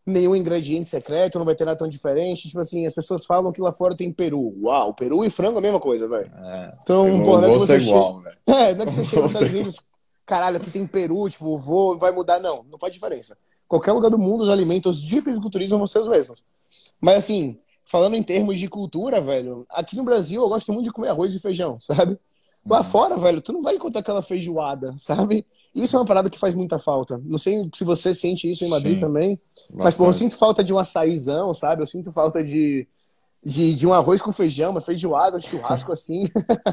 nenhum 0.08 0.34
ingrediente 0.34 0.88
secreto, 0.88 1.38
não 1.38 1.44
vai 1.44 1.54
ter 1.54 1.64
nada 1.64 1.78
tão 1.78 1.88
diferente. 1.88 2.48
Tipo 2.48 2.60
assim, 2.60 2.86
as 2.86 2.94
pessoas 2.94 3.24
falam 3.26 3.52
que 3.52 3.60
lá 3.60 3.72
fora 3.72 3.94
tem 3.94 4.12
peru. 4.12 4.54
Uau, 4.62 4.94
peru 4.94 5.24
e 5.24 5.30
frango 5.30 5.56
é 5.56 5.58
a 5.58 5.62
mesma 5.62 5.80
coisa, 5.80 6.08
velho. 6.08 6.32
É, 6.34 6.74
então, 6.82 7.22
pô, 7.22 7.40
não 7.40 7.48
é 7.48 7.52
que 7.52 7.58
você 7.58 7.76
igual, 7.78 8.22
chega... 8.22 8.38
É, 8.48 8.74
não 8.74 8.82
é 8.82 8.86
que 8.86 8.92
você 8.92 9.04
chega 9.04 9.22
nos 9.22 9.30
Estados 9.30 9.50
Unidos, 9.50 9.80
caralho, 10.24 10.56
aqui 10.56 10.70
tem 10.70 10.86
peru, 10.86 11.28
tipo, 11.28 11.58
vou, 11.58 11.98
vai 11.98 12.10
mudar. 12.10 12.40
Não, 12.40 12.64
não 12.64 12.78
faz 12.78 12.92
diferença. 12.92 13.36
Qualquer 13.68 13.92
lugar 13.92 14.10
do 14.10 14.18
mundo, 14.18 14.44
os 14.44 14.50
alimentos 14.50 15.00
de 15.00 15.20
fisiculturismo 15.20 15.76
vão 15.76 15.86
ser 15.86 15.98
os 15.98 16.08
mesmos. 16.08 16.42
Mas 17.00 17.16
assim, 17.16 17.58
falando 17.84 18.14
em 18.14 18.22
termos 18.22 18.58
de 18.58 18.66
cultura, 18.66 19.20
velho, 19.20 19.64
aqui 19.68 19.96
no 19.96 20.04
Brasil 20.04 20.42
eu 20.42 20.48
gosto 20.48 20.72
muito 20.72 20.86
de 20.86 20.92
comer 20.92 21.08
arroz 21.08 21.34
e 21.34 21.38
feijão, 21.38 21.78
sabe? 21.80 22.18
Lá 22.68 22.84
fora, 22.84 23.16
velho, 23.16 23.40
tu 23.40 23.52
não 23.52 23.62
vai 23.62 23.76
encontrar 23.76 24.00
aquela 24.00 24.22
feijoada, 24.22 24.94
sabe? 24.98 25.46
Isso 25.74 25.96
é 25.96 25.98
uma 25.98 26.04
parada 26.04 26.28
que 26.28 26.38
faz 26.38 26.54
muita 26.54 26.78
falta. 26.78 27.20
Não 27.24 27.38
sei 27.38 27.68
se 27.74 27.84
você 27.84 28.14
sente 28.14 28.50
isso 28.50 28.64
em 28.64 28.68
Madrid 28.68 28.94
Sim, 28.94 29.00
também. 29.00 29.40
Bastante. 29.56 29.84
Mas, 29.84 29.94
pô, 29.94 30.06
eu 30.06 30.12
sinto 30.12 30.36
falta 30.36 30.62
de 30.62 30.72
um 30.72 30.78
açaizão, 30.78 31.54
sabe? 31.54 31.82
Eu 31.82 31.86
sinto 31.86 32.12
falta 32.12 32.44
de, 32.44 32.86
de, 33.44 33.74
de 33.74 33.86
um 33.86 33.94
arroz 33.94 34.20
com 34.20 34.32
feijão, 34.32 34.70
uma 34.70 34.80
feijoada, 34.80 35.38
um 35.38 35.40
churrasco 35.40 35.92
assim. 35.92 36.28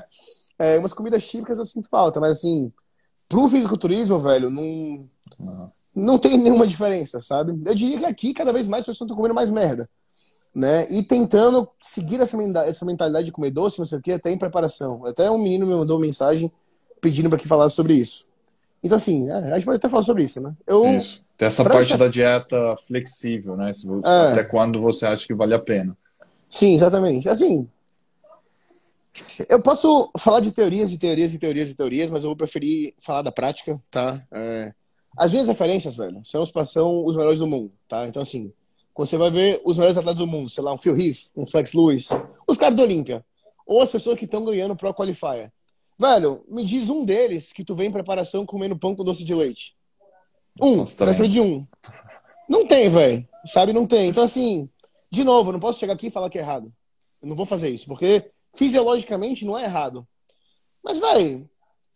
é, 0.59 0.77
umas 0.77 0.93
comidas 0.93 1.27
típicas 1.27 1.59
eu 1.59 1.65
sinto 1.65 1.89
falta, 1.89 2.19
mas 2.19 2.33
assim, 2.33 2.71
pro 3.29 3.47
fisiculturismo, 3.47 4.19
velho, 4.19 4.49
não, 4.49 5.09
não. 5.39 5.71
não 5.95 6.17
tem 6.17 6.37
nenhuma 6.37 6.67
diferença, 6.67 7.21
sabe? 7.21 7.51
Eu 7.65 7.75
diria 7.75 7.99
que 7.99 8.05
aqui 8.05 8.33
cada 8.33 8.51
vez 8.51 8.67
mais 8.67 8.81
as 8.81 8.87
pessoas 8.87 9.07
estão 9.07 9.15
comendo 9.15 9.35
mais 9.35 9.49
merda, 9.49 9.89
né? 10.55 10.87
E 10.89 11.03
tentando 11.03 11.67
seguir 11.81 12.21
essa, 12.21 12.37
essa 12.65 12.85
mentalidade 12.85 13.25
de 13.25 13.31
comer 13.31 13.51
doce, 13.51 13.77
não 13.77 13.85
sei 13.85 13.97
o 13.97 14.01
que, 14.01 14.13
até 14.13 14.31
em 14.31 14.37
preparação. 14.37 15.05
Até 15.05 15.29
um 15.29 15.37
menino 15.37 15.67
me 15.67 15.73
mandou 15.73 15.99
mensagem 15.99 16.49
pedindo 17.01 17.29
para 17.29 17.37
que 17.37 17.47
falasse 17.47 17.75
sobre 17.75 17.93
isso. 17.93 18.25
Então, 18.81 18.95
assim, 18.95 19.29
é, 19.29 19.51
a 19.51 19.55
gente 19.55 19.65
pode 19.65 19.77
até 19.77 19.89
falar 19.89 20.03
sobre 20.03 20.23
isso, 20.23 20.39
né? 20.39 20.55
Eu, 20.65 20.85
isso. 20.97 21.21
Tem 21.37 21.47
essa 21.47 21.63
parte 21.63 21.79
deixar... 21.79 21.97
da 21.97 22.07
dieta 22.07 22.77
flexível, 22.87 23.57
né? 23.57 23.71
É. 24.05 24.31
Até 24.31 24.43
quando 24.45 24.79
você 24.79 25.05
acha 25.05 25.27
que 25.27 25.33
vale 25.33 25.53
a 25.53 25.59
pena. 25.59 25.97
Sim, 26.47 26.75
exatamente. 26.75 27.27
Assim, 27.27 27.67
eu 29.49 29.61
posso 29.61 30.09
falar 30.17 30.39
de 30.39 30.51
teorias 30.51 30.93
e 30.93 30.97
teorias 30.97 31.33
e 31.33 31.37
teorias 31.37 31.69
e 31.69 31.75
teorias, 31.75 32.09
mas 32.09 32.23
eu 32.23 32.29
vou 32.29 32.37
preferir 32.37 32.93
falar 32.99 33.23
da 33.23 33.31
prática, 33.31 33.81
tá? 33.91 34.23
É... 34.31 34.73
As 35.17 35.31
minhas 35.31 35.47
referências, 35.47 35.95
velho, 35.95 36.21
são 36.23 36.43
os, 36.43 36.51
são 36.69 37.05
os 37.05 37.15
melhores 37.15 37.39
do 37.39 37.47
mundo, 37.47 37.71
tá? 37.87 38.05
Então, 38.07 38.21
assim, 38.21 38.53
você 39.03 39.17
vai 39.17 39.29
ver 39.29 39.61
os 39.65 39.77
melhores 39.77 39.97
atletas 39.97 40.19
do 40.19 40.27
mundo, 40.27 40.49
sei 40.49 40.63
lá, 40.63 40.73
um 40.73 40.77
Phil 40.77 40.97
Heath, 40.97 41.29
um 41.35 41.45
Flex 41.45 41.73
Lewis, 41.73 42.09
os 42.47 42.57
caras 42.57 42.75
do 42.75 42.81
Olímpia, 42.81 43.25
ou 43.65 43.81
as 43.81 43.89
pessoas 43.89 44.17
que 44.17 44.25
estão 44.25 44.45
ganhando 44.45 44.75
Pro 44.75 44.93
Qualifier. 44.93 45.51
Velho, 45.97 46.43
me 46.47 46.63
diz 46.65 46.89
um 46.89 47.05
deles 47.05 47.53
que 47.53 47.63
tu 47.63 47.75
vem 47.75 47.87
em 47.87 47.91
preparação 47.91 48.45
comendo 48.45 48.77
pão 48.77 48.95
com 48.95 49.03
doce 49.03 49.23
de 49.23 49.33
leite. 49.33 49.75
Um, 50.61 50.77
Nossa, 50.77 51.27
de 51.27 51.41
um. 51.41 51.63
Não 52.47 52.65
tem, 52.65 52.89
velho. 52.89 53.27
Sabe, 53.45 53.73
não 53.73 53.85
tem. 53.85 54.09
Então, 54.09 54.23
assim, 54.23 54.69
de 55.11 55.23
novo, 55.23 55.49
eu 55.49 55.53
não 55.53 55.59
posso 55.59 55.79
chegar 55.79 55.93
aqui 55.93 56.07
e 56.07 56.11
falar 56.11 56.29
que 56.29 56.37
é 56.37 56.41
errado. 56.41 56.71
Eu 57.21 57.27
não 57.27 57.35
vou 57.35 57.45
fazer 57.45 57.69
isso, 57.69 57.85
porque 57.87 58.31
fisiologicamente 58.53 59.45
não 59.45 59.57
é 59.57 59.63
errado. 59.63 60.07
Mas, 60.83 60.97
velho, 60.97 61.49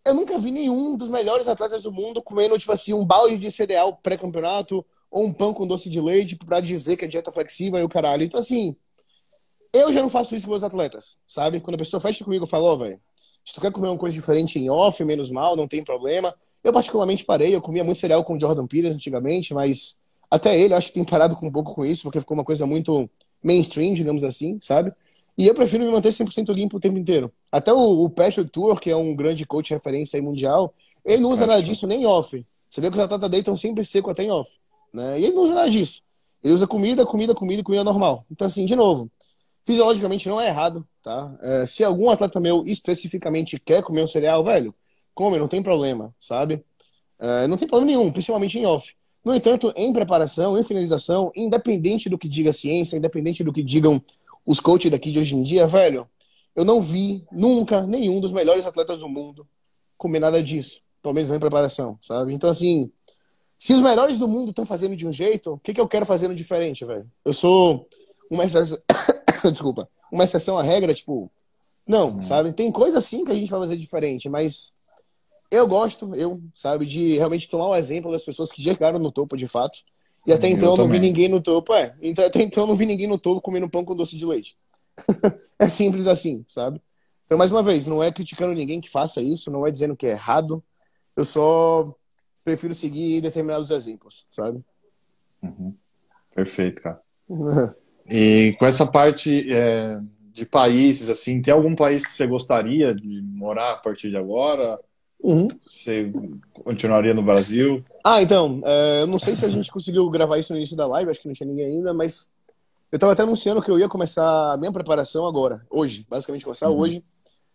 eu 0.05 0.13
nunca 0.13 0.37
vi 0.37 0.51
nenhum 0.51 0.97
dos 0.97 1.09
melhores 1.09 1.47
atletas 1.47 1.83
do 1.83 1.91
mundo 1.91 2.21
comendo, 2.21 2.57
tipo 2.57 2.71
assim, 2.71 2.93
um 2.93 3.05
balde 3.05 3.37
de 3.37 3.51
cereal 3.51 3.97
pré-campeonato 4.01 4.85
ou 5.09 5.25
um 5.25 5.33
pão 5.33 5.53
com 5.53 5.65
doce 5.65 5.89
de 5.89 5.99
leite 5.99 6.35
para 6.35 6.59
dizer 6.59 6.97
que 6.97 7.05
é 7.05 7.07
dieta 7.07 7.31
flexível 7.31 7.79
e 7.79 7.83
o 7.83 7.89
caralho. 7.89 8.23
Então, 8.23 8.39
assim, 8.39 8.75
eu 9.73 9.91
já 9.93 10.01
não 10.01 10.09
faço 10.09 10.35
isso 10.35 10.45
com 10.45 10.51
meus 10.51 10.63
atletas, 10.63 11.17
sabe? 11.25 11.59
Quando 11.59 11.75
a 11.75 11.79
pessoa 11.79 11.99
fecha 11.99 12.23
comigo, 12.23 12.43
eu 12.43 12.47
falo, 12.47 12.65
ó, 12.65 12.73
oh, 12.73 12.77
velho, 12.77 12.99
se 13.45 13.53
tu 13.53 13.61
quer 13.61 13.71
comer 13.71 13.87
uma 13.87 13.97
coisa 13.97 14.13
diferente 14.13 14.59
em 14.59 14.69
off, 14.69 15.03
menos 15.03 15.29
mal, 15.29 15.55
não 15.55 15.67
tem 15.67 15.83
problema. 15.83 16.33
Eu 16.63 16.73
particularmente 16.73 17.23
parei, 17.23 17.55
eu 17.55 17.61
comia 17.61 17.83
muito 17.83 17.99
cereal 17.99 18.23
com 18.23 18.35
o 18.35 18.39
Jordan 18.39 18.67
Peters 18.67 18.95
antigamente, 18.95 19.53
mas 19.53 19.97
até 20.29 20.59
ele 20.59 20.73
acho 20.73 20.87
que 20.87 20.93
tem 20.93 21.05
parado 21.05 21.35
com 21.35 21.47
um 21.47 21.51
pouco 21.51 21.73
com 21.73 21.85
isso, 21.85 22.03
porque 22.03 22.19
ficou 22.19 22.35
uma 22.35 22.43
coisa 22.43 22.65
muito 22.65 23.09
mainstream, 23.43 23.93
digamos 23.93 24.23
assim, 24.23 24.59
sabe? 24.61 24.93
E 25.37 25.47
eu 25.47 25.55
prefiro 25.55 25.85
me 25.85 25.91
manter 25.91 26.09
100% 26.09 26.53
limpo 26.53 26.77
o 26.77 26.79
tempo 26.79 26.97
inteiro. 26.97 27.31
Até 27.51 27.71
o, 27.71 28.03
o 28.03 28.09
Patrick 28.09 28.49
Tour, 28.51 28.79
que 28.79 28.89
é 28.89 28.95
um 28.95 29.15
grande 29.15 29.45
coach 29.45 29.73
referência 29.73 30.17
aí 30.17 30.21
mundial, 30.21 30.73
ele 31.05 31.21
não 31.23 31.31
usa 31.31 31.47
nada 31.47 31.63
disso 31.63 31.87
nem 31.87 32.05
off. 32.05 32.45
Você 32.67 32.81
vê 32.81 32.89
que 32.89 32.97
os 32.97 32.99
atletas 32.99 33.31
estão 33.33 33.55
sempre 33.55 33.83
seco 33.85 34.09
até 34.09 34.23
em 34.23 34.31
off. 34.31 34.51
Né? 34.93 35.19
E 35.19 35.25
ele 35.25 35.35
não 35.35 35.43
usa 35.43 35.55
nada 35.55 35.69
disso. 35.69 36.01
Ele 36.43 36.53
usa 36.53 36.65
comida, 36.65 37.05
comida, 37.05 37.35
comida, 37.35 37.63
comida 37.63 37.83
normal. 37.83 38.25
Então, 38.31 38.47
assim, 38.47 38.65
de 38.65 38.75
novo, 38.75 39.11
fisiologicamente 39.65 40.27
não 40.27 40.39
é 40.39 40.47
errado, 40.47 40.87
tá? 41.03 41.37
É, 41.41 41.65
se 41.65 41.83
algum 41.83 42.09
atleta 42.09 42.39
meu 42.39 42.63
especificamente 42.65 43.59
quer 43.59 43.83
comer 43.83 44.03
um 44.03 44.07
cereal, 44.07 44.43
velho, 44.43 44.73
come, 45.13 45.37
não 45.37 45.47
tem 45.47 45.61
problema, 45.61 46.15
sabe? 46.19 46.63
É, 47.19 47.47
não 47.47 47.57
tem 47.57 47.67
problema 47.67 47.91
nenhum, 47.91 48.11
principalmente 48.11 48.57
em 48.57 48.65
off. 48.65 48.95
No 49.23 49.35
entanto, 49.35 49.73
em 49.75 49.91
preparação, 49.91 50.57
em 50.57 50.63
finalização, 50.63 51.31
independente 51.35 52.09
do 52.09 52.17
que 52.17 52.29
diga 52.29 52.51
a 52.51 52.53
ciência, 52.53 52.97
independente 52.97 53.43
do 53.43 53.51
que 53.51 53.61
digam 53.61 54.01
os 54.45 54.59
coaches 54.59 54.89
daqui 54.89 55.11
de 55.11 55.19
hoje 55.19 55.35
em 55.35 55.43
dia, 55.43 55.67
velho, 55.67 56.09
eu 56.55 56.63
não 56.65 56.81
vi 56.81 57.25
nunca 57.31 57.85
nenhum 57.85 58.19
dos 58.19 58.31
melhores 58.31 58.65
atletas 58.65 58.99
do 58.99 59.09
mundo 59.09 59.47
comer 59.97 60.19
nada 60.19 60.41
disso, 60.41 60.81
pelo 61.01 61.13
menos 61.13 61.29
em 61.29 61.39
preparação, 61.39 61.99
sabe? 62.01 62.33
Então, 62.33 62.49
assim, 62.49 62.91
se 63.59 63.73
os 63.73 63.81
melhores 63.81 64.17
do 64.17 64.27
mundo 64.27 64.51
estão 64.51 64.65
fazendo 64.65 64.95
de 64.95 65.05
um 65.05 65.11
jeito, 65.11 65.53
o 65.53 65.59
que, 65.59 65.73
que 65.73 65.81
eu 65.81 65.87
quero 65.87 66.05
fazendo 66.05 66.33
diferente, 66.33 66.85
velho? 66.85 67.11
Eu 67.25 67.33
sou 67.33 67.85
uma 68.31 68.45
exceção, 68.45 68.77
desculpa, 69.51 69.89
uma 70.09 70.23
exceção 70.23 70.57
à 70.57 70.63
regra, 70.63 70.93
tipo, 70.93 71.29
não, 71.85 72.11
hum. 72.11 72.23
sabe? 72.23 72.53
Tem 72.53 72.71
coisa 72.71 72.99
assim 72.99 73.25
que 73.25 73.31
a 73.33 73.35
gente 73.35 73.51
vai 73.51 73.59
fazer 73.59 73.75
diferente, 73.75 74.29
mas 74.29 74.75
eu 75.51 75.67
gosto, 75.67 76.15
eu, 76.15 76.41
sabe, 76.55 76.85
de 76.85 77.17
realmente 77.17 77.49
tomar 77.49 77.65
o 77.65 77.71
um 77.71 77.75
exemplo 77.75 78.09
das 78.09 78.23
pessoas 78.23 78.49
que 78.49 78.63
chegaram 78.63 78.97
no 78.97 79.11
topo 79.11 79.35
de 79.35 79.47
fato. 79.47 79.79
E 80.25 80.31
até 80.31 80.47
então 80.47 80.71
eu 80.71 80.77
não 80.77 80.87
vi 80.87 80.99
ninguém 80.99 81.27
no 81.27 81.41
topo, 81.41 81.73
é. 81.73 81.95
Então, 82.01 82.25
até 82.25 82.41
então 82.41 82.63
eu 82.63 82.67
não 82.67 82.77
vi 82.77 82.85
ninguém 82.85 83.07
no 83.07 83.17
topo 83.17 83.41
comendo 83.41 83.69
pão 83.69 83.83
com 83.83 83.95
doce 83.95 84.15
de 84.15 84.25
leite. 84.25 84.55
é 85.59 85.67
simples 85.67 86.07
assim, 86.07 86.45
sabe? 86.47 86.81
Então, 87.25 87.37
mais 87.37 87.51
uma 87.51 87.61
vez, 87.61 87.87
não 87.87 88.01
é 88.01 88.11
criticando 88.11 88.53
ninguém 88.53 88.79
que 88.79 88.89
faça 88.89 89.21
isso, 89.21 89.51
não 89.51 89.67
é 89.67 89.71
dizendo 89.71 89.97
que 89.97 90.07
é 90.07 90.11
errado. 90.11 90.63
Eu 91.15 91.25
só 91.25 91.93
prefiro 92.49 92.73
seguir 92.73 93.21
determinados 93.21 93.69
exemplos, 93.69 94.25
sabe? 94.29 94.59
Uhum. 95.41 95.73
Perfeito, 96.33 96.81
cara. 96.81 96.99
e 98.09 98.55
com 98.57 98.65
essa 98.65 98.87
parte 98.87 99.51
é, 99.53 99.99
de 100.31 100.45
países, 100.45 101.09
assim, 101.09 101.41
tem 101.41 101.53
algum 101.53 101.75
país 101.75 102.05
que 102.05 102.13
você 102.13 102.25
gostaria 102.25 102.93
de 102.95 103.21
morar 103.21 103.73
a 103.73 103.77
partir 103.77 104.09
de 104.09 104.17
agora? 104.17 104.79
Uhum. 105.21 105.47
Você 105.67 106.11
continuaria 106.53 107.13
no 107.13 107.21
Brasil? 107.21 107.85
Ah, 108.03 108.21
então, 108.21 108.61
é, 108.65 109.01
eu 109.01 109.07
não 109.07 109.19
sei 109.19 109.35
se 109.35 109.45
a 109.45 109.49
gente 109.49 109.71
conseguiu 109.71 110.09
gravar 110.09 110.39
isso 110.39 110.51
no 110.51 110.57
início 110.57 110.75
da 110.75 110.87
live, 110.87 111.11
acho 111.11 111.21
que 111.21 111.27
não 111.27 111.35
tinha 111.35 111.47
ninguém 111.47 111.65
ainda, 111.65 111.93
mas 111.93 112.31
eu 112.91 112.95
estava 112.97 113.13
até 113.13 113.21
anunciando 113.21 113.61
que 113.61 113.69
eu 113.69 113.77
ia 113.77 113.87
começar 113.87 114.53
a 114.53 114.57
minha 114.57 114.71
preparação 114.71 115.27
agora, 115.27 115.63
hoje, 115.69 116.07
basicamente 116.09 116.45
começar 116.45 116.69
uhum. 116.69 116.79
hoje, 116.79 117.05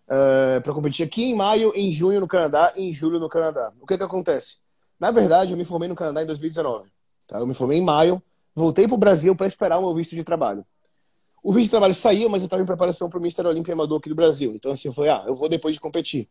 é, 0.09 0.61
para 0.61 0.73
competir 0.73 1.05
aqui 1.05 1.25
em 1.25 1.35
maio, 1.35 1.73
em 1.75 1.93
junho 1.93 2.21
no 2.21 2.29
Canadá 2.29 2.73
e 2.77 2.89
em 2.89 2.93
julho 2.93 3.19
no 3.19 3.29
Canadá. 3.29 3.73
O 3.81 3.87
que 3.87 3.97
que 3.97 4.05
acontece? 4.05 4.64
Na 4.99 5.11
verdade, 5.11 5.53
eu 5.53 5.57
me 5.57 5.65
formei 5.65 5.89
no 5.89 5.95
Canadá 5.95 6.23
em 6.23 6.27
2019. 6.27 6.89
Tá? 7.27 7.39
Eu 7.39 7.47
me 7.47 7.55
formei 7.55 7.79
em 7.79 7.83
maio, 7.83 8.23
voltei 8.55 8.87
para 8.87 8.95
o 8.95 8.99
Brasil 8.99 9.35
para 9.35 9.47
esperar 9.47 9.79
o 9.79 9.83
meu 9.83 9.95
visto 9.95 10.15
de 10.15 10.25
trabalho. 10.25 10.65
O 11.43 11.53
visto 11.53 11.65
de 11.65 11.71
trabalho 11.71 11.95
saiu, 11.95 12.29
mas 12.29 12.43
eu 12.43 12.47
estava 12.47 12.63
em 12.63 12.67
preparação 12.67 13.11
para 13.11 13.19
o 13.19 13.23
Mister 13.23 13.47
Olímpia 13.47 13.75
Amador 13.75 13.99
aqui 13.99 14.09
do 14.09 14.15
Brasil. 14.15 14.53
Então, 14.55 14.73
assim, 14.73 14.89
eu 14.89 14.95
falei, 14.95 15.11
ah, 15.11 15.25
eu 15.27 15.35
vou 15.35 15.49
depois 15.49 15.75
de 15.75 15.81
competir. 15.81 16.29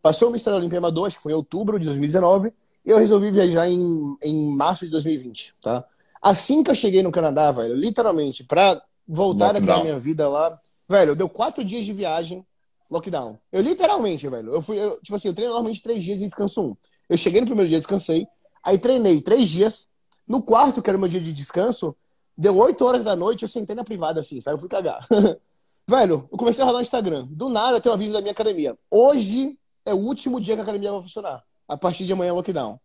Passou 0.00 0.28
o 0.28 0.32
Mister 0.32 0.54
Olímpia 0.54 0.78
Amador, 0.78 1.06
acho 1.06 1.16
que 1.16 1.22
foi 1.22 1.32
em 1.32 1.34
outubro 1.34 1.78
de 1.78 1.84
2019, 1.86 2.52
e 2.84 2.90
eu 2.90 2.98
resolvi 2.98 3.30
viajar 3.30 3.68
em, 3.68 4.16
em 4.22 4.54
março 4.54 4.84
de 4.84 4.90
2020, 4.92 5.54
tá? 5.60 5.84
Assim 6.22 6.62
que 6.62 6.70
eu 6.70 6.74
cheguei 6.74 7.02
no 7.02 7.10
Canadá, 7.10 7.50
velho, 7.50 7.74
literalmente, 7.74 8.44
para 8.44 8.80
voltar 9.06 9.54
a 9.56 9.60
minha 9.60 9.98
vida 9.98 10.28
lá, 10.28 10.58
velho, 10.88 11.14
deu 11.14 11.28
quatro 11.28 11.64
dias 11.64 11.84
de 11.84 11.92
viagem, 11.92 12.46
lockdown. 12.90 13.38
Eu 13.52 13.60
literalmente, 13.60 14.28
velho, 14.28 14.54
eu 14.54 14.62
fui, 14.62 14.78
eu, 14.78 15.00
tipo 15.02 15.14
assim, 15.14 15.28
eu 15.28 15.34
treino 15.34 15.52
normalmente 15.52 15.82
três 15.82 16.02
dias 16.02 16.20
e 16.20 16.24
descanso 16.24 16.62
um. 16.62 16.76
Eu 17.08 17.16
cheguei 17.16 17.40
no 17.40 17.46
primeiro 17.46 17.68
dia, 17.68 17.78
descansei, 17.78 18.26
aí 18.62 18.78
treinei 18.78 19.20
três 19.20 19.48
dias, 19.48 19.88
no 20.26 20.42
quarto, 20.42 20.82
que 20.82 20.90
era 20.90 20.96
o 20.96 21.00
meu 21.00 21.08
dia 21.08 21.20
de 21.20 21.32
descanso, 21.32 21.94
deu 22.36 22.56
oito 22.58 22.84
horas 22.84 23.04
da 23.04 23.14
noite, 23.14 23.42
eu 23.42 23.48
sentei 23.48 23.76
na 23.76 23.84
privada 23.84 24.20
assim, 24.20 24.40
sabe? 24.40 24.56
Eu 24.56 24.60
fui 24.60 24.68
cagar. 24.68 25.06
velho, 25.88 26.28
eu 26.30 26.38
comecei 26.38 26.62
a 26.62 26.66
rodar 26.66 26.80
no 26.80 26.84
Instagram. 26.84 27.26
Do 27.30 27.48
nada 27.48 27.80
tem 27.80 27.90
um 27.90 27.94
aviso 27.94 28.12
da 28.12 28.20
minha 28.20 28.32
academia. 28.32 28.76
Hoje 28.90 29.56
é 29.84 29.94
o 29.94 29.98
último 29.98 30.40
dia 30.40 30.54
que 30.54 30.60
a 30.60 30.64
academia 30.64 30.90
vai 30.90 31.00
funcionar. 31.00 31.42
A 31.68 31.76
partir 31.76 32.04
de 32.04 32.12
amanhã, 32.12 32.34
lockdown. 32.34 32.78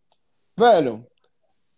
Velho, 0.56 1.06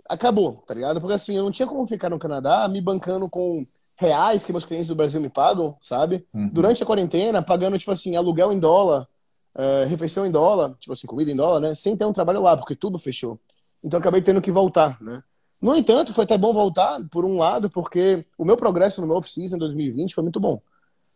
acabou, 0.08 0.64
tá 0.68 0.74
ligado? 0.74 1.00
Porque 1.00 1.14
assim, 1.14 1.36
eu 1.36 1.44
não 1.44 1.52
tinha 1.52 1.68
como 1.68 1.88
ficar 1.88 2.10
no 2.10 2.20
Canadá 2.20 2.68
me 2.68 2.82
bancando 2.82 3.30
com 3.30 3.66
reais 3.96 4.44
que 4.44 4.52
meus 4.52 4.66
clientes 4.66 4.88
do 4.88 4.96
Brasil 4.96 5.22
me 5.22 5.30
pagam, 5.30 5.78
sabe? 5.82 6.26
Uhum. 6.34 6.50
Durante 6.50 6.84
a 6.84 6.86
quarentena, 6.86 7.42
pagando, 7.42 7.80
tipo 7.80 7.92
assim, 7.92 8.16
aluguel 8.16 8.52
em 8.52 8.60
dólar, 8.60 9.08
uh, 9.56 9.88
refeição 9.88 10.26
em 10.26 10.32
dólar, 10.32 10.76
tipo 10.80 10.94
assim, 10.94 11.08
comida 11.08 11.32
em 11.32 11.36
dólar, 11.36 11.60
né? 11.60 11.76
Sem 11.76 11.96
ter 11.96 12.06
um 12.06 12.14
trabalho 12.14 12.42
lá, 12.42 12.56
porque 12.58 12.76
tudo 12.76 12.98
fechou. 12.98 13.40
Então 13.84 14.00
acabei 14.00 14.22
tendo 14.22 14.42
que 14.42 14.52
voltar, 14.52 15.02
né? 15.02 15.22
No 15.62 15.76
entanto, 15.76 16.14
foi 16.14 16.26
até 16.26 16.38
bom 16.38 16.54
voltar, 16.54 17.02
por 17.10 17.24
um 17.24 17.38
lado, 17.38 17.70
porque 17.70 18.26
o 18.38 18.44
meu 18.44 18.58
progresso 18.58 19.00
no 19.00 19.08
meu 19.08 19.16
off-season 19.16 19.56
em 19.56 19.60
2020 19.60 20.14
foi 20.14 20.22
muito 20.22 20.40
bom. 20.40 20.62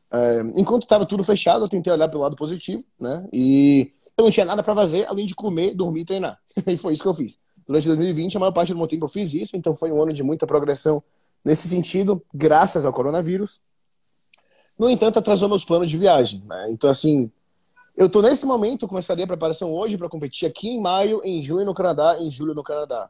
É, 0.10 0.40
enquanto 0.56 0.84
estava 0.84 1.06
tudo 1.06 1.24
fechado, 1.24 1.66
eu 1.66 1.70
tentei 1.70 1.92
olhar 1.92 2.08
pelo 2.08 2.24
lado 2.24 2.36
positivo, 2.36 2.84
né? 2.98 3.28
E 3.34 3.92
eu 4.18 4.24
não 4.24 4.32
tinha 4.32 4.46
nada 4.46 4.64
para 4.64 4.74
fazer 4.74 5.06
além 5.08 5.26
de 5.26 5.36
comer, 5.36 5.74
dormir 5.74 6.02
e 6.02 6.06
treinar. 6.06 6.40
e 6.66 6.78
foi 6.78 6.94
isso 6.94 7.04
que 7.04 7.10
eu 7.10 7.14
fiz. 7.14 7.38
Durante 7.68 7.88
2020, 7.88 8.38
a 8.38 8.40
maior 8.40 8.54
parte 8.54 8.72
do 8.72 8.78
meu 8.78 8.88
tempo 8.88 9.04
eu 9.04 9.10
fiz 9.10 9.34
isso, 9.34 9.58
então 9.58 9.76
foi 9.76 9.92
um 9.92 10.02
ano 10.02 10.14
de 10.14 10.24
muita 10.24 10.48
progressão 10.48 11.04
nesse 11.44 11.68
sentido, 11.68 12.24
graças 12.34 12.86
ao 12.86 12.94
coronavírus. 12.94 13.62
No 14.80 14.90
entanto, 14.90 15.20
atrasou 15.20 15.50
meus 15.50 15.66
planos 15.66 15.90
de 15.90 15.98
viagem. 15.98 16.42
Né? 16.48 16.68
Então, 16.70 16.90
assim, 16.90 17.32
eu 17.98 18.08
tô 18.08 18.22
nesse 18.22 18.46
momento, 18.46 18.88
começaria 18.88 19.26
a 19.26 19.28
preparação 19.28 19.74
hoje 19.74 19.98
para 19.98 20.08
competir 20.08 20.48
aqui 20.48 20.70
em 20.70 20.80
maio, 20.80 21.20
em 21.24 21.42
junho 21.42 21.66
no 21.66 21.74
Canadá, 21.74 22.18
em 22.20 22.30
julho 22.30 22.54
no 22.54 22.64
Canadá. 22.64 23.10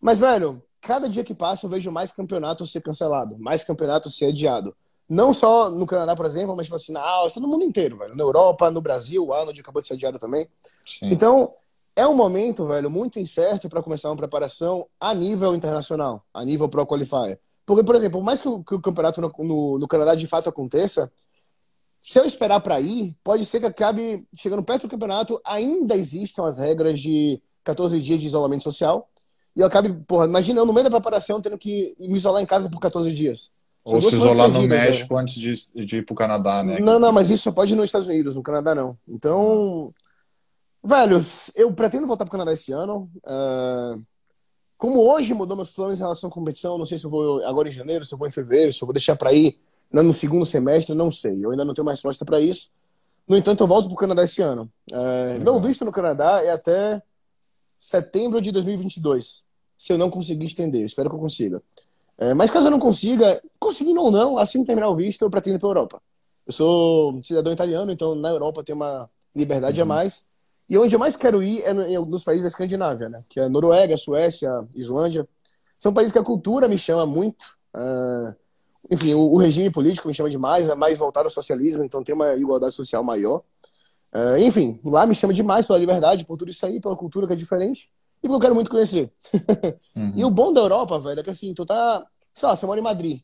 Mas, 0.00 0.18
velho, 0.18 0.62
cada 0.80 1.08
dia 1.08 1.24
que 1.24 1.34
passa 1.34 1.64
eu 1.64 1.70
vejo 1.70 1.90
mais 1.90 2.12
campeonato 2.12 2.66
ser 2.66 2.82
cancelado, 2.82 3.38
mais 3.38 3.64
campeonato 3.64 4.10
ser 4.10 4.26
adiado. 4.26 4.76
Não 5.08 5.32
só 5.32 5.70
no 5.70 5.86
Canadá, 5.86 6.14
por 6.14 6.26
exemplo, 6.26 6.54
mas 6.54 6.66
tipo 6.66 6.76
assim, 6.76 6.92
na 6.92 7.00
Áustria, 7.00 7.40
no 7.40 7.48
mundo 7.48 7.64
inteiro, 7.64 7.96
velho. 7.96 8.14
Na 8.14 8.22
Europa, 8.22 8.70
no 8.70 8.80
Brasil, 8.82 9.24
o 9.24 9.32
Arnold 9.32 9.58
acabou 9.58 9.80
de 9.80 9.88
ser 9.88 9.94
adiado 9.94 10.18
também. 10.18 10.46
Sim. 10.84 11.08
Então, 11.10 11.54
é 11.94 12.06
um 12.06 12.14
momento, 12.14 12.66
velho, 12.66 12.90
muito 12.90 13.18
incerto 13.18 13.70
para 13.70 13.82
começar 13.82 14.10
uma 14.10 14.16
preparação 14.16 14.86
a 15.00 15.14
nível 15.14 15.54
internacional, 15.54 16.22
a 16.34 16.44
nível 16.44 16.68
Pro 16.68 16.86
Qualifier. 16.86 17.40
Porque, 17.64 17.82
por 17.82 17.96
exemplo, 17.96 18.20
por 18.20 18.24
mais 18.24 18.42
que 18.42 18.48
o, 18.48 18.62
que 18.62 18.74
o 18.74 18.80
campeonato 18.80 19.20
no, 19.20 19.32
no, 19.38 19.78
no, 19.78 19.88
Canadá 19.88 20.14
de 20.14 20.26
fato 20.26 20.48
aconteça, 20.48 21.10
se 22.06 22.20
eu 22.20 22.24
esperar 22.24 22.60
para 22.60 22.80
ir, 22.80 23.16
pode 23.24 23.44
ser 23.44 23.58
que 23.58 23.66
acabe 23.66 24.28
chegando 24.32 24.62
perto 24.62 24.82
do 24.82 24.90
campeonato, 24.90 25.40
ainda 25.44 25.96
existam 25.96 26.46
as 26.46 26.56
regras 26.56 27.00
de 27.00 27.42
14 27.64 28.00
dias 28.00 28.20
de 28.20 28.26
isolamento 28.26 28.62
social. 28.62 29.08
e 29.56 29.60
eu 29.60 29.66
acabe, 29.66 29.92
porra, 30.06 30.24
imagina 30.24 30.60
eu 30.60 30.64
no 30.64 30.72
meio 30.72 30.84
da 30.84 30.90
preparação 30.90 31.42
tendo 31.42 31.58
que 31.58 31.96
me 31.98 32.14
isolar 32.14 32.40
em 32.40 32.46
casa 32.46 32.70
por 32.70 32.78
14 32.78 33.12
dias. 33.12 33.50
Ou 33.82 34.00
se 34.00 34.14
isolar 34.14 34.48
no 34.48 34.62
México 34.62 35.16
velho. 35.16 35.20
antes 35.20 35.34
de, 35.34 35.84
de 35.84 35.96
ir 35.96 36.06
pro 36.06 36.14
Canadá, 36.14 36.62
né? 36.62 36.78
Não, 36.78 37.00
não, 37.00 37.10
mas 37.10 37.28
isso 37.28 37.42
só 37.42 37.50
pode 37.50 37.72
ir 37.72 37.76
nos 37.76 37.86
Estados 37.86 38.06
Unidos, 38.06 38.36
no 38.36 38.42
Canadá 38.44 38.72
não. 38.72 38.96
Então, 39.08 39.92
velho, 40.84 41.20
eu 41.56 41.72
pretendo 41.72 42.06
voltar 42.06 42.24
pro 42.24 42.30
Canadá 42.30 42.52
esse 42.52 42.70
ano. 42.70 43.10
Uh, 43.16 44.00
como 44.78 45.00
hoje 45.00 45.34
mudou 45.34 45.56
meus 45.56 45.72
planos 45.72 45.98
em 45.98 46.02
relação 46.02 46.30
à 46.30 46.32
competição, 46.32 46.78
não 46.78 46.86
sei 46.86 46.98
se 46.98 47.04
eu 47.04 47.10
vou 47.10 47.44
agora 47.44 47.68
em 47.68 47.72
janeiro, 47.72 48.04
se 48.04 48.14
eu 48.14 48.18
vou 48.18 48.28
em 48.28 48.32
fevereiro, 48.32 48.72
se 48.72 48.80
eu 48.80 48.86
vou 48.86 48.94
deixar 48.94 49.16
para 49.16 49.32
ir 49.32 49.58
no 49.92 50.12
segundo 50.12 50.44
semestre, 50.44 50.94
não 50.94 51.10
sei. 51.10 51.44
Eu 51.44 51.50
ainda 51.50 51.64
não 51.64 51.74
tenho 51.74 51.84
mais 51.84 51.98
resposta 51.98 52.24
para 52.24 52.40
isso. 52.40 52.70
No 53.28 53.36
entanto, 53.36 53.62
eu 53.62 53.66
volto 53.66 53.88
pro 53.88 53.96
Canadá 53.96 54.22
esse 54.22 54.40
ano. 54.42 54.70
Uh, 54.90 55.42
meu 55.42 55.60
visto 55.60 55.84
no 55.84 55.92
Canadá 55.92 56.42
é 56.44 56.50
até 56.50 57.02
setembro 57.78 58.40
de 58.40 58.52
2022. 58.52 59.44
Se 59.76 59.92
eu 59.92 59.98
não 59.98 60.10
conseguir 60.10 60.46
estender, 60.46 60.82
eu 60.82 60.86
espero 60.86 61.10
que 61.10 61.16
eu 61.16 61.20
consiga. 61.20 61.62
É, 62.18 62.32
mas 62.32 62.50
caso 62.50 62.68
eu 62.68 62.70
não 62.70 62.78
consiga, 62.78 63.42
conseguindo 63.58 64.00
ou 64.00 64.10
não, 64.10 64.38
assim 64.38 64.64
terminar 64.64 64.88
o 64.88 64.96
visto, 64.96 65.22
eu 65.22 65.28
pretendo 65.28 65.56
ir 65.56 65.58
para 65.58 65.68
a 65.68 65.70
Europa. 65.70 66.02
Eu 66.46 66.52
sou 66.52 67.22
cidadão 67.22 67.52
italiano, 67.52 67.92
então 67.92 68.14
na 68.14 68.30
Europa 68.30 68.64
tem 68.64 68.74
uma 68.74 69.10
liberdade 69.34 69.80
uhum. 69.80 69.84
a 69.84 69.88
mais. 69.88 70.24
E 70.68 70.78
onde 70.78 70.94
eu 70.94 70.98
mais 70.98 71.14
quero 71.14 71.42
ir 71.42 71.62
é 71.62 71.72
nos 71.74 72.24
países 72.24 72.42
da 72.42 72.48
Escandinávia, 72.48 73.08
né? 73.08 73.24
Que 73.28 73.40
é 73.40 73.48
Noruega, 73.48 73.96
Suécia, 73.96 74.50
Islândia. 74.74 75.28
São 75.76 75.92
países 75.92 76.12
que 76.12 76.18
a 76.18 76.24
cultura 76.24 76.66
me 76.66 76.78
chama 76.78 77.06
muito. 77.06 77.44
Uh, 77.74 78.34
enfim, 78.90 79.14
o, 79.14 79.32
o, 79.32 79.36
regime 79.36 79.70
político 79.70 80.08
me 80.08 80.14
chama 80.14 80.30
demais, 80.30 80.68
é 80.68 80.74
mais 80.74 80.96
voltado 80.96 81.26
ao 81.26 81.30
socialismo, 81.30 81.82
então 81.82 82.02
tem 82.02 82.14
uma 82.14 82.34
igualdade 82.34 82.74
social 82.74 83.02
maior. 83.02 83.42
Uh, 84.14 84.38
enfim, 84.38 84.80
lá 84.84 85.06
me 85.06 85.14
chama 85.14 85.32
demais 85.32 85.66
pela 85.66 85.78
liberdade, 85.78 86.24
por 86.24 86.36
tudo 86.36 86.50
isso 86.50 86.64
aí, 86.64 86.80
pela 86.80 86.96
cultura 86.96 87.26
que 87.26 87.32
é 87.32 87.36
diferente 87.36 87.90
e 88.22 88.28
porque 88.28 88.34
eu 88.34 88.40
quero 88.40 88.54
muito 88.54 88.70
conhecer. 88.70 89.12
Uhum. 89.96 90.12
e 90.14 90.24
o 90.26 90.30
bom 90.30 90.52
da 90.52 90.60
Europa, 90.60 90.98
velho, 91.00 91.20
é 91.20 91.22
que 91.22 91.30
assim, 91.30 91.54
tu 91.54 91.64
tá, 91.64 92.06
sei 92.34 92.46
lá, 92.46 92.54
você 92.54 92.66
mora 92.66 92.78
em 92.78 92.82
Madrid. 92.82 93.20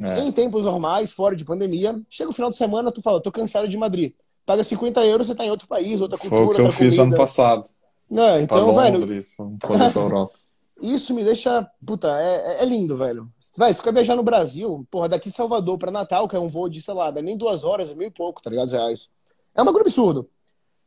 É. 0.00 0.18
Em 0.18 0.32
tempos 0.32 0.64
normais, 0.64 1.12
fora 1.12 1.36
de 1.36 1.44
pandemia, 1.44 1.94
chega 2.10 2.28
o 2.28 2.32
final 2.32 2.50
de 2.50 2.56
semana, 2.56 2.90
tu 2.90 3.00
fala, 3.00 3.22
tô 3.22 3.30
cansado 3.30 3.68
de 3.68 3.76
Madrid. 3.76 4.14
Paga 4.44 4.64
50 4.64 5.04
euros, 5.06 5.28
você 5.28 5.34
tá 5.36 5.46
em 5.46 5.50
outro 5.50 5.68
país, 5.68 6.00
outra 6.00 6.18
cultura. 6.18 6.44
Foi 6.44 6.54
o 6.54 6.56
que 6.56 6.62
eu 6.62 6.72
fiz 6.72 6.98
ano 6.98 7.16
passado. 7.16 7.68
É, 8.10 8.42
então, 8.42 8.72
Londres, 8.72 9.32
velho. 9.38 9.58
Europa. 9.94 10.38
Isso 10.82 11.14
me 11.14 11.22
deixa. 11.24 11.64
Puta, 11.86 12.08
é, 12.20 12.58
é, 12.58 12.62
é 12.62 12.66
lindo, 12.66 12.96
velho. 12.96 13.32
Vai, 13.56 13.72
se 13.72 13.78
tu 13.78 13.84
quer 13.84 13.94
viajar 13.94 14.16
no 14.16 14.22
Brasil, 14.24 14.84
porra, 14.90 15.08
daqui 15.08 15.30
de 15.30 15.36
Salvador 15.36 15.78
pra 15.78 15.92
Natal, 15.92 16.26
que 16.26 16.34
é 16.34 16.38
um 16.40 16.48
voo 16.48 16.68
de, 16.68 16.82
sei 16.82 16.92
lá, 16.92 17.12
nem 17.12 17.38
duas 17.38 17.62
horas, 17.62 17.90
é 17.90 17.94
mil 17.94 18.08
e 18.08 18.10
pouco, 18.10 18.42
tá 18.42 18.50
ligado? 18.50 18.72
Reais. 18.72 19.08
É 19.54 19.62
um 19.62 19.64
bagulho 19.64 19.82
absurdo. 19.82 20.28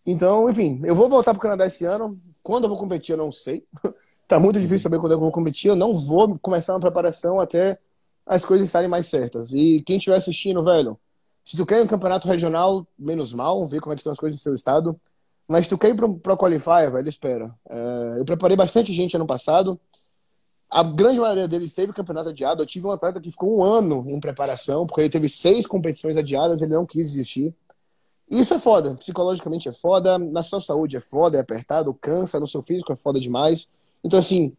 Então, 0.06 0.50
enfim, 0.50 0.82
eu 0.84 0.94
vou 0.94 1.10
voltar 1.10 1.34
pro 1.34 1.42
Canadá 1.42 1.66
esse 1.66 1.86
ano. 1.86 2.20
Quando 2.44 2.66
eu 2.66 2.70
vou 2.70 2.78
competir, 2.78 3.14
eu 3.14 3.18
não 3.18 3.32
sei. 3.32 3.66
tá 4.28 4.38
muito 4.38 4.60
difícil 4.60 4.80
saber 4.80 5.00
quando 5.00 5.14
eu 5.14 5.20
vou 5.20 5.32
competir. 5.32 5.70
Eu 5.70 5.76
não 5.76 5.98
vou 5.98 6.38
começar 6.40 6.74
uma 6.74 6.80
preparação 6.82 7.40
até 7.40 7.80
as 8.26 8.44
coisas 8.44 8.68
estarem 8.68 8.90
mais 8.90 9.08
certas. 9.08 9.54
E 9.54 9.82
quem 9.86 9.98
estiver 9.98 10.18
assistindo, 10.18 10.62
velho, 10.62 11.00
se 11.44 11.56
tu 11.56 11.66
quer 11.66 11.82
um 11.82 11.88
campeonato 11.88 12.28
regional, 12.28 12.86
menos 13.00 13.32
mal, 13.32 13.66
ver 13.66 13.80
como 13.80 13.94
é 13.94 13.96
que 13.96 14.02
estão 14.02 14.12
as 14.12 14.20
coisas 14.20 14.40
no 14.40 14.44
seu 14.44 14.54
estado. 14.54 15.00
Mas 15.48 15.68
tu 15.68 15.78
quer 15.78 15.90
ir 15.90 15.96
pro, 15.96 16.20
pro 16.20 16.38
Qualifier, 16.38 16.92
velho, 16.92 17.08
espera. 17.08 17.56
É, 17.70 18.20
eu 18.20 18.26
preparei 18.26 18.58
bastante 18.58 18.92
gente 18.92 19.16
ano 19.16 19.28
passado. 19.28 19.80
A 20.70 20.82
grande 20.82 21.20
maioria 21.20 21.48
deles 21.48 21.74
teve 21.74 21.94
campeonato 21.94 22.30
adiado. 22.30 22.64
Eu 22.64 22.66
tive 22.66 22.88
um 22.88 22.92
atleta 22.92 23.22
que 23.22 23.32
ficou 23.32 23.60
um 23.60 23.64
ano 23.64 24.04
em 24.10 24.20
preparação, 24.20 24.88
porque 24.88 25.02
ele 25.02 25.10
teve 25.10 25.30
seis 25.30 25.68
competições 25.68 26.18
adiadas, 26.18 26.62
ele 26.62 26.74
não 26.74 26.86
quis 26.86 27.12
desistir. 27.12 27.56
Isso 28.30 28.54
é 28.56 28.60
foda. 28.60 28.96
Psicologicamente 28.96 29.70
é 29.70 29.74
foda, 29.74 30.18
na 30.18 30.42
sua 30.42 30.60
saúde 30.60 30.98
é 30.98 31.00
foda, 31.00 31.38
é 31.38 31.42
apertado, 31.42 31.94
cansa, 31.94 32.40
no 32.40 32.48
seu 32.48 32.62
físico 32.62 32.92
é 32.92 32.96
foda 32.96 33.20
demais. 33.20 33.70
Então, 34.04 34.18
assim, 34.18 34.56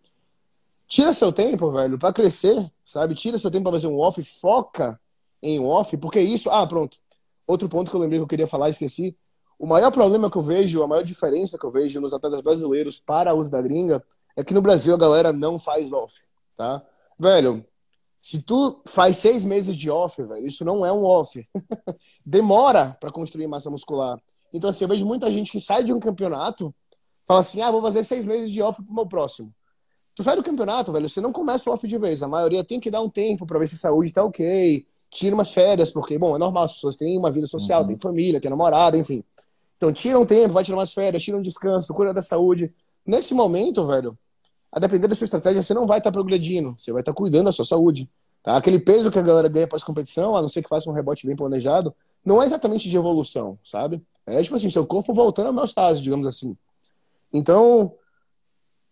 tira 0.86 1.12
seu 1.12 1.32
tempo, 1.32 1.70
velho, 1.70 1.98
para 1.98 2.12
crescer, 2.12 2.70
sabe? 2.84 3.14
Tira 3.14 3.36
seu 3.38 3.50
tempo 3.50 3.64
pra 3.64 3.72
fazer 3.72 3.88
um 3.88 3.98
off, 3.98 4.22
foca 4.22 4.98
em 5.42 5.58
off, 5.58 5.96
porque 5.96 6.20
isso. 6.20 6.48
Ah, 6.50 6.66
pronto. 6.66 6.98
Outro 7.46 7.68
ponto 7.68 7.90
que 7.90 7.96
eu 7.96 8.00
lembrei 8.00 8.18
que 8.20 8.22
eu 8.24 8.28
queria 8.28 8.46
falar, 8.46 8.70
esqueci. 8.70 9.16
O 9.58 9.66
maior 9.66 9.90
problema 9.90 10.30
que 10.30 10.36
eu 10.36 10.42
vejo, 10.42 10.82
a 10.82 10.86
maior 10.86 11.02
diferença 11.02 11.58
que 11.58 11.64
eu 11.64 11.70
vejo 11.70 12.00
nos 12.00 12.12
atletas 12.12 12.40
brasileiros 12.40 12.98
para 12.98 13.34
o 13.34 13.38
uso 13.38 13.50
da 13.50 13.62
gringa 13.62 14.02
é 14.36 14.44
que 14.44 14.52
no 14.52 14.60
Brasil 14.60 14.94
a 14.94 14.98
galera 14.98 15.32
não 15.32 15.58
faz 15.58 15.90
off, 15.92 16.14
tá? 16.56 16.82
Velho, 17.18 17.64
se 18.20 18.42
tu 18.42 18.82
faz 18.84 19.16
seis 19.16 19.44
meses 19.44 19.74
de 19.74 19.88
off, 19.88 20.22
velho, 20.22 20.46
isso 20.46 20.64
não 20.64 20.84
é 20.84 20.92
um 20.92 21.04
off. 21.04 21.48
Demora 22.24 22.96
para 23.00 23.10
construir 23.10 23.46
massa 23.46 23.70
muscular. 23.70 24.20
Então, 24.52 24.68
assim, 24.68 24.84
eu 24.84 24.88
vejo 24.88 25.06
muita 25.06 25.30
gente 25.30 25.50
que 25.50 25.60
sai 25.60 25.84
de 25.84 25.92
um 25.92 26.00
campeonato, 26.00 26.74
fala 27.26 27.40
assim, 27.40 27.62
ah, 27.62 27.70
vou 27.70 27.80
fazer 27.80 28.04
seis 28.04 28.24
meses 28.24 28.50
de 28.50 28.60
off 28.60 28.82
pro 28.82 28.94
meu 28.94 29.06
próximo. 29.06 29.54
Tu 30.14 30.22
sai 30.22 30.36
do 30.36 30.42
campeonato, 30.42 30.92
velho, 30.92 31.08
você 31.08 31.20
não 31.20 31.32
começa 31.32 31.70
o 31.70 31.72
off 31.72 31.86
de 31.86 31.98
vez. 31.98 32.22
A 32.22 32.28
maioria 32.28 32.64
tem 32.64 32.80
que 32.80 32.90
dar 32.90 33.00
um 33.00 33.08
tempo 33.08 33.46
para 33.46 33.58
ver 33.58 33.68
se 33.68 33.74
a 33.74 33.78
saúde 33.78 34.12
tá 34.12 34.24
ok. 34.24 34.86
Tira 35.10 35.34
umas 35.34 35.52
férias, 35.52 35.90
porque, 35.90 36.18
bom, 36.18 36.34
é 36.34 36.38
normal, 36.38 36.64
as 36.64 36.74
pessoas 36.74 36.96
têm 36.96 37.18
uma 37.18 37.30
vida 37.30 37.46
social, 37.46 37.82
uhum. 37.82 37.86
têm 37.86 37.98
família, 37.98 38.40
têm 38.40 38.50
namorada, 38.50 38.98
enfim. 38.98 39.22
Então, 39.76 39.92
tira 39.92 40.18
um 40.18 40.26
tempo, 40.26 40.54
vai 40.54 40.64
tirar 40.64 40.78
umas 40.78 40.92
férias, 40.92 41.22
tira 41.22 41.36
um 41.36 41.42
descanso, 41.42 41.92
cuida 41.92 42.14
da 42.14 42.22
saúde. 42.22 42.72
Nesse 43.04 43.34
momento, 43.34 43.86
velho, 43.86 44.18
a 44.72 44.80
depender 44.80 45.08
da 45.08 45.14
sua 45.14 45.24
estratégia, 45.24 45.62
você 45.62 45.74
não 45.74 45.86
vai 45.86 45.98
estar 45.98 46.10
tá 46.10 46.12
progredindo, 46.12 46.74
você 46.78 46.92
vai 46.92 47.02
estar 47.02 47.12
tá 47.12 47.16
cuidando 47.16 47.46
da 47.46 47.52
sua 47.52 47.64
saúde. 47.64 48.10
Tá? 48.42 48.56
Aquele 48.56 48.78
peso 48.78 49.10
que 49.10 49.18
a 49.18 49.22
galera 49.22 49.48
ganha 49.48 49.66
pós-competição, 49.66 50.36
a 50.36 50.42
não 50.42 50.48
ser 50.48 50.62
que 50.62 50.68
faça 50.68 50.88
um 50.88 50.92
rebote 50.92 51.26
bem 51.26 51.36
planejado, 51.36 51.94
não 52.24 52.42
é 52.42 52.46
exatamente 52.46 52.88
de 52.88 52.96
evolução, 52.96 53.58
sabe? 53.62 54.02
É 54.26 54.42
tipo 54.42 54.56
assim, 54.56 54.70
seu 54.70 54.86
corpo 54.86 55.12
voltando 55.12 55.46
ao 55.46 55.52
homeostase, 55.52 56.02
digamos 56.02 56.26
assim. 56.26 56.56
Então, 57.32 57.94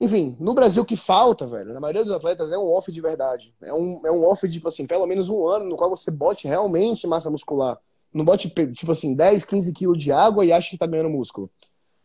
enfim, 0.00 0.36
no 0.38 0.54
Brasil 0.54 0.82
o 0.82 0.86
que 0.86 0.96
falta, 0.96 1.46
velho, 1.46 1.72
na 1.72 1.80
maioria 1.80 2.04
dos 2.04 2.12
atletas 2.12 2.52
é 2.52 2.58
um 2.58 2.72
off 2.72 2.90
de 2.90 3.00
verdade. 3.00 3.54
É 3.62 3.72
um, 3.72 4.00
é 4.04 4.10
um 4.10 4.24
off, 4.24 4.48
tipo 4.48 4.68
assim, 4.68 4.86
pelo 4.86 5.06
menos 5.06 5.28
um 5.28 5.46
ano 5.46 5.64
no 5.66 5.76
qual 5.76 5.90
você 5.90 6.10
bote 6.10 6.46
realmente 6.46 7.06
massa 7.06 7.30
muscular. 7.30 7.78
Não 8.14 8.24
bote, 8.24 8.48
tipo 8.48 8.92
assim, 8.92 9.14
10, 9.14 9.44
15 9.44 9.72
quilos 9.72 9.98
de 9.98 10.12
água 10.12 10.44
e 10.44 10.52
acha 10.52 10.70
que 10.70 10.78
tá 10.78 10.86
ganhando 10.86 11.10
músculo. 11.10 11.50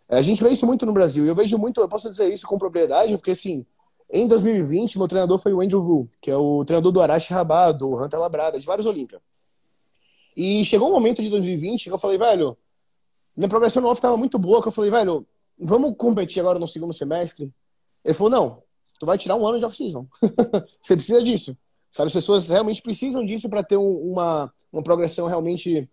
É, 0.09 0.17
a 0.17 0.21
gente 0.23 0.43
vê 0.43 0.49
isso 0.49 0.65
muito 0.65 0.85
no 0.85 0.91
Brasil. 0.91 1.23
E 1.23 1.27
eu 1.27 1.35
vejo 1.35 1.57
muito, 1.57 1.79
eu 1.79 1.87
posso 1.87 2.09
dizer 2.09 2.33
isso 2.33 2.47
com 2.47 2.57
propriedade, 2.57 3.15
porque 3.15 3.31
assim, 3.31 3.65
em 4.11 4.27
2020, 4.27 4.97
meu 4.97 5.07
treinador 5.07 5.37
foi 5.37 5.53
o 5.53 5.61
Andrew 5.61 5.81
Wu, 5.81 6.09
que 6.19 6.31
é 6.31 6.35
o 6.35 6.65
treinador 6.65 6.91
do 6.91 6.99
Arashi 6.99 7.31
Rabá, 7.31 7.71
do 7.71 7.93
Hunter 7.95 8.19
Labrada, 8.19 8.59
de 8.59 8.65
vários 8.65 8.87
Olímpia. 8.87 9.21
E 10.35 10.65
chegou 10.65 10.89
um 10.89 10.93
momento 10.93 11.21
de 11.21 11.29
2020 11.29 11.85
que 11.85 11.93
eu 11.93 11.99
falei, 11.99 12.17
velho, 12.17 12.57
minha 13.37 13.47
progressão 13.47 13.81
no 13.81 13.89
off 13.89 13.99
estava 13.99 14.17
muito 14.17 14.39
boa, 14.39 14.61
que 14.61 14.67
eu 14.67 14.71
falei, 14.71 14.89
velho, 14.89 15.25
vamos 15.59 15.95
competir 15.95 16.39
agora 16.39 16.57
no 16.57 16.67
segundo 16.67 16.93
semestre? 16.93 17.53
Ele 18.03 18.13
falou, 18.13 18.31
não, 18.31 18.63
tu 18.99 19.05
vai 19.05 19.17
tirar 19.17 19.35
um 19.35 19.45
ano 19.45 19.59
de 19.59 19.65
off-season. 19.65 20.07
Você 20.81 20.95
precisa 20.95 21.21
disso. 21.21 21.57
Sabe, 21.91 22.07
as 22.07 22.13
pessoas 22.13 22.49
realmente 22.49 22.81
precisam 22.81 23.25
disso 23.25 23.49
para 23.49 23.63
ter 23.63 23.77
um, 23.77 24.11
uma, 24.11 24.53
uma 24.71 24.83
progressão 24.83 25.27
realmente, 25.27 25.89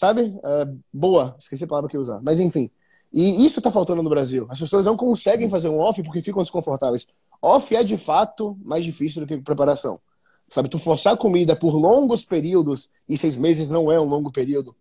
sabe, 0.00 0.22
uh, 0.22 0.80
boa. 0.90 1.36
Esqueci 1.38 1.64
a 1.64 1.66
palavra 1.66 1.90
que 1.90 1.94
eu 1.94 2.00
usar. 2.00 2.22
Mas 2.22 2.40
enfim, 2.40 2.70
e 3.12 3.44
isso 3.44 3.60
está 3.60 3.70
faltando 3.70 4.02
no 4.02 4.08
Brasil. 4.08 4.46
As 4.48 4.58
pessoas 4.58 4.82
não 4.82 4.96
conseguem 4.96 5.50
fazer 5.50 5.68
um 5.68 5.78
off 5.78 6.02
porque 6.02 6.22
ficam 6.22 6.42
desconfortáveis. 6.42 7.06
Off 7.42 7.76
é 7.76 7.84
de 7.84 7.98
fato 7.98 8.56
mais 8.64 8.82
difícil 8.82 9.20
do 9.20 9.26
que 9.26 9.36
preparação. 9.36 10.00
Sabe, 10.48 10.70
tu 10.70 10.78
forçar 10.78 11.12
a 11.12 11.16
comida 11.18 11.54
por 11.54 11.74
longos 11.74 12.24
períodos, 12.24 12.90
e 13.06 13.16
seis 13.18 13.36
meses 13.36 13.68
não 13.68 13.92
é 13.92 14.00
um 14.00 14.04
longo 14.04 14.32
período, 14.32 14.74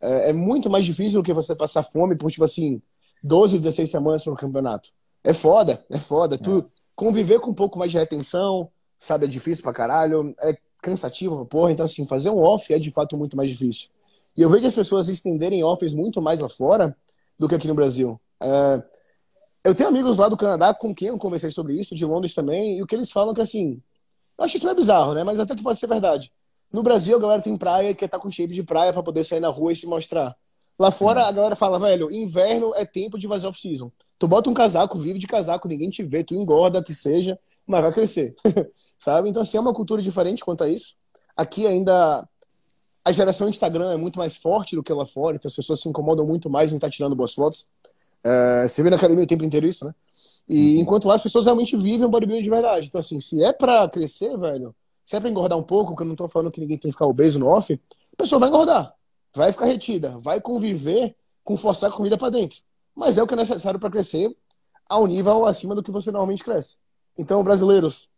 é, 0.00 0.30
é 0.30 0.32
muito 0.32 0.70
mais 0.70 0.86
difícil 0.86 1.20
do 1.20 1.24
que 1.24 1.34
você 1.34 1.54
passar 1.54 1.82
fome 1.82 2.16
por, 2.16 2.30
tipo 2.30 2.42
assim, 2.42 2.80
12, 3.22 3.58
16 3.58 3.90
semanas 3.90 4.24
para 4.24 4.32
o 4.32 4.36
campeonato. 4.36 4.88
É 5.22 5.34
foda, 5.34 5.84
é 5.90 5.98
foda. 5.98 6.36
É. 6.36 6.38
Tu 6.38 6.64
conviver 6.96 7.40
com 7.40 7.50
um 7.50 7.54
pouco 7.54 7.78
mais 7.78 7.92
de 7.92 7.98
retenção, 7.98 8.70
sabe, 8.98 9.26
é 9.26 9.28
difícil 9.28 9.62
pra 9.62 9.72
caralho, 9.72 10.34
é 10.40 10.56
cansativo 10.80 11.36
pra 11.36 11.44
porra. 11.44 11.72
Então, 11.72 11.84
assim, 11.84 12.06
fazer 12.06 12.30
um 12.30 12.42
off 12.42 12.72
é 12.72 12.78
de 12.78 12.90
fato 12.90 13.18
muito 13.18 13.36
mais 13.36 13.50
difícil. 13.50 13.90
E 14.36 14.42
eu 14.42 14.48
vejo 14.48 14.66
as 14.66 14.74
pessoas 14.74 15.08
estenderem 15.08 15.62
offs 15.62 15.92
muito 15.92 16.22
mais 16.22 16.40
lá 16.40 16.48
fora, 16.48 16.96
do 17.38 17.48
que 17.48 17.54
aqui 17.54 17.68
no 17.68 17.74
Brasil. 17.74 18.20
É, 18.40 18.82
eu 19.64 19.74
tenho 19.74 19.88
amigos 19.88 20.18
lá 20.18 20.28
do 20.28 20.36
Canadá 20.36 20.72
com 20.74 20.94
quem 20.94 21.08
eu 21.08 21.18
conversei 21.18 21.50
sobre 21.50 21.74
isso, 21.74 21.94
de 21.94 22.04
Londres 22.04 22.34
também, 22.34 22.78
e 22.78 22.82
o 22.82 22.86
que 22.86 22.94
eles 22.94 23.10
falam 23.10 23.32
é 23.32 23.34
que 23.34 23.40
assim, 23.40 23.80
eu 24.38 24.44
acho 24.44 24.56
isso 24.56 24.66
meio 24.66 24.76
bizarro, 24.76 25.14
né? 25.14 25.22
Mas 25.22 25.38
até 25.38 25.54
que 25.54 25.62
pode 25.62 25.78
ser 25.78 25.86
verdade. 25.86 26.32
No 26.72 26.82
Brasil, 26.82 27.16
a 27.16 27.20
galera 27.20 27.42
tem 27.42 27.56
praia 27.56 27.90
e 27.90 27.94
quer 27.94 28.06
estar 28.06 28.18
tá 28.18 28.22
com 28.22 28.30
shape 28.30 28.54
de 28.54 28.62
praia 28.62 28.92
para 28.92 29.02
poder 29.02 29.24
sair 29.24 29.40
na 29.40 29.48
rua 29.48 29.72
e 29.72 29.76
se 29.76 29.86
mostrar. 29.86 30.34
Lá 30.78 30.90
fora, 30.90 31.22
uhum. 31.22 31.26
a 31.26 31.32
galera 31.32 31.56
fala, 31.56 31.78
velho, 31.78 32.10
inverno 32.10 32.74
é 32.74 32.84
tempo 32.84 33.18
de 33.18 33.28
fazer 33.28 33.46
off-season. 33.46 33.92
Tu 34.18 34.26
bota 34.26 34.48
um 34.48 34.54
casaco, 34.54 34.98
vive 34.98 35.18
de 35.18 35.26
casaco, 35.26 35.68
ninguém 35.68 35.90
te 35.90 36.02
vê, 36.02 36.24
tu 36.24 36.34
engorda, 36.34 36.82
que 36.82 36.94
seja, 36.94 37.38
mas 37.66 37.82
vai 37.82 37.92
crescer. 37.92 38.34
Sabe? 38.98 39.28
Então, 39.28 39.42
assim, 39.42 39.58
é 39.58 39.60
uma 39.60 39.74
cultura 39.74 40.00
diferente 40.00 40.44
quanto 40.44 40.64
a 40.64 40.68
isso. 40.68 40.94
Aqui 41.36 41.66
ainda 41.66 42.26
a 43.04 43.10
geração 43.12 43.48
Instagram 43.48 43.92
é 43.92 43.96
muito 43.96 44.18
mais 44.18 44.36
forte 44.36 44.76
do 44.76 44.82
que 44.82 44.92
lá 44.92 45.06
fora, 45.06 45.36
então 45.36 45.48
as 45.48 45.54
pessoas 45.54 45.80
se 45.80 45.88
incomodam 45.88 46.26
muito 46.26 46.48
mais 46.48 46.72
em 46.72 46.76
estar 46.76 46.90
tirando 46.90 47.16
boas 47.16 47.34
fotos. 47.34 47.66
É, 48.22 48.66
você 48.68 48.82
vê 48.82 48.90
na 48.90 48.96
academia 48.96 49.24
o 49.24 49.26
tempo 49.26 49.44
inteiro 49.44 49.66
isso, 49.66 49.84
né? 49.84 49.94
E 50.48 50.76
uhum. 50.76 50.82
enquanto 50.82 51.08
lá 51.08 51.14
as 51.14 51.22
pessoas 51.22 51.46
realmente 51.46 51.76
vivem 51.76 52.06
um 52.06 52.10
bodybuilding 52.10 52.42
de 52.42 52.50
verdade. 52.50 52.86
Então, 52.86 53.00
assim, 53.00 53.20
se 53.20 53.42
é 53.42 53.52
pra 53.52 53.88
crescer, 53.88 54.36
velho, 54.36 54.74
se 55.04 55.16
é 55.16 55.20
pra 55.20 55.28
engordar 55.28 55.58
um 55.58 55.62
pouco, 55.62 55.96
que 55.96 56.02
eu 56.02 56.06
não 56.06 56.14
tô 56.14 56.28
falando 56.28 56.50
que 56.50 56.60
ninguém 56.60 56.78
tem 56.78 56.90
que 56.90 56.94
ficar 56.94 57.06
obeso 57.06 57.38
no 57.38 57.48
off, 57.48 57.72
a 58.12 58.16
pessoa 58.16 58.38
vai 58.38 58.48
engordar, 58.48 58.94
vai 59.34 59.52
ficar 59.52 59.66
retida, 59.66 60.16
vai 60.18 60.40
conviver 60.40 61.16
com 61.42 61.56
forçar 61.56 61.90
a 61.90 61.92
comida 61.92 62.16
para 62.16 62.30
dentro. 62.30 62.58
Mas 62.94 63.18
é 63.18 63.22
o 63.22 63.26
que 63.26 63.34
é 63.34 63.36
necessário 63.36 63.80
para 63.80 63.90
crescer 63.90 64.34
ao 64.88 65.06
nível 65.06 65.46
acima 65.46 65.74
do 65.74 65.82
que 65.82 65.90
você 65.90 66.10
normalmente 66.10 66.44
cresce. 66.44 66.76
Então, 67.18 67.42
brasileiros, 67.42 68.08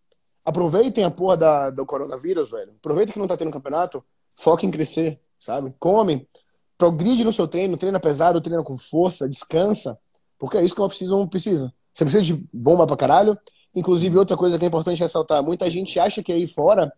aproveitem 0.45 1.05
a 1.05 1.11
porra 1.11 1.37
da, 1.37 1.70
do 1.70 1.87
coronavírus, 1.87 2.51
velho. 2.51 2.72
Aproveita 2.72 3.12
que 3.12 3.18
não 3.18 3.26
tá 3.26 3.37
tendo 3.37 3.51
campeonato, 3.51 4.05
foca 4.35 4.66
em 4.66 4.70
crescer, 4.70 5.20
sabe? 5.39 5.74
Come, 5.78 6.28
progride 6.76 7.24
no 7.24 7.32
seu 7.32 7.47
treino, 7.47 7.76
treina 7.76 8.01
pesado, 8.01 8.41
treina 8.41 8.62
com 8.62 8.78
força, 8.78 9.28
descansa, 9.28 9.99
porque 10.39 10.59
é 10.59 10.64
isso 10.64 10.74
que 10.74 10.80
o 10.80 10.85
off-season 10.85 11.26
precisa. 11.26 11.72
Você 11.93 12.05
precisa 12.05 12.24
de 12.24 12.35
bomba 12.53 12.87
pra 12.87 12.97
caralho. 12.97 13.39
Inclusive, 13.74 14.18
outra 14.18 14.37
coisa 14.37 14.59
que 14.59 14.64
é 14.64 14.68
importante 14.68 15.01
ressaltar, 15.01 15.43
muita 15.43 15.68
gente 15.70 15.99
acha 15.99 16.22
que 16.22 16.32
aí 16.32 16.47
fora, 16.47 16.93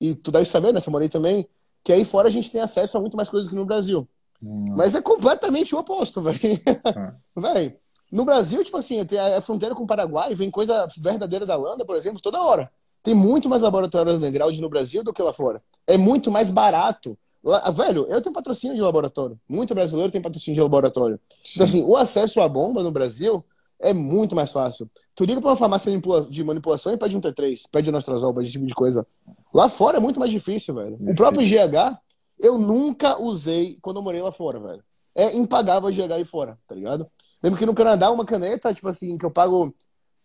e 0.00 0.14
tu 0.14 0.30
deve 0.30 0.46
saber, 0.46 0.72
né, 0.72 0.80
Samorei 0.80 1.08
também, 1.08 1.48
que 1.84 1.92
aí 1.92 2.04
fora 2.04 2.28
a 2.28 2.30
gente 2.30 2.50
tem 2.50 2.60
acesso 2.60 2.96
a 2.96 3.00
muito 3.00 3.16
mais 3.16 3.28
coisas 3.28 3.48
que 3.48 3.56
no 3.56 3.66
Brasil. 3.66 4.08
Hum. 4.42 4.64
Mas 4.76 4.94
é 4.94 5.02
completamente 5.02 5.74
o 5.74 5.78
oposto, 5.78 6.20
velho. 6.22 6.38
É. 6.42 7.40
velho, 7.40 7.76
no 8.10 8.24
Brasil, 8.24 8.62
tipo 8.64 8.76
assim, 8.76 9.04
tem 9.04 9.18
a 9.18 9.40
fronteira 9.40 9.74
com 9.74 9.84
o 9.84 9.86
Paraguai, 9.86 10.34
vem 10.34 10.50
coisa 10.50 10.86
verdadeira 10.98 11.46
da 11.46 11.56
Landa, 11.56 11.84
por 11.84 11.96
exemplo, 11.96 12.20
toda 12.20 12.42
hora. 12.42 12.70
Tem 13.02 13.14
muito 13.14 13.48
mais 13.48 13.62
laboratório 13.62 14.12
underground 14.12 14.56
no 14.58 14.68
Brasil 14.68 15.02
do 15.02 15.12
que 15.12 15.22
lá 15.22 15.32
fora. 15.32 15.62
É 15.86 15.96
muito 15.96 16.30
mais 16.30 16.48
barato. 16.48 17.18
Lá, 17.42 17.70
velho, 17.70 18.06
eu 18.08 18.22
tenho 18.22 18.32
patrocínio 18.32 18.76
de 18.76 18.82
laboratório. 18.82 19.38
Muito 19.48 19.74
brasileiro 19.74 20.12
tem 20.12 20.22
patrocínio 20.22 20.54
de 20.54 20.60
laboratório. 20.60 21.18
Então, 21.24 21.44
Sim. 21.44 21.50
Então, 21.54 21.64
assim, 21.64 21.84
o 21.84 21.96
acesso 21.96 22.40
à 22.40 22.48
bomba 22.48 22.82
no 22.82 22.92
Brasil 22.92 23.44
é 23.80 23.92
muito 23.92 24.36
mais 24.36 24.52
fácil. 24.52 24.88
Tu 25.14 25.24
liga 25.24 25.40
pra 25.40 25.50
uma 25.50 25.56
farmácia 25.56 25.92
de 26.30 26.44
manipulação 26.44 26.92
e 26.92 26.96
pede 26.96 27.16
um 27.16 27.20
T3, 27.20 27.62
pede 27.70 27.90
um 27.90 27.92
Nostrazol, 27.92 28.32
pede 28.32 28.46
esse 28.46 28.52
tipo 28.52 28.66
de 28.66 28.74
coisa. 28.74 29.04
Lá 29.52 29.68
fora 29.68 29.96
é 29.96 30.00
muito 30.00 30.20
mais 30.20 30.30
difícil, 30.30 30.74
velho. 30.74 30.96
O 31.00 31.14
próprio 31.16 31.44
GH, 31.44 31.98
eu 32.38 32.56
nunca 32.56 33.20
usei 33.20 33.76
quando 33.82 33.96
eu 33.96 34.02
morei 34.02 34.22
lá 34.22 34.30
fora, 34.30 34.60
velho. 34.60 34.84
É 35.14 35.36
impagável 35.36 35.90
GH 35.90 36.12
aí 36.12 36.24
fora, 36.24 36.56
tá 36.66 36.76
ligado? 36.76 37.06
Lembro 37.42 37.58
que 37.58 37.66
no 37.66 37.74
Canadá, 37.74 38.10
uma 38.10 38.24
caneta, 38.24 38.72
tipo 38.72 38.88
assim, 38.88 39.18
que 39.18 39.26
eu 39.26 39.30
pago 39.30 39.74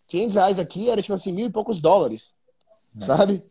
500 0.07 0.35
reais 0.35 0.59
aqui, 0.59 0.89
era 0.89 1.01
tipo 1.01 1.15
assim, 1.15 1.31
mil 1.31 1.47
e 1.47 1.51
poucos 1.51 1.79
dólares. 1.79 2.35
Sabe? 3.05 3.43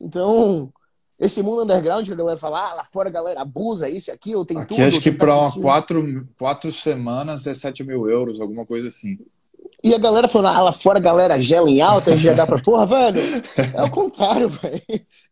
Então, 0.00 0.72
esse 1.18 1.42
mundo 1.42 1.62
underground 1.62 2.04
que 2.04 2.12
a 2.12 2.16
galera 2.16 2.38
fala, 2.38 2.70
ah, 2.70 2.74
lá 2.74 2.84
fora 2.84 3.08
a 3.08 3.12
galera 3.12 3.42
abusa 3.42 3.88
isso 3.88 4.10
e 4.10 4.12
aquilo, 4.12 4.44
tem 4.44 4.58
aqui 4.58 4.74
tudo. 4.74 4.84
acho 4.84 5.00
que 5.00 5.12
para 5.12 5.34
quatro, 5.52 6.28
quatro 6.38 6.72
semanas 6.72 7.46
é 7.46 7.54
7 7.54 7.84
mil 7.84 8.08
euros, 8.08 8.40
alguma 8.40 8.66
coisa 8.66 8.88
assim. 8.88 9.18
E 9.84 9.94
a 9.94 9.98
galera 9.98 10.28
falando, 10.28 10.56
ah, 10.56 10.62
lá 10.62 10.72
fora 10.72 10.98
a 10.98 11.02
galera 11.02 11.40
gela 11.40 11.68
em 11.68 11.80
alta, 11.80 12.14
GH 12.16 12.46
pra 12.46 12.58
porra, 12.62 12.86
velho. 12.86 13.20
É 13.74 13.82
o 13.82 13.90
contrário, 13.90 14.48
velho. 14.48 14.82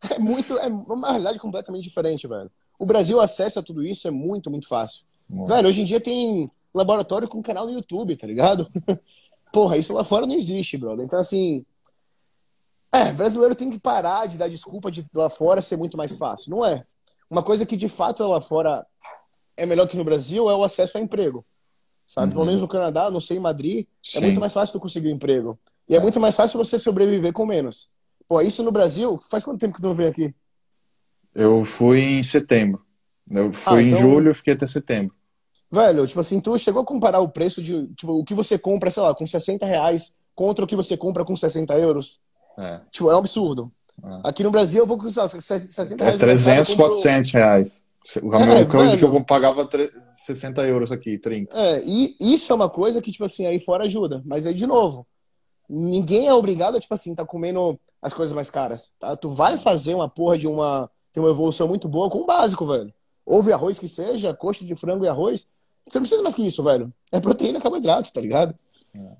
É 0.09 0.19
muito, 0.19 0.57
é 0.57 0.67
uma 0.67 1.09
realidade 1.09 1.39
completamente 1.39 1.83
diferente, 1.83 2.27
velho. 2.27 2.49
O 2.77 2.85
Brasil 2.85 3.19
acessa 3.21 3.61
tudo 3.61 3.83
isso, 3.83 4.07
é 4.07 4.11
muito, 4.11 4.49
muito 4.49 4.67
fácil. 4.67 5.05
Velho, 5.29 5.69
hoje 5.69 5.81
em 5.81 5.85
dia 5.85 5.99
tem 5.99 6.49
laboratório 6.73 7.27
com 7.27 7.41
canal 7.41 7.65
no 7.65 7.73
YouTube, 7.73 8.15
tá 8.15 8.27
ligado? 8.27 8.67
Porra, 9.51 9.77
isso 9.77 9.93
lá 9.93 10.03
fora 10.03 10.25
não 10.25 10.35
existe, 10.35 10.77
brother. 10.77 11.05
Então, 11.05 11.19
assim. 11.19 11.65
É, 12.93 13.11
brasileiro 13.11 13.55
tem 13.55 13.69
que 13.69 13.79
parar 13.79 14.25
de 14.27 14.37
dar 14.37 14.49
desculpa 14.49 14.91
de 14.91 15.05
lá 15.13 15.29
fora 15.29 15.61
ser 15.61 15.77
muito 15.77 15.95
mais 15.95 16.15
fácil. 16.17 16.51
Não 16.51 16.65
é. 16.65 16.85
Uma 17.29 17.41
coisa 17.41 17.65
que 17.65 17.77
de 17.77 17.87
fato 17.87 18.21
é 18.21 18.25
lá 18.25 18.41
fora 18.41 18.85
é 19.55 19.65
melhor 19.65 19.87
que 19.87 19.95
no 19.95 20.03
Brasil 20.03 20.49
é 20.49 20.55
o 20.55 20.63
acesso 20.63 20.97
a 20.97 21.01
emprego. 21.01 21.45
Sabe? 22.05 22.27
Uhum. 22.27 22.33
Pelo 22.33 22.45
menos 22.45 22.61
no 22.61 22.67
Canadá, 22.67 23.09
não 23.09 23.21
sei, 23.21 23.37
em 23.37 23.39
Madrid, 23.39 23.85
é 23.85 23.87
Sim. 24.03 24.17
é 24.17 24.21
muito 24.21 24.39
mais 24.39 24.51
fácil 24.51 24.73
tu 24.73 24.81
conseguir 24.81 25.07
um 25.07 25.15
emprego. 25.15 25.57
E 25.87 25.95
é 25.95 25.99
muito 25.99 26.19
mais 26.19 26.35
fácil 26.35 26.57
você 26.57 26.77
sobreviver 26.77 27.31
com 27.31 27.45
menos. 27.45 27.89
Pô, 28.27 28.41
isso 28.41 28.63
no 28.63 28.71
Brasil, 28.71 29.19
faz 29.29 29.43
quanto 29.43 29.59
tempo 29.59 29.73
que 29.73 29.81
tu 29.81 29.87
não 29.87 29.95
vem 29.95 30.07
aqui? 30.07 30.33
Eu 31.33 31.63
fui 31.63 32.01
em 32.01 32.23
setembro. 32.23 32.85
Eu 33.29 33.53
fui 33.53 33.79
ah, 33.79 33.81
então... 33.81 33.97
em 33.97 34.01
julho, 34.01 34.35
fiquei 34.35 34.53
até 34.53 34.67
setembro. 34.67 35.15
Velho, 35.71 36.05
tipo 36.05 36.19
assim, 36.19 36.41
tu 36.41 36.57
chegou 36.57 36.81
a 36.81 36.85
comparar 36.85 37.21
o 37.21 37.29
preço 37.29 37.61
de, 37.61 37.87
tipo, 37.93 38.11
o 38.11 38.25
que 38.25 38.33
você 38.33 38.57
compra, 38.57 38.91
sei 38.91 39.03
lá, 39.03 39.15
com 39.15 39.25
60 39.25 39.65
reais 39.65 40.15
contra 40.35 40.65
o 40.65 40.67
que 40.67 40.75
você 40.75 40.97
compra 40.97 41.23
com 41.23 41.35
60 41.35 41.77
euros? 41.77 42.19
É. 42.57 42.81
Tipo, 42.91 43.09
é 43.09 43.15
um 43.15 43.19
absurdo. 43.19 43.71
É. 44.03 44.29
Aqui 44.29 44.43
no 44.43 44.51
Brasil 44.51 44.79
eu 44.79 44.87
vou 44.87 44.99
lá, 45.15 45.27
60 45.27 46.03
reais. 46.03 46.15
É 46.15 46.17
300, 46.17 46.73
400 46.73 47.31
reais. 47.31 47.83
A 48.15 48.41
é, 48.41 48.45
mesma 48.45 48.65
coisa 48.65 48.97
que 48.97 49.03
eu 49.03 49.23
pagava 49.23 49.67
60 50.25 50.61
euros 50.63 50.91
aqui, 50.91 51.19
30. 51.19 51.55
É, 51.55 51.83
e 51.85 52.15
isso 52.19 52.51
é 52.51 52.55
uma 52.55 52.69
coisa 52.69 53.01
que, 53.01 53.11
tipo 53.11 53.23
assim, 53.23 53.45
aí 53.45 53.59
fora 53.59 53.83
ajuda. 53.83 54.23
Mas 54.25 54.47
aí, 54.47 54.53
de 54.53 54.65
novo, 54.65 55.05
ninguém 55.69 56.27
é 56.27 56.33
obrigado 56.33 56.77
a, 56.77 56.79
tipo 56.79 56.93
assim, 56.93 57.13
tá 57.13 57.23
comendo 57.23 57.79
as 58.01 58.11
coisas 58.11 58.33
mais 58.33 58.49
caras. 58.49 58.91
Tá? 58.99 59.15
Tu 59.15 59.29
vai 59.29 59.57
fazer 59.57 59.93
uma 59.93 60.09
porra 60.09 60.37
de 60.37 60.47
uma, 60.47 60.89
de 61.13 61.19
uma 61.19 61.29
evolução 61.29 61.67
muito 61.67 61.87
boa 61.87 62.09
com 62.09 62.19
o 62.19 62.25
básico, 62.25 62.65
velho. 62.65 62.91
Houve 63.23 63.53
arroz 63.53 63.77
que 63.77 63.87
seja, 63.87 64.33
coxa 64.33 64.65
de 64.65 64.75
frango 64.75 65.05
e 65.05 65.07
arroz. 65.07 65.47
Você 65.87 65.99
não 65.99 66.03
precisa 66.03 66.23
mais 66.23 66.35
que 66.35 66.45
isso, 66.45 66.63
velho. 66.63 66.91
É 67.11 67.19
proteína, 67.19 67.61
carboidrato, 67.61 68.11
tá 68.11 68.19
ligado? 68.19 68.55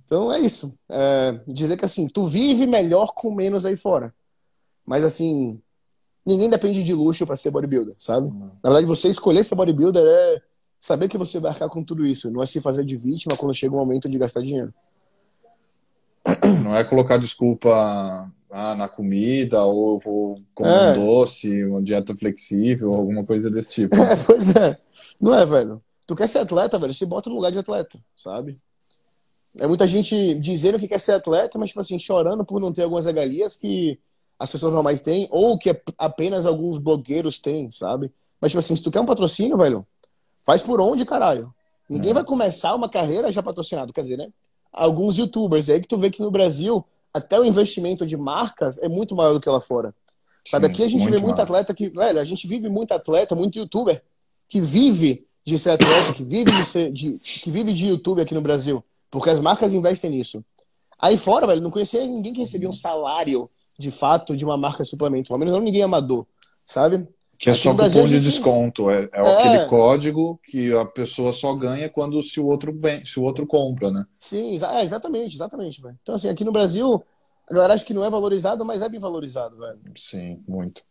Então 0.06 0.32
é 0.32 0.40
isso. 0.40 0.78
É, 0.90 1.40
dizer 1.48 1.78
que 1.78 1.86
assim, 1.86 2.08
tu 2.08 2.28
vive 2.28 2.68
melhor 2.68 3.14
com 3.14 3.34
menos 3.34 3.66
aí 3.66 3.78
fora. 3.78 4.14
Mas 4.86 5.04
assim, 5.04 5.62
ninguém 6.26 6.50
depende 6.50 6.84
de 6.84 6.94
luxo 6.94 7.26
para 7.26 7.36
ser 7.36 7.52
bodybuilder, 7.52 7.96
sabe? 7.98 8.30
Na 8.64 8.70
verdade, 8.70 8.86
você 8.86 9.08
escolher 9.08 9.44
ser 9.44 9.56
bodybuilder 9.56 10.04
é 10.06 10.42
saber 10.80 11.08
que 11.08 11.18
você 11.18 11.40
vai 11.40 11.52
arcar 11.52 11.70
com 11.70 11.84
tudo 11.84 12.06
isso. 12.06 12.32
Não 12.32 12.42
é 12.42 12.46
se 12.46 12.60
fazer 12.60 12.84
de 12.84 12.98
vítima 12.98 13.38
quando 13.38 13.54
chega 13.54 13.74
o 13.74 13.78
momento 13.78 14.10
de 14.10 14.18
gastar 14.18 14.42
dinheiro. 14.42 14.74
Não 16.64 16.76
é 16.76 16.84
colocar 16.84 17.18
desculpa 17.18 18.32
ah, 18.52 18.76
na 18.76 18.88
comida, 18.88 19.64
ou 19.64 20.00
vou 20.00 20.42
comer 20.54 20.70
é. 20.70 20.92
um 20.92 21.06
doce, 21.06 21.66
uma 21.66 21.82
dieta 21.82 22.16
flexível, 22.16 22.94
alguma 22.94 23.24
coisa 23.24 23.50
desse 23.50 23.72
tipo. 23.72 23.96
É, 24.02 24.16
pois 24.26 24.56
é. 24.56 24.78
Não 25.20 25.34
é, 25.34 25.46
velho? 25.46 25.82
Tu 26.06 26.16
quer 26.16 26.28
ser 26.28 26.40
atleta, 26.40 26.78
velho? 26.78 26.94
Se 26.94 27.06
bota 27.06 27.30
no 27.30 27.36
lugar 27.38 27.52
de 27.52 27.60
atleta, 27.60 28.00
sabe? 28.16 28.60
É 29.58 29.68
muita 29.68 29.88
gente 29.88 30.34
dizendo 30.40 30.80
que 30.80 30.88
quer 30.88 31.00
ser 31.00 31.14
atleta, 31.14 31.58
mas, 31.60 31.70
tipo 31.70 31.82
assim, 31.82 32.00
chorando 32.00 32.46
por 32.46 32.60
não 32.60 32.72
ter 32.72 32.84
algumas 32.84 33.06
regalias 33.06 33.56
que 33.56 34.00
as 34.40 34.52
pessoas 34.52 34.74
normais 34.74 35.02
têm, 35.02 35.28
ou 35.30 35.58
que 35.58 35.70
apenas 35.98 36.46
alguns 36.46 36.78
blogueiros 36.78 37.38
têm, 37.38 37.70
sabe? 37.70 38.12
Mas, 38.40 38.52
tipo 38.52 38.60
assim, 38.60 38.76
se 38.76 38.82
tu 38.82 38.90
quer 38.90 39.02
um 39.02 39.06
patrocínio, 39.06 39.58
velho, 39.58 39.86
faz 40.44 40.64
por 40.64 40.80
onde, 40.82 41.06
caralho? 41.06 41.54
Ninguém 41.90 42.12
é. 42.12 42.14
vai 42.14 42.24
começar 42.24 42.74
uma 42.74 42.90
carreira 42.90 43.32
já 43.32 43.44
patrocinado, 43.44 43.94
quer 43.94 44.02
dizer, 44.02 44.18
né? 44.18 44.30
Alguns 44.72 45.18
youtubers, 45.18 45.68
é 45.68 45.74
aí 45.74 45.82
que 45.82 45.88
tu 45.88 45.98
vê 45.98 46.10
que 46.10 46.22
no 46.22 46.32
Brasil, 46.32 46.84
até 47.14 47.40
o 47.40 47.44
investimento 47.44 48.06
de 48.06 48.16
marcas 48.16 48.80
é 48.80 48.88
muito 48.88 49.16
maior 49.16 49.34
do 49.34 49.42
que 49.42 49.50
lá 49.50 49.60
fora. 49.60 49.94
Sabe, 50.48 50.66
Sim, 50.66 50.72
aqui 50.72 50.84
a 50.84 50.88
gente 50.88 51.10
vê 51.10 51.20
muito 51.20 51.42
atleta 51.42 51.74
que, 51.74 51.90
velho, 51.90 52.20
a 52.20 52.24
gente 52.24 52.48
vive 52.48 52.70
muito 52.70 52.94
atleta, 52.94 53.36
muito 53.36 53.60
youtuber, 53.60 54.02
que 54.48 54.60
vive 54.60 55.28
de 55.46 55.60
ser 55.60 55.72
atleta, 55.72 56.14
que 56.14 56.24
vive 56.24 56.52
de, 56.52 56.66
ser, 56.66 56.92
de, 56.92 57.20
que 57.20 57.52
vive 57.52 57.74
de 57.74 57.88
YouTube 57.88 58.22
aqui 58.22 58.34
no 58.34 58.42
Brasil. 58.42 58.84
Porque 59.12 59.30
as 59.30 59.40
marcas 59.40 59.74
investem 59.74 60.10
nisso. 60.10 60.44
Aí 60.98 61.18
fora, 61.18 61.46
velho, 61.46 61.62
não 61.62 61.70
conhecia 61.70 62.06
ninguém 62.06 62.32
que 62.32 62.40
recebia 62.40 62.70
um 62.70 62.74
salário, 62.74 63.50
de 63.78 63.92
fato, 63.92 64.38
de 64.38 64.46
uma 64.46 64.58
marca 64.58 64.84
de 64.84 64.90
suplemento. 64.90 65.28
Pelo 65.28 65.40
menos 65.40 65.54
não 65.54 65.60
ninguém 65.60 65.84
amador, 65.84 66.26
sabe? 66.66 67.08
Que 67.38 67.50
é 67.50 67.56
só 67.56 67.74
Brasil, 67.74 68.04
cupom 68.04 68.08
de 68.08 68.16
gente... 68.18 68.24
desconto. 68.24 68.90
É, 68.92 69.02
é, 69.02 69.10
é, 69.14 69.34
aquele 69.34 69.66
código 69.66 70.40
que 70.46 70.72
a 70.74 70.86
pessoa 70.86 71.34
só 71.34 71.56
ganha 71.56 71.90
quando 71.90 72.22
se 72.22 72.40
o 72.40 72.46
outro 72.46 72.72
vem, 72.78 73.04
se 73.04 73.20
o 73.20 73.24
outro 73.24 73.48
compra, 73.48 73.90
né? 73.90 74.06
Sim, 74.20 74.60
é, 74.64 74.84
exatamente, 74.84 75.36
exatamente, 75.36 75.82
velho. 75.82 75.98
Então, 76.04 76.14
assim, 76.14 76.30
aqui 76.30 76.44
no 76.44 76.52
Brasil, 76.52 77.04
a 77.50 77.54
galera 77.54 77.74
acha 77.74 77.84
que 77.84 77.96
não 77.96 78.06
é 78.06 78.10
valorizado, 78.12 78.64
mas 78.64 78.84
é 78.84 78.88
bem 78.88 79.00
valorizado, 79.00 79.58
velho. 79.58 79.80
Sim, 79.98 80.40
muito. 80.48 80.84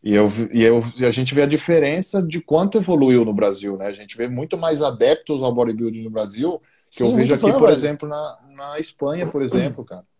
E, 0.00 0.14
eu, 0.14 0.28
e 0.52 0.62
eu, 0.62 0.84
a 1.04 1.10
gente 1.10 1.34
vê 1.34 1.42
a 1.42 1.46
diferença 1.46 2.22
de 2.22 2.40
quanto 2.40 2.78
evoluiu 2.78 3.24
no 3.24 3.34
Brasil, 3.34 3.76
né? 3.76 3.86
A 3.86 3.92
gente 3.92 4.16
vê 4.16 4.28
muito 4.28 4.56
mais 4.56 4.80
adeptos 4.80 5.42
ao 5.42 5.52
bodybuilding 5.52 6.04
no 6.04 6.10
Brasil 6.10 6.62
que 6.90 6.96
Sim, 6.96 7.10
eu 7.10 7.16
vejo 7.16 7.34
aqui, 7.34 7.42
fã, 7.42 7.52
por 7.52 7.60
velho. 7.62 7.72
exemplo, 7.72 8.08
na, 8.08 8.38
na 8.50 8.78
Espanha, 8.78 9.30
por 9.30 9.42
exemplo, 9.42 9.84
cara. 9.84 10.04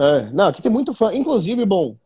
É, 0.00 0.30
não, 0.30 0.46
aqui 0.46 0.62
tem 0.62 0.70
muito 0.70 0.94
fã. 0.94 1.12
Inclusive, 1.12 1.64
bom, 1.64 1.96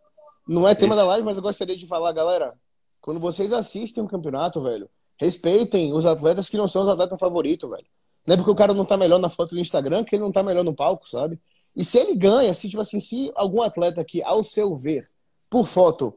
não 0.48 0.66
é 0.66 0.74
tema 0.74 0.94
Esse... 0.94 1.02
da 1.02 1.08
live, 1.08 1.26
mas 1.26 1.36
eu 1.36 1.42
gostaria 1.42 1.76
de 1.76 1.86
falar, 1.86 2.10
galera, 2.12 2.54
quando 3.02 3.20
vocês 3.20 3.52
assistem 3.52 4.02
um 4.02 4.06
campeonato, 4.06 4.62
velho, 4.62 4.88
respeitem 5.18 5.92
os 5.92 6.06
atletas 6.06 6.48
que 6.48 6.56
não 6.56 6.66
são 6.66 6.84
os 6.84 6.88
atletas 6.88 7.20
favoritos, 7.20 7.68
velho. 7.68 7.84
Não 8.26 8.34
é 8.34 8.36
porque 8.36 8.50
o 8.50 8.54
cara 8.54 8.72
não 8.72 8.84
tá 8.84 8.96
melhor 8.96 9.18
na 9.18 9.28
foto 9.28 9.54
do 9.54 9.60
Instagram 9.60 10.04
que 10.04 10.14
ele 10.14 10.22
não 10.22 10.32
tá 10.32 10.42
melhor 10.42 10.64
no 10.64 10.74
palco, 10.74 11.06
sabe? 11.06 11.38
E 11.76 11.84
se 11.84 11.98
ele 11.98 12.14
ganha, 12.14 12.52
se 12.54 12.68
tipo 12.68 12.80
assim, 12.80 13.00
se 13.00 13.30
algum 13.34 13.62
atleta 13.62 14.04
que, 14.04 14.22
ao 14.22 14.44
seu 14.44 14.76
ver, 14.76 15.10
por 15.50 15.66
foto, 15.66 16.14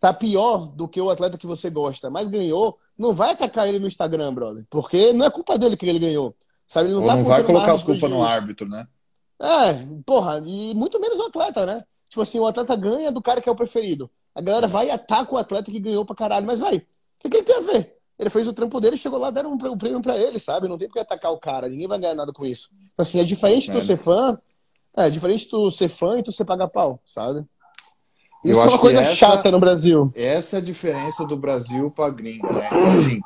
tá 0.00 0.12
pior 0.12 0.66
do 0.66 0.88
que 0.88 1.00
o 1.00 1.10
atleta 1.10 1.38
que 1.38 1.46
você 1.46 1.70
gosta, 1.70 2.10
mas 2.10 2.28
ganhou, 2.28 2.78
não 2.96 3.12
vai 3.12 3.30
atacar 3.30 3.68
ele 3.68 3.78
no 3.78 3.86
Instagram, 3.86 4.34
brother. 4.34 4.66
Porque 4.70 5.12
não 5.12 5.26
é 5.26 5.30
culpa 5.30 5.58
dele 5.58 5.76
que 5.76 5.86
ele 5.86 5.98
ganhou. 5.98 6.34
Sabe? 6.72 6.88
Ele 6.88 6.94
não, 6.94 7.06
tá 7.06 7.16
não 7.16 7.24
vai 7.24 7.44
colocar 7.44 7.74
a 7.74 7.78
culpa 7.78 8.08
no 8.08 8.24
árbitro, 8.24 8.66
né? 8.66 8.88
É, 9.38 9.74
porra, 10.06 10.40
e 10.42 10.74
muito 10.74 10.98
menos 10.98 11.18
o 11.18 11.26
atleta, 11.26 11.66
né? 11.66 11.84
Tipo 12.08 12.22
assim, 12.22 12.38
o 12.38 12.46
atleta 12.46 12.74
ganha 12.74 13.12
do 13.12 13.20
cara 13.20 13.42
que 13.42 13.48
é 13.48 13.52
o 13.52 13.54
preferido. 13.54 14.10
A 14.34 14.40
galera 14.40 14.66
vai 14.66 14.86
e 14.86 14.90
ataca 14.90 15.34
o 15.34 15.36
atleta 15.36 15.70
que 15.70 15.78
ganhou 15.78 16.02
pra 16.02 16.16
caralho, 16.16 16.46
mas 16.46 16.60
vai. 16.60 16.76
O 16.76 16.82
que, 17.18 17.28
que 17.28 17.36
ele 17.36 17.44
tem 17.44 17.56
a 17.56 17.60
ver? 17.60 17.98
Ele 18.18 18.30
fez 18.30 18.48
o 18.48 18.54
trampo 18.54 18.80
dele, 18.80 18.96
chegou 18.96 19.18
lá, 19.18 19.30
deram 19.30 19.52
um 19.52 19.76
prêmio 19.76 20.00
pra 20.00 20.16
ele, 20.16 20.38
sabe? 20.38 20.66
Não 20.66 20.78
tem 20.78 20.88
por 20.88 20.94
que 20.94 21.00
atacar 21.00 21.30
o 21.30 21.36
cara, 21.36 21.68
ninguém 21.68 21.86
vai 21.86 21.98
ganhar 21.98 22.14
nada 22.14 22.32
com 22.32 22.46
isso. 22.46 22.70
Então, 22.90 23.02
assim, 23.02 23.20
é 23.20 23.24
diferente 23.24 23.70
é. 23.70 23.74
tu 23.74 23.82
ser 23.82 23.98
fã, 23.98 24.38
é, 24.96 25.08
é 25.08 25.10
diferente 25.10 25.50
tu 25.50 25.70
ser 25.70 25.90
fã 25.90 26.18
e 26.18 26.22
tu 26.22 26.32
ser 26.32 26.46
pagar 26.46 26.68
pau, 26.68 26.98
sabe? 27.04 27.44
Isso 28.42 28.58
eu 28.58 28.64
é 28.64 28.68
uma 28.68 28.78
coisa 28.78 29.02
essa, 29.02 29.14
chata 29.14 29.50
no 29.50 29.60
Brasil. 29.60 30.10
Essa 30.14 30.56
é 30.56 30.58
a 30.60 30.62
diferença 30.62 31.26
do 31.26 31.36
Brasil 31.36 31.90
para 31.90 32.08
gringo, 32.08 32.50
né? 32.50 32.68
Assim, 32.68 33.20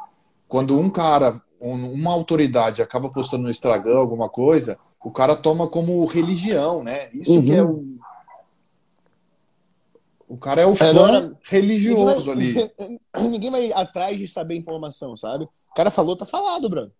quando 0.48 0.76
um 0.76 0.90
cara, 0.90 1.40
uma 1.60 2.12
autoridade 2.12 2.82
acaba 2.82 3.08
postando 3.08 3.44
no 3.44 3.50
Instagram 3.50 3.96
alguma 3.96 4.28
coisa, 4.28 4.78
o 5.02 5.10
cara 5.10 5.36
toma 5.36 5.68
como 5.68 6.04
religião, 6.04 6.82
né? 6.82 7.08
Isso 7.12 7.32
uhum. 7.32 7.42
que 7.42 7.52
é 7.52 7.62
uhum. 7.62 7.98
o 10.28 10.34
O 10.34 10.36
cara 10.36 10.62
é 10.62 10.66
o 10.66 10.74
fã 10.74 10.90
Agora, 10.90 11.38
religioso 11.44 12.34
ninguém 12.34 12.54
vai, 12.54 12.72
ali. 12.78 13.00
Ninguém 13.30 13.50
vai 13.50 13.72
atrás 13.72 14.18
de 14.18 14.26
saber 14.26 14.56
informação, 14.56 15.16
sabe? 15.16 15.44
O 15.44 15.74
cara 15.74 15.90
falou, 15.90 16.16
tá 16.16 16.26
falado, 16.26 16.68
Bruno. 16.68 16.92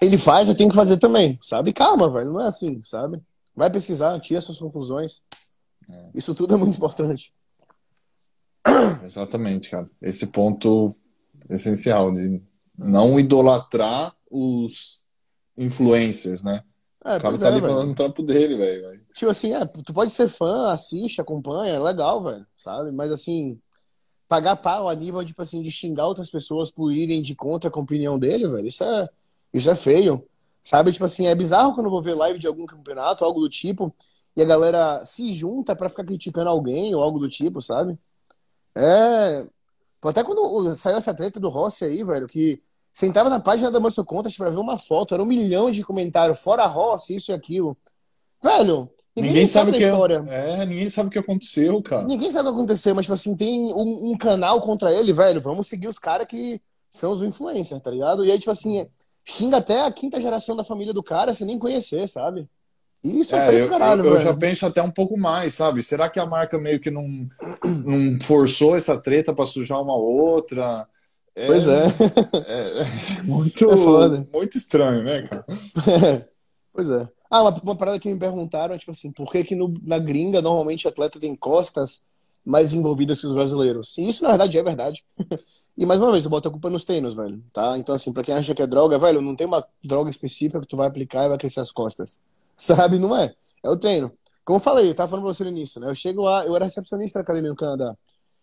Ele 0.00 0.16
faz, 0.16 0.48
eu 0.48 0.54
tenho 0.54 0.70
que 0.70 0.76
fazer 0.76 0.96
também, 0.96 1.38
sabe? 1.42 1.72
Calma, 1.72 2.08
velho, 2.08 2.32
não 2.32 2.40
é 2.40 2.46
assim, 2.46 2.80
sabe? 2.84 3.20
Vai 3.54 3.68
pesquisar, 3.68 4.18
tira 4.20 4.40
suas 4.40 4.58
conclusões. 4.58 5.22
É. 5.90 6.10
Isso 6.14 6.34
tudo 6.34 6.54
é 6.54 6.56
muito 6.56 6.76
importante. 6.76 7.34
Exatamente, 9.04 9.70
cara. 9.70 9.90
Esse 10.00 10.26
ponto 10.28 10.94
essencial 11.48 12.12
de 12.12 12.40
não 12.80 13.20
idolatrar 13.20 14.14
os 14.30 15.04
influencers, 15.56 16.42
né? 16.42 16.62
É, 17.04 17.16
o 17.16 17.20
cara 17.20 17.38
tá 17.38 17.46
é, 17.46 17.48
ali 17.48 17.60
falando 17.60 17.88
no 17.88 17.94
trampo 17.94 18.22
dele, 18.22 18.56
velho. 18.56 19.00
Tipo 19.14 19.30
assim, 19.30 19.52
é, 19.52 19.64
tu 19.66 19.92
pode 19.92 20.10
ser 20.10 20.28
fã, 20.28 20.72
assiste, 20.72 21.20
acompanha, 21.20 21.74
é 21.74 21.78
legal, 21.78 22.22
velho, 22.22 22.46
sabe? 22.56 22.92
Mas 22.92 23.10
assim, 23.10 23.60
pagar 24.28 24.56
pau 24.56 24.88
a 24.88 24.94
nível, 24.94 25.24
tipo 25.24 25.42
assim, 25.42 25.62
de 25.62 25.70
xingar 25.70 26.06
outras 26.06 26.30
pessoas 26.30 26.70
por 26.70 26.92
irem 26.92 27.22
de 27.22 27.34
contra 27.34 27.70
com 27.70 27.80
a 27.80 27.82
opinião 27.82 28.18
dele, 28.18 28.48
velho, 28.48 28.66
isso 28.66 28.84
é, 28.84 29.08
isso 29.52 29.70
é 29.70 29.74
feio. 29.74 30.26
Sabe? 30.62 30.92
Tipo 30.92 31.06
assim, 31.06 31.26
é 31.26 31.34
bizarro 31.34 31.74
quando 31.74 31.86
eu 31.86 31.90
vou 31.90 32.02
ver 32.02 32.14
live 32.14 32.38
de 32.38 32.46
algum 32.46 32.66
campeonato, 32.66 33.24
algo 33.24 33.40
do 33.40 33.48
tipo, 33.48 33.94
e 34.36 34.42
a 34.42 34.44
galera 34.44 35.04
se 35.04 35.32
junta 35.32 35.74
para 35.74 35.88
ficar 35.88 36.04
criticando 36.04 36.50
alguém 36.50 36.94
ou 36.94 37.02
algo 37.02 37.18
do 37.18 37.28
tipo, 37.28 37.60
sabe? 37.60 37.98
É. 38.74 39.46
Até 40.02 40.22
quando 40.22 40.74
saiu 40.74 40.96
essa 40.96 41.14
treta 41.14 41.40
do 41.40 41.48
Rossi 41.48 41.84
aí, 41.84 42.04
velho, 42.04 42.26
que 42.26 42.62
você 42.92 43.06
entrava 43.06 43.30
na 43.30 43.40
página 43.40 43.70
da 43.70 43.80
Muscle 43.80 44.04
Contas 44.04 44.36
pra 44.36 44.50
ver 44.50 44.58
uma 44.58 44.78
foto, 44.78 45.14
era 45.14 45.22
um 45.22 45.26
milhão 45.26 45.70
de 45.70 45.84
comentários, 45.84 46.40
fora 46.40 46.66
Rossi, 46.66 47.16
isso 47.16 47.30
e 47.30 47.34
aquilo. 47.34 47.76
Velho, 48.42 48.90
ninguém, 49.14 49.32
ninguém 49.32 49.46
sabe, 49.46 49.72
sabe 49.72 49.76
o 49.76 49.80
que 49.80 49.86
história. 49.86 50.24
É, 50.28 50.66
ninguém 50.66 50.90
sabe 50.90 51.08
o 51.08 51.12
que 51.12 51.18
aconteceu, 51.18 51.82
cara. 51.82 52.02
Ninguém 52.02 52.30
sabe 52.32 52.48
o 52.48 52.52
que 52.52 52.58
aconteceu, 52.58 52.94
mas, 52.94 53.04
tipo 53.04 53.14
assim, 53.14 53.36
tem 53.36 53.72
um, 53.72 54.12
um 54.12 54.18
canal 54.18 54.60
contra 54.60 54.92
ele, 54.92 55.12
velho, 55.12 55.40
vamos 55.40 55.68
seguir 55.68 55.88
os 55.88 55.98
caras 55.98 56.26
que 56.26 56.60
são 56.90 57.12
os 57.12 57.22
influencers, 57.22 57.80
tá 57.80 57.90
ligado? 57.90 58.24
E 58.24 58.32
aí, 58.32 58.38
tipo 58.38 58.50
assim, 58.50 58.86
xinga 59.24 59.58
até 59.58 59.82
a 59.82 59.92
quinta 59.92 60.20
geração 60.20 60.56
da 60.56 60.64
família 60.64 60.92
do 60.92 61.02
cara 61.02 61.32
sem 61.32 61.46
nem 61.46 61.58
conhecer, 61.58 62.08
sabe? 62.08 62.48
Isso 63.02 63.34
é, 63.34 63.38
é 63.38 63.46
feio 63.46 63.68
caralho, 63.68 64.04
eu, 64.04 64.14
eu 64.14 64.22
já 64.22 64.36
penso 64.36 64.66
até 64.66 64.82
um 64.82 64.90
pouco 64.90 65.16
mais, 65.16 65.54
sabe? 65.54 65.82
Será 65.82 66.10
que 66.10 66.20
a 66.20 66.26
marca 66.26 66.58
meio 66.58 66.78
que 66.78 66.90
não, 66.90 67.28
não 67.64 68.18
forçou 68.22 68.76
essa 68.76 68.98
treta 68.98 69.32
para 69.32 69.46
sujar 69.46 69.80
uma 69.80 69.94
outra? 69.96 70.86
É, 71.34 71.46
pois 71.46 71.66
é. 71.66 71.84
É, 72.46 72.82
é 73.18 73.22
muito, 73.22 73.70
é 73.70 74.26
muito 74.32 74.58
estranho, 74.58 75.04
né, 75.04 75.22
cara? 75.22 75.44
pois 76.72 76.90
é. 76.90 77.08
Ah, 77.30 77.42
uma, 77.42 77.60
uma 77.62 77.76
parada 77.76 78.00
que 78.00 78.12
me 78.12 78.18
perguntaram, 78.18 78.76
tipo 78.76 78.90
assim, 78.90 79.12
por 79.12 79.30
que, 79.30 79.44
que 79.44 79.54
no, 79.54 79.72
na 79.82 79.98
gringa 79.98 80.42
normalmente 80.42 80.88
atleta 80.88 81.20
tem 81.20 81.36
costas 81.36 82.02
mais 82.44 82.72
envolvidas 82.72 83.20
que 83.20 83.26
os 83.26 83.32
brasileiros? 83.32 83.96
E 83.98 84.08
isso, 84.08 84.24
na 84.24 84.30
verdade, 84.30 84.58
é 84.58 84.62
verdade. 84.62 85.04
e 85.78 85.86
mais 85.86 86.00
uma 86.00 86.10
vez, 86.10 86.24
eu 86.24 86.30
boto 86.30 86.48
a 86.48 86.50
culpa 86.50 86.68
nos 86.68 86.84
treinos, 86.84 87.14
velho, 87.14 87.42
tá? 87.52 87.78
Então, 87.78 87.94
assim, 87.94 88.12
pra 88.12 88.24
quem 88.24 88.34
acha 88.34 88.54
que 88.54 88.62
é 88.62 88.66
droga, 88.66 88.98
velho, 88.98 89.22
não 89.22 89.36
tem 89.36 89.46
uma 89.46 89.64
droga 89.82 90.10
específica 90.10 90.60
que 90.60 90.66
tu 90.66 90.76
vai 90.76 90.88
aplicar 90.88 91.26
e 91.26 91.28
vai 91.28 91.38
crescer 91.38 91.60
as 91.60 91.70
costas. 91.70 92.18
Sabe? 92.56 92.98
Não 92.98 93.16
é. 93.16 93.32
É 93.62 93.70
o 93.70 93.76
treino. 93.76 94.12
Como 94.44 94.56
eu 94.56 94.62
falei, 94.62 94.90
eu 94.90 94.94
tava 94.94 95.10
falando 95.10 95.24
pra 95.24 95.32
você 95.32 95.44
no 95.44 95.50
início, 95.50 95.80
né? 95.80 95.88
Eu 95.88 95.94
chego 95.94 96.22
lá, 96.22 96.44
eu 96.44 96.56
era 96.56 96.64
recepcionista 96.64 97.20
da 97.20 97.22
academia 97.22 97.50
no 97.50 97.56
Canadá. 97.56 97.96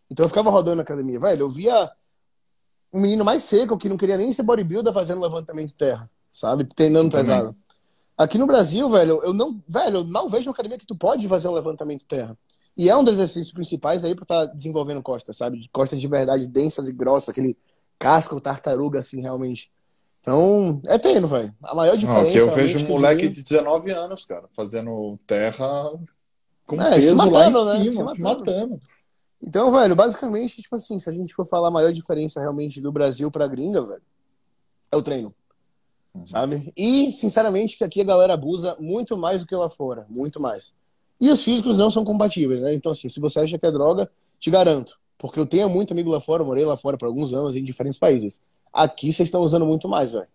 Então 0.09 0.23
eu 0.23 0.29
ficava 0.29 0.49
rodando 0.49 0.77
na 0.77 0.83
academia. 0.83 1.19
Velho, 1.19 1.41
eu 1.41 1.49
via 1.49 1.91
um 2.97 3.01
menino 3.01 3.23
mais 3.23 3.43
seco 3.43 3.77
que 3.77 3.87
não 3.87 3.95
queria 3.95 4.17
nem 4.17 4.33
ser 4.33 4.43
bodybuilder 4.43 4.91
fazendo 4.91 5.21
levantamento 5.21 5.69
de 5.69 5.75
terra, 5.75 6.09
sabe? 6.31 6.65
Treinando 6.65 7.11
pesado. 7.11 7.55
Aqui 8.17 8.39
no 8.39 8.47
Brasil, 8.47 8.89
velho, 8.89 9.21
eu 9.23 9.33
não, 9.33 9.61
velho, 9.67 9.97
eu 9.97 10.03
não 10.03 10.27
vejo 10.27 10.49
uma 10.49 10.53
academia 10.53 10.79
que 10.79 10.87
tu 10.87 10.95
pode 10.95 11.27
fazer 11.27 11.47
um 11.47 11.53
levantamento 11.53 11.99
de 11.99 12.07
terra. 12.07 12.35
E 12.75 12.89
é 12.89 12.97
um 12.97 13.03
dos 13.03 13.13
exercícios 13.13 13.51
principais 13.51 14.03
aí 14.03 14.15
para 14.15 14.23
estar 14.23 14.47
tá 14.47 14.53
desenvolvendo 14.53 15.01
costas, 15.03 15.37
sabe? 15.37 15.69
Costas 15.71 16.01
de 16.01 16.07
verdade 16.07 16.47
densas 16.47 16.87
e 16.87 16.93
grossas, 16.93 17.29
aquele 17.29 17.55
casco 17.99 18.41
tartaruga 18.41 18.99
assim, 18.99 19.21
realmente. 19.21 19.71
Então, 20.19 20.81
é 20.87 20.97
treino, 20.97 21.27
velho. 21.27 21.53
A 21.63 21.75
maior 21.75 21.95
diferença. 21.95 22.29
Não, 22.29 22.47
eu 22.47 22.51
vejo 22.51 22.83
um 22.83 22.87
moleque 22.87 23.29
de 23.29 23.43
19 23.43 23.91
anos, 23.91 24.25
cara, 24.25 24.47
fazendo 24.55 25.19
terra 25.27 25.91
com 26.65 26.81
é, 26.81 26.95
peso 26.95 27.15
matando, 27.15 27.63
lá 27.63 27.77
em 27.77 27.85
né? 27.85 27.91
cima, 27.91 28.13
se 28.13 28.21
matando. 28.21 28.45
se 28.45 28.51
matando. 28.51 28.81
Então, 29.41 29.71
velho, 29.71 29.95
basicamente, 29.95 30.61
tipo 30.61 30.75
assim, 30.75 30.99
se 30.99 31.09
a 31.09 31.13
gente 31.13 31.33
for 31.33 31.45
falar 31.45 31.67
a 31.67 31.71
maior 31.71 31.91
diferença 31.91 32.39
realmente 32.39 32.81
do 32.81 32.91
Brasil 32.91 33.29
pra 33.29 33.47
gringa, 33.47 33.81
velho, 33.85 34.01
é 34.91 34.97
o 34.97 35.01
treino. 35.01 35.33
Uhum. 36.13 36.25
Sabe? 36.25 36.73
E, 36.75 37.11
sinceramente, 37.11 37.77
que 37.77 37.83
aqui 37.83 38.01
a 38.01 38.05
galera 38.05 38.33
abusa 38.33 38.75
muito 38.79 39.15
mais 39.15 39.41
do 39.41 39.47
que 39.47 39.55
lá 39.55 39.69
fora. 39.69 40.05
Muito 40.09 40.41
mais. 40.41 40.73
E 41.19 41.29
os 41.29 41.41
físicos 41.41 41.77
não 41.77 41.91
são 41.91 42.03
compatíveis, 42.03 42.61
né? 42.61 42.73
Então, 42.73 42.91
assim, 42.91 43.09
se 43.09 43.19
você 43.19 43.39
acha 43.39 43.57
que 43.57 43.65
é 43.65 43.71
droga, 43.71 44.09
te 44.39 44.49
garanto. 44.49 44.99
Porque 45.17 45.39
eu 45.39 45.45
tenho 45.45 45.69
muito 45.69 45.93
amigo 45.93 46.11
lá 46.11 46.19
fora, 46.19 46.43
morei 46.43 46.65
lá 46.65 46.77
fora 46.77 46.97
por 46.97 47.05
alguns 47.07 47.33
anos 47.33 47.55
em 47.55 47.63
diferentes 47.63 47.97
países. 47.97 48.41
Aqui 48.71 49.11
vocês 49.11 49.27
estão 49.27 49.41
usando 49.41 49.65
muito 49.65 49.87
mais, 49.87 50.11
velho. 50.11 50.27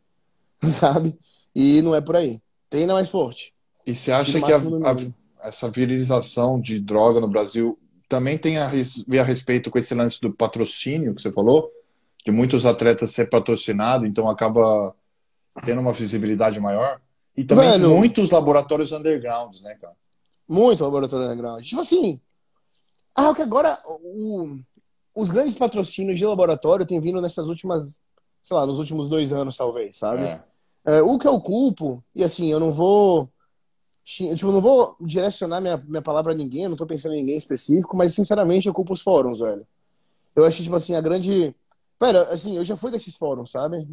Sabe? 0.63 1.17
E 1.55 1.81
não 1.83 1.95
é 1.95 2.01
por 2.01 2.17
aí. 2.17 2.41
Treina 2.69 2.95
mais 2.95 3.09
forte. 3.09 3.53
E 3.87 3.95
você 3.95 4.11
acha 4.11 4.41
que 4.41 4.53
a, 4.53 4.57
a, 4.57 5.49
essa 5.49 5.69
virilização 5.69 6.61
de 6.61 6.81
droga 6.81 7.21
no 7.21 7.29
Brasil 7.29 7.79
também 8.13 8.37
tem 8.37 8.59
a 8.59 8.71
ver 9.09 9.21
a 9.21 9.25
respeito 9.25 9.71
com 9.71 9.79
esse 9.79 9.95
lance 9.95 10.21
do 10.21 10.31
patrocínio 10.31 11.15
que 11.15 11.23
você 11.23 11.33
falou, 11.33 11.73
de 12.23 12.31
muitos 12.31 12.67
atletas 12.67 13.11
ser 13.11 13.31
patrocinado, 13.31 14.05
então 14.05 14.29
acaba 14.29 14.95
tendo 15.65 15.81
uma 15.81 15.95
visibilidade 15.95 16.61
maior. 16.61 17.01
E 17.35 17.43
também 17.43 17.71
Velho, 17.71 17.89
muitos 17.89 18.29
laboratórios 18.29 18.93
undergrounds, 18.93 19.63
né, 19.63 19.79
cara? 19.81 19.95
Muito 20.47 20.85
laboratório 20.85 21.25
underground. 21.25 21.65
Tipo 21.65 21.81
assim, 21.81 22.21
ah, 23.15 23.35
que 23.35 23.41
agora 23.41 23.81
o, 23.87 24.59
os 25.15 25.31
grandes 25.31 25.57
patrocínios 25.57 26.19
de 26.19 26.27
laboratório 26.27 26.85
têm 26.85 27.01
vindo 27.01 27.19
nessas 27.19 27.49
últimas, 27.49 27.99
sei 28.43 28.55
lá, 28.55 28.67
nos 28.67 28.79
últimos 28.79 29.09
dois 29.09 29.33
anos, 29.33 29.57
talvez, 29.57 29.97
sabe? 29.97 30.25
É. 30.25 30.43
É, 30.85 31.01
o 31.01 31.19
que 31.19 31.27
eu 31.27 31.41
culpo, 31.41 32.05
e 32.15 32.23
assim, 32.23 32.53
eu 32.53 32.61
não 32.61 32.75
vou 32.75 33.27
Tipo, 34.05 34.51
não 34.51 34.61
vou 34.61 34.97
direcionar 35.01 35.61
minha, 35.61 35.77
minha 35.77 36.03
palavra 36.03 36.33
a 36.33 36.35
ninguém, 36.35 36.69
não 36.69 36.77
tô 36.77 36.85
pensando 36.85 37.15
em 37.15 37.19
ninguém 37.19 37.37
específico, 37.37 37.97
mas 37.97 38.15
sinceramente 38.15 38.67
eu 38.67 38.75
culpo 38.75 38.93
os 38.93 39.01
fóruns, 39.01 39.39
velho. 39.39 39.67
Eu 40.35 40.45
acho 40.45 40.57
que, 40.57 40.63
tipo 40.65 40.75
assim, 40.75 40.95
a 40.95 41.01
grande. 41.01 41.55
Pera, 41.99 42.25
assim, 42.25 42.57
eu 42.57 42.65
já 42.65 42.77
fui 42.77 42.91
desses 42.91 43.15
fóruns, 43.17 43.53
sabe? 43.53 43.87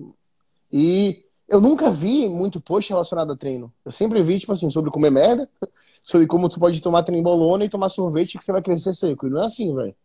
E 0.72 1.24
eu 1.47 1.62
nunca 1.62 1.91
vi 1.91 2.28
muito 2.28 2.60
post 2.60 2.89
relacionado 2.89 3.34
a 3.34 3.36
treino. 3.36 3.72
Eu 3.86 3.91
sempre 3.91 4.22
vi, 4.24 4.39
tipo 4.39 4.51
assim, 4.51 4.70
sobre 4.72 4.89
comer 4.89 5.12
merda, 5.12 5.47
sobre 6.03 6.26
como 6.26 6.49
tu 6.49 6.60
pode 6.60 6.82
tomar 6.82 7.03
trembolona 7.03 7.66
e 7.66 7.70
tomar 7.70 7.89
sorvete 7.89 8.38
que 8.38 8.43
você 8.43 8.51
vai 8.51 8.62
crescer 8.62 8.95
seco. 8.95 9.28
E 9.28 9.30
não 9.30 9.43
é 9.43 9.45
assim, 9.45 9.74
velho. 9.76 9.95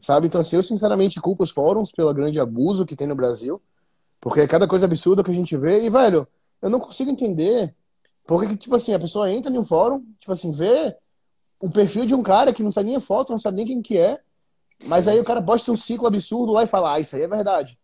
Sabe? 0.00 0.26
Então, 0.26 0.40
assim, 0.40 0.56
eu 0.56 0.62
sinceramente 0.62 1.20
culpo 1.20 1.44
os 1.44 1.50
fóruns 1.50 1.92
pelo 1.92 2.12
grande 2.12 2.40
abuso 2.40 2.84
que 2.84 2.96
tem 2.96 3.06
no 3.06 3.14
Brasil. 3.14 3.62
Porque 4.20 4.40
é 4.40 4.46
cada 4.46 4.66
coisa 4.66 4.86
absurda 4.86 5.22
que 5.22 5.30
a 5.30 5.34
gente 5.34 5.56
vê. 5.56 5.84
E, 5.84 5.90
velho, 5.90 6.26
eu 6.60 6.68
não 6.68 6.80
consigo 6.80 7.10
entender 7.10 7.74
porque, 8.30 8.56
tipo 8.56 8.76
assim, 8.76 8.94
a 8.94 8.98
pessoa 9.00 9.28
entra 9.28 9.50
em 9.50 9.58
um 9.58 9.64
fórum, 9.64 10.04
tipo 10.20 10.30
assim, 10.30 10.52
vê 10.52 10.96
o 11.58 11.68
perfil 11.68 12.06
de 12.06 12.14
um 12.14 12.22
cara 12.22 12.52
que 12.52 12.62
não 12.62 12.70
tá 12.70 12.80
nem 12.80 12.94
a 12.94 13.00
foto, 13.00 13.32
não 13.32 13.40
sabe 13.40 13.56
nem 13.56 13.66
quem 13.66 13.82
que 13.82 13.98
é, 13.98 14.20
mas 14.84 15.08
aí 15.08 15.18
o 15.18 15.24
cara 15.24 15.42
posta 15.42 15.72
um 15.72 15.74
ciclo 15.76 16.06
absurdo 16.06 16.52
lá 16.52 16.62
e 16.62 16.66
fala, 16.68 16.94
ah, 16.94 17.00
isso 17.00 17.16
aí 17.16 17.22
é 17.22 17.26
verdade. 17.26 17.76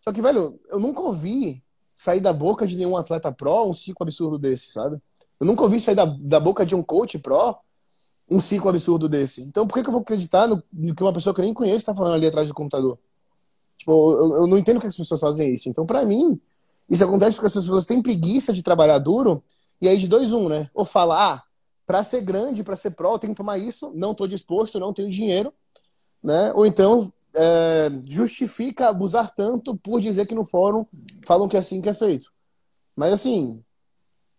Só 0.00 0.10
que, 0.10 0.22
velho, 0.22 0.58
eu 0.70 0.80
nunca 0.80 1.02
ouvi 1.02 1.62
sair 1.92 2.22
da 2.22 2.32
boca 2.32 2.66
de 2.66 2.78
nenhum 2.78 2.96
atleta 2.96 3.30
pró 3.30 3.66
um 3.66 3.74
ciclo 3.74 4.02
absurdo 4.02 4.38
desse, 4.38 4.70
sabe? 4.72 4.96
Eu 5.38 5.46
nunca 5.46 5.62
ouvi 5.62 5.78
sair 5.78 5.94
da, 5.94 6.06
da 6.06 6.40
boca 6.40 6.64
de 6.64 6.74
um 6.74 6.82
coach 6.82 7.18
pró 7.18 7.60
um 8.30 8.40
ciclo 8.40 8.70
absurdo 8.70 9.10
desse. 9.10 9.42
Então, 9.42 9.66
por 9.66 9.74
que, 9.74 9.82
que 9.82 9.90
eu 9.90 9.92
vou 9.92 10.00
acreditar 10.00 10.46
no, 10.46 10.62
no, 10.72 10.94
que 10.94 11.02
uma 11.02 11.12
pessoa 11.12 11.34
que 11.34 11.40
eu 11.42 11.44
nem 11.44 11.52
conheço 11.52 11.84
tá 11.84 11.94
falando 11.94 12.14
ali 12.14 12.26
atrás 12.28 12.48
do 12.48 12.54
computador? 12.54 12.98
Tipo, 13.76 14.12
eu, 14.14 14.36
eu 14.36 14.46
não 14.46 14.56
entendo 14.56 14.80
que 14.80 14.86
as 14.86 14.96
pessoas 14.96 15.20
fazem 15.20 15.52
isso. 15.52 15.68
Então, 15.68 15.84
para 15.84 16.02
mim, 16.02 16.40
isso 16.88 17.04
acontece 17.04 17.36
porque 17.36 17.48
as 17.48 17.52
pessoas 17.52 17.84
têm 17.84 18.00
preguiça 18.00 18.54
de 18.54 18.62
trabalhar 18.62 18.98
duro 18.98 19.44
e 19.82 19.88
aí 19.88 19.98
de 19.98 20.06
dois, 20.06 20.32
um, 20.32 20.48
né? 20.48 20.70
Ou 20.72 20.84
fala, 20.84 21.34
ah, 21.34 21.42
para 21.84 22.04
ser 22.04 22.22
grande, 22.22 22.62
para 22.62 22.76
ser 22.76 22.92
pró, 22.92 23.18
tem 23.18 23.30
que 23.30 23.36
tomar 23.36 23.58
isso, 23.58 23.92
não 23.96 24.12
estou 24.12 24.28
disposto, 24.28 24.78
não 24.78 24.92
tenho 24.92 25.10
dinheiro, 25.10 25.52
né? 26.22 26.52
Ou 26.54 26.64
então 26.64 27.12
é, 27.34 27.90
justifica 28.06 28.88
abusar 28.88 29.34
tanto 29.34 29.76
por 29.76 30.00
dizer 30.00 30.26
que 30.26 30.36
no 30.36 30.44
fórum 30.44 30.86
falam 31.26 31.48
que 31.48 31.56
é 31.56 31.58
assim 31.58 31.82
que 31.82 31.88
é 31.88 31.94
feito. 31.94 32.32
Mas 32.96 33.12
assim, 33.12 33.60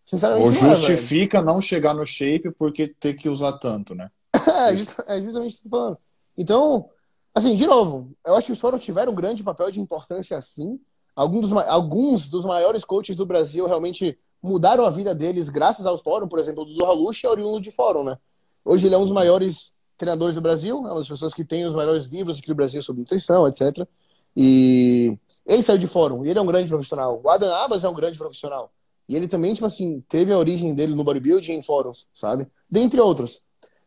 sinceramente. 0.05 0.63
Ou 0.63 0.71
é, 0.71 0.75
justifica 0.75 1.39
é, 1.39 1.43
não 1.43 1.59
chegar 1.59 1.93
no 1.93 2.05
shape 2.05 2.49
porque 2.51 2.87
ter 2.87 3.13
que 3.13 3.27
usar 3.27 3.51
tanto, 3.53 3.93
né? 3.93 4.09
é, 5.07 5.17
é 5.17 5.21
justamente 5.21 5.57
o 5.57 5.59
que 5.59 5.67
eu 5.67 5.69
tô 5.69 5.77
falando. 5.77 5.97
Então, 6.37 6.89
assim, 7.35 7.57
de 7.57 7.67
novo, 7.67 8.15
eu 8.25 8.33
acho 8.37 8.47
que 8.47 8.53
os 8.53 8.59
fóruns 8.61 8.83
tiveram 8.83 9.11
um 9.11 9.15
grande 9.15 9.43
papel 9.43 9.69
de 9.69 9.81
importância, 9.81 10.41
sim. 10.41 10.79
Alguns 11.13 11.49
dos, 11.49 11.51
alguns 11.63 12.29
dos 12.29 12.45
maiores 12.45 12.85
coaches 12.85 13.17
do 13.17 13.25
Brasil 13.25 13.67
realmente 13.67 14.17
mudaram 14.43 14.85
a 14.85 14.89
vida 14.89 15.15
deles 15.15 15.49
graças 15.49 15.85
ao 15.85 15.97
fórum. 15.97 16.27
Por 16.27 16.37
exemplo, 16.37 16.63
o 16.63 16.65
Dudu 16.65 16.85
Halush 16.85 17.23
é 17.23 17.29
oriundo 17.29 17.61
de 17.61 17.71
fórum, 17.71 18.03
né? 18.03 18.17
Hoje 18.65 18.87
ele 18.87 18.95
é 18.95 18.97
um 18.97 19.01
dos 19.01 19.11
maiores 19.11 19.73
treinadores 19.97 20.35
do 20.35 20.41
Brasil, 20.41 20.77
é 20.85 20.91
uma 20.91 20.95
das 20.95 21.07
pessoas 21.07 21.33
que 21.33 21.45
tem 21.45 21.65
os 21.65 21.73
maiores 21.73 22.05
livros 22.07 22.39
aqui 22.39 22.49
no 22.49 22.55
Brasil 22.55 22.81
sobre 22.83 23.01
nutrição, 23.01 23.47
etc. 23.47 23.87
E 24.35 25.17
ele 25.45 25.63
saiu 25.63 25.77
de 25.77 25.87
fórum, 25.87 26.25
e 26.25 26.29
ele 26.29 26.39
é 26.39 26.41
um 26.41 26.45
grande 26.45 26.67
profissional. 26.67 27.21
O 27.23 27.29
Adam 27.29 27.53
Abbas 27.53 27.83
é 27.83 27.89
um 27.89 27.93
grande 27.93 28.17
profissional. 28.17 28.71
E 29.07 29.15
ele 29.15 29.27
também, 29.27 29.53
tipo 29.53 29.65
assim, 29.65 30.01
teve 30.07 30.31
a 30.31 30.37
origem 30.37 30.73
dele 30.73 30.95
no 30.95 31.03
bodybuilding 31.03 31.53
em 31.53 31.61
fóruns, 31.61 32.07
sabe? 32.13 32.47
Dentre 32.69 32.99
outros. 32.99 33.41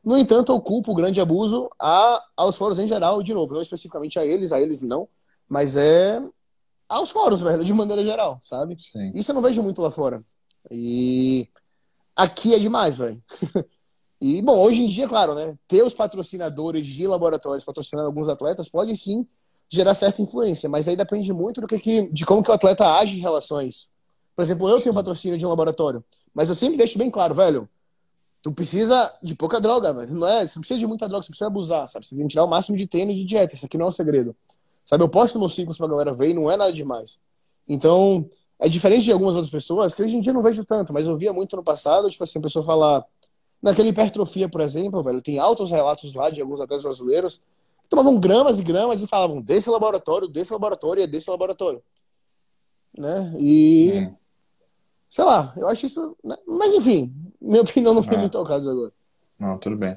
No 0.04 0.16
entanto, 0.16 0.52
eu 0.52 0.60
culpo 0.60 0.92
o 0.92 0.94
grande 0.94 1.20
abuso 1.20 1.68
a, 1.80 2.22
aos 2.36 2.56
fóruns 2.56 2.78
em 2.78 2.86
geral, 2.86 3.22
de 3.22 3.34
novo, 3.34 3.54
não 3.54 3.62
especificamente 3.62 4.18
a 4.18 4.24
eles, 4.24 4.52
a 4.52 4.60
eles 4.60 4.82
não, 4.82 5.08
mas 5.48 5.76
é 5.76 6.20
aos 6.88 7.10
fóruns, 7.10 7.40
velho, 7.40 7.64
de 7.64 7.72
maneira 7.72 8.04
geral, 8.04 8.38
sabe? 8.40 8.76
Sim. 8.80 9.10
Isso 9.14 9.30
eu 9.30 9.34
não 9.34 9.42
vejo 9.42 9.62
muito 9.62 9.82
lá 9.82 9.90
fora. 9.90 10.22
E 10.70 11.48
aqui 12.14 12.54
é 12.54 12.58
demais, 12.58 12.96
velho. 12.96 13.22
e, 14.20 14.42
bom, 14.42 14.58
hoje 14.58 14.82
em 14.82 14.88
dia, 14.88 15.08
claro, 15.08 15.34
né? 15.34 15.56
Ter 15.68 15.82
os 15.82 15.94
patrocinadores 15.94 16.86
de 16.86 17.06
laboratórios 17.06 17.64
patrocinando 17.64 18.06
alguns 18.06 18.28
atletas 18.28 18.68
pode 18.68 18.96
sim 18.96 19.26
gerar 19.68 19.94
certa 19.94 20.22
influência, 20.22 20.68
mas 20.68 20.86
aí 20.86 20.96
depende 20.96 21.32
muito 21.32 21.60
do 21.60 21.66
que, 21.66 21.78
que 21.78 22.08
de 22.12 22.24
como 22.24 22.42
que 22.42 22.50
o 22.50 22.54
atleta 22.54 22.86
age 22.86 23.20
em 23.20 23.68
isso. 23.68 23.88
Por 24.34 24.42
exemplo, 24.42 24.68
eu 24.68 24.80
tenho 24.80 24.94
patrocínio 24.94 25.36
de 25.36 25.44
um 25.44 25.48
laboratório, 25.48 26.04
mas 26.32 26.48
eu 26.48 26.54
sempre 26.54 26.76
deixo 26.76 26.98
bem 26.98 27.10
claro, 27.10 27.34
velho, 27.34 27.68
tu 28.42 28.52
precisa 28.52 29.12
de 29.22 29.34
pouca 29.34 29.60
droga, 29.60 29.92
velho. 29.92 30.14
Não 30.14 30.28
é, 30.28 30.46
você 30.46 30.58
precisa 30.60 30.78
de 30.78 30.86
muita 30.86 31.08
droga, 31.08 31.22
você 31.22 31.30
precisa 31.30 31.48
abusar, 31.48 31.88
sabe? 31.88 32.06
Você 32.06 32.14
tem 32.14 32.24
que 32.24 32.30
tirar 32.30 32.44
o 32.44 32.48
máximo 32.48 32.76
de 32.76 32.86
treino 32.86 33.10
e 33.10 33.16
de 33.16 33.24
dieta. 33.24 33.56
Isso 33.56 33.66
aqui 33.66 33.76
não 33.76 33.86
é 33.86 33.88
um 33.88 33.92
segredo. 33.92 34.36
Sabe, 34.84 35.02
eu 35.02 35.08
posto 35.08 35.36
meus 35.36 35.52
ciclos 35.52 35.76
pra 35.76 35.88
galera 35.88 36.12
ver 36.12 36.30
e 36.30 36.34
não 36.34 36.48
é 36.48 36.56
nada 36.56 36.72
demais. 36.72 37.18
Então, 37.68 38.24
é 38.58 38.68
diferente 38.68 39.04
de 39.04 39.12
algumas 39.12 39.34
outras 39.34 39.50
pessoas, 39.50 39.94
que 39.94 40.02
hoje 40.02 40.16
em 40.16 40.20
dia 40.20 40.32
não 40.32 40.42
vejo 40.42 40.64
tanto, 40.64 40.92
mas 40.92 41.06
eu 41.06 41.16
via 41.16 41.32
muito 41.32 41.56
no 41.56 41.62
passado, 41.62 42.10
tipo 42.10 42.24
assim, 42.24 42.38
a 42.38 42.42
pessoa 42.42 42.64
falar. 42.64 43.04
Naquela 43.62 43.88
hipertrofia, 43.88 44.48
por 44.48 44.60
exemplo, 44.60 45.02
velho, 45.02 45.20
tem 45.22 45.38
altos 45.38 45.70
relatos 45.70 46.14
lá 46.14 46.30
de 46.30 46.40
alguns 46.40 46.60
atletas 46.60 46.82
brasileiros 46.84 47.38
que 47.82 47.88
tomavam 47.88 48.20
gramas 48.20 48.58
e 48.58 48.62
gramas 48.62 49.02
e 49.02 49.06
falavam 49.06 49.40
desse 49.40 49.68
laboratório, 49.70 50.28
desse 50.28 50.52
laboratório 50.52 51.00
e 51.00 51.04
é 51.04 51.06
desse 51.06 51.30
laboratório. 51.30 51.82
Né? 52.96 53.32
E. 53.38 53.92
Hum. 53.94 54.14
Sei 55.08 55.24
lá, 55.24 55.54
eu 55.56 55.66
acho 55.68 55.86
isso. 55.86 56.16
Né? 56.22 56.36
Mas 56.46 56.74
enfim, 56.74 57.14
minha 57.40 57.62
opinião 57.62 57.94
não 57.94 58.02
foi 58.02 58.16
ah. 58.16 58.20
muito 58.20 58.36
ao 58.36 58.44
caso 58.44 58.70
agora. 58.70 58.92
Não, 59.38 59.58
tudo 59.58 59.76
bem. 59.76 59.96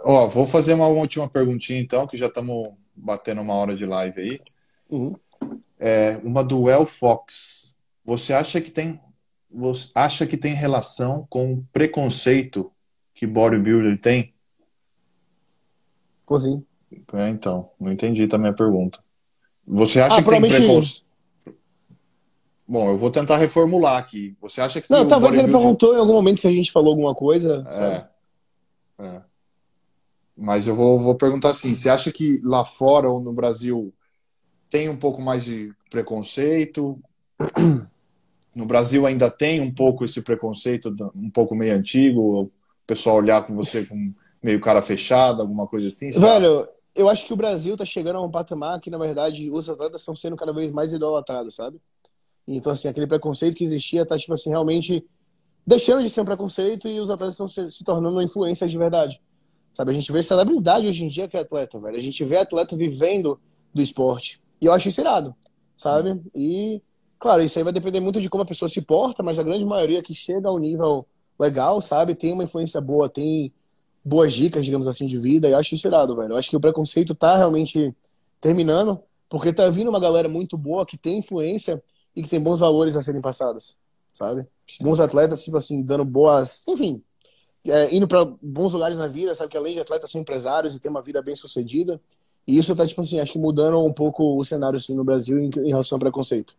Ó, 0.00 0.28
vou 0.28 0.46
fazer 0.46 0.74
uma 0.74 0.86
última 0.86 1.28
perguntinha 1.28 1.80
então, 1.80 2.06
que 2.06 2.16
já 2.16 2.26
estamos 2.26 2.68
batendo 2.94 3.40
uma 3.40 3.54
hora 3.54 3.76
de 3.76 3.84
live 3.84 4.20
aí. 4.20 4.40
Uhum. 4.90 5.14
É, 5.78 6.20
uma 6.22 6.42
do 6.42 6.68
El 6.70 6.86
Fox. 6.86 7.65
Você 8.06 8.32
acha 8.32 8.60
que 8.60 8.70
tem 8.70 9.00
você 9.50 9.90
acha 9.94 10.26
que 10.26 10.36
tem 10.36 10.54
relação 10.54 11.26
com 11.28 11.54
o 11.54 11.66
preconceito 11.72 12.70
que 13.12 13.26
bodybuilder 13.26 14.00
tem? 14.00 14.34
Como 16.24 16.38
assim? 16.38 16.64
É, 17.14 17.28
então, 17.30 17.70
não 17.80 17.90
entendi 17.90 18.28
também 18.28 18.50
a 18.50 18.54
pergunta. 18.54 19.02
Você 19.66 20.00
acha 20.00 20.20
ah, 20.20 20.22
que 20.22 20.28
tem 20.28 20.40
preconceito? 20.40 21.04
Bom, 22.68 22.90
eu 22.90 22.98
vou 22.98 23.10
tentar 23.10 23.36
reformular 23.36 23.96
aqui. 23.96 24.36
Você 24.40 24.60
acha 24.60 24.80
que. 24.80 24.90
Não, 24.90 25.06
talvez 25.06 25.34
ele 25.34 25.50
perguntou 25.50 25.94
em 25.94 25.98
algum 25.98 26.12
momento 26.12 26.40
que 26.40 26.48
a 26.48 26.52
gente 26.52 26.72
falou 26.72 26.90
alguma 26.90 27.14
coisa. 27.14 27.64
É. 28.98 29.04
é. 29.04 29.22
Mas 30.36 30.66
eu 30.66 30.76
vou, 30.76 31.00
vou 31.00 31.14
perguntar 31.14 31.50
assim: 31.50 31.74
você 31.74 31.88
acha 31.88 32.12
que 32.12 32.40
lá 32.42 32.64
fora 32.64 33.08
ou 33.08 33.20
no 33.20 33.32
Brasil 33.32 33.94
tem 34.68 34.88
um 34.88 34.96
pouco 34.96 35.22
mais 35.22 35.44
de 35.44 35.72
preconceito? 35.90 37.00
No 38.56 38.64
Brasil 38.64 39.06
ainda 39.06 39.30
tem 39.30 39.60
um 39.60 39.70
pouco 39.70 40.04
esse 40.06 40.22
preconceito, 40.22 40.94
um 41.14 41.30
pouco 41.30 41.54
meio 41.54 41.76
antigo, 41.76 42.44
o 42.44 42.50
pessoal 42.86 43.16
olhar 43.16 43.46
com 43.46 43.54
você 43.54 43.84
com 43.84 44.14
meio 44.42 44.58
cara 44.60 44.80
fechada, 44.80 45.42
alguma 45.42 45.66
coisa 45.66 45.88
assim? 45.88 46.10
Velho, 46.10 46.66
eu 46.94 47.08
acho 47.10 47.26
que 47.26 47.34
o 47.34 47.36
Brasil 47.36 47.76
tá 47.76 47.84
chegando 47.84 48.16
a 48.16 48.22
um 48.22 48.30
patamar 48.30 48.80
que, 48.80 48.88
na 48.88 48.96
verdade, 48.96 49.50
os 49.50 49.68
atletas 49.68 50.00
estão 50.00 50.16
sendo 50.16 50.36
cada 50.36 50.54
vez 50.54 50.72
mais 50.72 50.90
idolatrados, 50.90 51.54
sabe? 51.54 51.78
Então, 52.48 52.72
assim, 52.72 52.88
aquele 52.88 53.06
preconceito 53.06 53.54
que 53.54 53.64
existia 53.64 54.06
tá, 54.06 54.16
tipo 54.16 54.32
assim, 54.32 54.48
realmente 54.48 55.04
deixando 55.66 56.02
de 56.02 56.08
ser 56.08 56.22
um 56.22 56.24
preconceito 56.24 56.88
e 56.88 56.98
os 56.98 57.10
atletas 57.10 57.34
estão 57.34 57.48
se, 57.48 57.84
tornando 57.84 58.16
uma 58.16 58.24
influência 58.24 58.66
de 58.66 58.78
verdade. 58.78 59.20
Sabe, 59.74 59.90
a 59.90 59.94
gente 59.94 60.10
vê 60.10 60.22
celebridade 60.22 60.86
hoje 60.86 61.04
em 61.04 61.08
dia 61.08 61.28
que 61.28 61.36
é 61.36 61.40
atleta, 61.40 61.78
velho. 61.78 61.96
A 61.96 62.00
gente 62.00 62.24
vê 62.24 62.38
atleta 62.38 62.74
vivendo 62.74 63.38
do 63.74 63.82
esporte. 63.82 64.40
E 64.58 64.64
eu 64.64 64.72
acho 64.72 64.88
isso 64.88 65.02
irado, 65.02 65.36
sabe? 65.76 66.22
E, 66.34 66.82
claro, 67.18 67.42
isso 67.42 67.58
aí 67.58 67.64
vai 67.64 67.72
depender 67.72 68.00
muito 68.00 68.20
de 68.20 68.28
como 68.28 68.42
a 68.42 68.46
pessoa 68.46 68.68
se 68.68 68.80
porta, 68.80 69.22
mas 69.22 69.38
a 69.38 69.42
grande 69.42 69.64
maioria 69.64 70.02
que 70.02 70.14
chega 70.14 70.48
ao 70.48 70.58
nível 70.58 71.06
legal, 71.38 71.80
sabe? 71.80 72.14
Tem 72.14 72.32
uma 72.32 72.44
influência 72.44 72.80
boa, 72.80 73.08
tem 73.08 73.52
boas 74.04 74.32
dicas, 74.32 74.64
digamos 74.64 74.86
assim, 74.86 75.06
de 75.06 75.18
vida. 75.18 75.48
E 75.48 75.52
eu 75.52 75.58
acho 75.58 75.74
isso 75.74 75.86
irado, 75.86 76.16
velho. 76.16 76.32
Eu 76.32 76.36
acho 76.36 76.48
que 76.48 76.56
o 76.56 76.60
preconceito 76.60 77.14
tá 77.14 77.36
realmente 77.36 77.94
terminando, 78.40 79.00
porque 79.28 79.52
tá 79.52 79.68
vindo 79.68 79.88
uma 79.88 80.00
galera 80.00 80.28
muito 80.28 80.56
boa 80.56 80.86
que 80.86 80.96
tem 80.96 81.18
influência 81.18 81.82
e 82.14 82.22
que 82.22 82.28
tem 82.28 82.40
bons 82.40 82.58
valores 82.58 82.96
a 82.96 83.02
serem 83.02 83.20
passados, 83.20 83.76
sabe? 84.12 84.46
Bons 84.80 85.00
atletas, 85.00 85.42
tipo 85.42 85.56
assim, 85.56 85.82
dando 85.84 86.04
boas. 86.04 86.66
Enfim, 86.68 87.02
é, 87.64 87.94
indo 87.94 88.06
para 88.06 88.24
bons 88.40 88.72
lugares 88.72 88.98
na 88.98 89.06
vida, 89.06 89.34
sabe? 89.34 89.50
Que 89.50 89.56
além 89.56 89.74
de 89.74 89.80
atletas 89.80 90.10
são 90.10 90.20
empresários 90.20 90.74
e 90.74 90.80
tem 90.80 90.90
uma 90.90 91.02
vida 91.02 91.20
bem 91.20 91.36
sucedida. 91.36 92.00
E 92.46 92.56
isso 92.56 92.74
tá, 92.76 92.86
tipo 92.86 93.00
assim, 93.00 93.18
acho 93.18 93.32
que 93.32 93.38
mudando 93.38 93.84
um 93.84 93.92
pouco 93.92 94.38
o 94.38 94.44
cenário, 94.44 94.76
assim, 94.76 94.94
no 94.94 95.04
Brasil 95.04 95.38
em, 95.38 95.50
em 95.64 95.68
relação 95.68 95.96
ao 95.96 96.00
preconceito. 96.00 96.56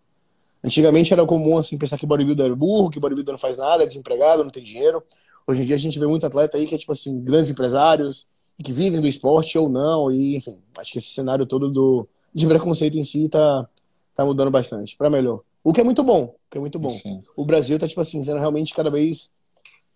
Antigamente 0.64 1.14
era 1.14 1.26
comum, 1.26 1.58
assim, 1.58 1.78
pensar 1.78 1.98
que 1.98 2.06
bodybuilder 2.06 2.48
era 2.48 2.56
burro, 2.56 2.90
que 2.90 3.00
bodybuilder 3.00 3.34
não 3.34 3.40
faz 3.40 3.58
nada, 3.58 3.84
é 3.84 3.86
desempregado, 3.86 4.44
não 4.44 4.52
tem 4.52 4.64
dinheiro. 4.64 5.04
Hoje 5.46 5.62
em 5.62 5.66
dia 5.66 5.76
a 5.76 5.80
gente 5.80 5.98
vê 5.98 6.08
muito 6.08 6.26
atleta 6.26 6.58
aí 6.58 6.68
que 6.68 6.76
é, 6.76 6.78
tipo 6.78 6.92
assim, 6.92 7.22
grandes 7.22 7.50
empresários, 7.50 8.28
que 8.64 8.72
vivem 8.72 9.00
do 9.00 9.08
esporte 9.08 9.58
ou 9.58 9.70
não, 9.70 10.12
e, 10.12 10.36
enfim, 10.36 10.58
acho 10.78 10.92
que 10.92 10.98
esse 10.98 11.10
cenário 11.10 11.46
todo 11.46 11.70
do, 11.70 12.08
de 12.34 12.48
preconceito 12.48 12.98
em 12.98 13.04
si 13.04 13.30
tá, 13.30 13.68
tá 14.16 14.26
mudando 14.26 14.50
bastante, 14.50 14.98
para 14.98 15.10
melhor. 15.10 15.42
O 15.64 15.72
que 15.72 15.82
é 15.82 15.84
muito 15.84 16.04
bom, 16.04 16.24
o 16.24 16.36
que 16.50 16.58
é 16.58 16.62
muito 16.62 16.80
bom. 16.80 17.00
O 17.36 17.46
Brasil 17.46 17.78
tá, 17.78 17.88
tipo 17.88 18.02
assim, 18.02 18.24
sendo 18.24 18.40
realmente 18.40 18.74
cada 18.74 18.90
vez 18.90 19.32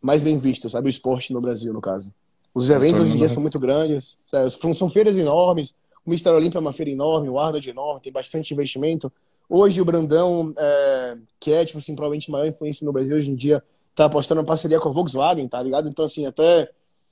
mais 0.01 0.21
bem 0.21 0.37
visto, 0.37 0.69
sabe? 0.69 0.87
O 0.87 0.89
esporte 0.89 1.33
no 1.33 1.41
Brasil, 1.41 1.73
no 1.73 1.81
caso. 1.81 2.13
Os 2.53 2.69
eventos 2.69 2.99
hoje 2.99 3.13
em 3.13 3.17
dia 3.17 3.29
são 3.29 3.41
muito 3.41 3.59
grandes, 3.59 4.19
são, 4.27 4.73
são 4.73 4.89
feiras 4.89 5.15
enormes. 5.17 5.73
O 6.05 6.09
Mister 6.09 6.33
Olímpia 6.33 6.57
é 6.57 6.61
uma 6.61 6.73
feira 6.73 6.91
enorme, 6.91 7.29
o 7.29 7.39
Arnold 7.39 7.67
é 7.67 7.71
enorme, 7.71 8.01
tem 8.01 8.11
bastante 8.11 8.53
investimento. 8.53 9.11
Hoje 9.53 9.81
o 9.81 9.85
Brandão, 9.85 10.53
é, 10.57 11.17
que 11.37 11.51
é, 11.51 11.65
tipo 11.65 11.77
assim, 11.77 11.93
provavelmente 11.93 12.31
maior 12.31 12.47
influência 12.47 12.85
no 12.85 12.93
Brasil 12.93 13.17
hoje 13.17 13.29
em 13.29 13.35
dia, 13.35 13.61
tá 13.93 14.05
apostando 14.05 14.39
em 14.39 14.45
parceria 14.45 14.79
com 14.79 14.87
a 14.87 14.91
Volkswagen, 14.93 15.45
tá 15.45 15.61
ligado? 15.61 15.89
Então, 15.89 16.05
assim, 16.05 16.25
até 16.25 16.71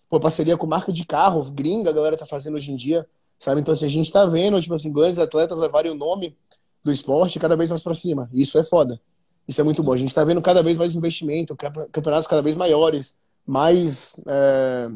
pô, 0.09 0.21
parceria 0.21 0.55
com 0.55 0.65
marca 0.65 0.93
de 0.93 1.05
carro, 1.05 1.43
gringa, 1.51 1.89
a 1.89 1.93
galera 1.93 2.15
tá 2.15 2.25
fazendo 2.25 2.55
hoje 2.55 2.71
em 2.71 2.77
dia, 2.77 3.05
sabe? 3.37 3.59
Então, 3.59 3.73
assim, 3.73 3.85
a 3.85 3.89
gente 3.89 4.09
tá 4.09 4.25
vendo, 4.25 4.61
tipo 4.61 4.73
assim, 4.73 4.89
grandes 4.89 5.19
atletas 5.19 5.59
levarem 5.59 5.91
o 5.91 5.95
nome 5.95 6.33
do 6.81 6.93
esporte 6.93 7.37
cada 7.39 7.57
vez 7.57 7.69
mais 7.69 7.83
para 7.83 7.93
cima. 7.93 8.29
E 8.31 8.41
isso 8.41 8.57
é 8.57 8.63
foda. 8.63 9.01
Isso 9.45 9.59
é 9.59 9.63
muito 9.65 9.83
bom. 9.83 9.91
A 9.91 9.97
gente 9.97 10.07
está 10.07 10.23
vendo 10.23 10.41
cada 10.41 10.63
vez 10.63 10.77
mais 10.77 10.95
investimento, 10.95 11.57
campeonatos 11.91 12.25
cada 12.25 12.41
vez 12.41 12.55
maiores, 12.55 13.17
mais 13.45 14.15
é, 14.25 14.87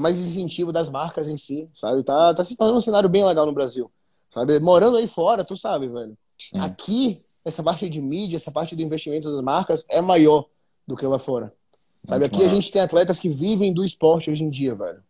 mais 0.00 0.18
incentivo 0.18 0.72
das 0.72 0.88
marcas 0.88 1.28
em 1.28 1.36
si, 1.36 1.68
sabe? 1.74 2.02
Tá, 2.02 2.32
tá 2.32 2.42
se 2.42 2.56
tornando 2.56 2.78
um 2.78 2.80
cenário 2.80 3.08
bem 3.10 3.22
legal 3.26 3.44
no 3.44 3.52
Brasil, 3.52 3.90
sabe? 4.28 4.58
Morando 4.60 4.96
aí 4.96 5.06
fora, 5.06 5.44
tu 5.44 5.56
sabe, 5.56 5.88
velho. 5.88 6.16
Sim. 6.38 6.58
Aqui, 6.58 7.22
essa 7.44 7.62
parte 7.62 7.88
de 7.88 8.00
mídia, 8.00 8.36
essa 8.36 8.50
parte 8.50 8.76
do 8.76 8.82
investimento 8.82 9.30
das 9.30 9.42
marcas 9.42 9.84
é 9.88 10.00
maior 10.00 10.46
do 10.86 10.96
que 10.96 11.06
lá 11.06 11.18
fora. 11.18 11.52
Sabe? 12.04 12.20
Muito 12.20 12.34
aqui 12.34 12.44
maior. 12.44 12.50
a 12.50 12.54
gente 12.54 12.72
tem 12.72 12.82
atletas 12.82 13.18
que 13.18 13.28
vivem 13.28 13.74
do 13.74 13.84
esporte 13.84 14.30
hoje 14.30 14.44
em 14.44 14.50
dia, 14.50 14.74
velho. 14.74 15.02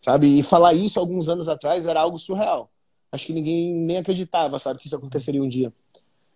Sabe? 0.00 0.38
E 0.38 0.42
falar 0.42 0.74
isso 0.74 1.00
alguns 1.00 1.28
anos 1.28 1.48
atrás 1.48 1.86
era 1.86 2.00
algo 2.00 2.18
surreal 2.18 2.70
acho 3.16 3.26
que 3.26 3.32
ninguém 3.32 3.80
nem 3.86 3.98
acreditava, 3.98 4.58
sabe, 4.58 4.78
que 4.78 4.86
isso 4.86 4.96
aconteceria 4.96 5.42
um 5.42 5.48
dia. 5.48 5.72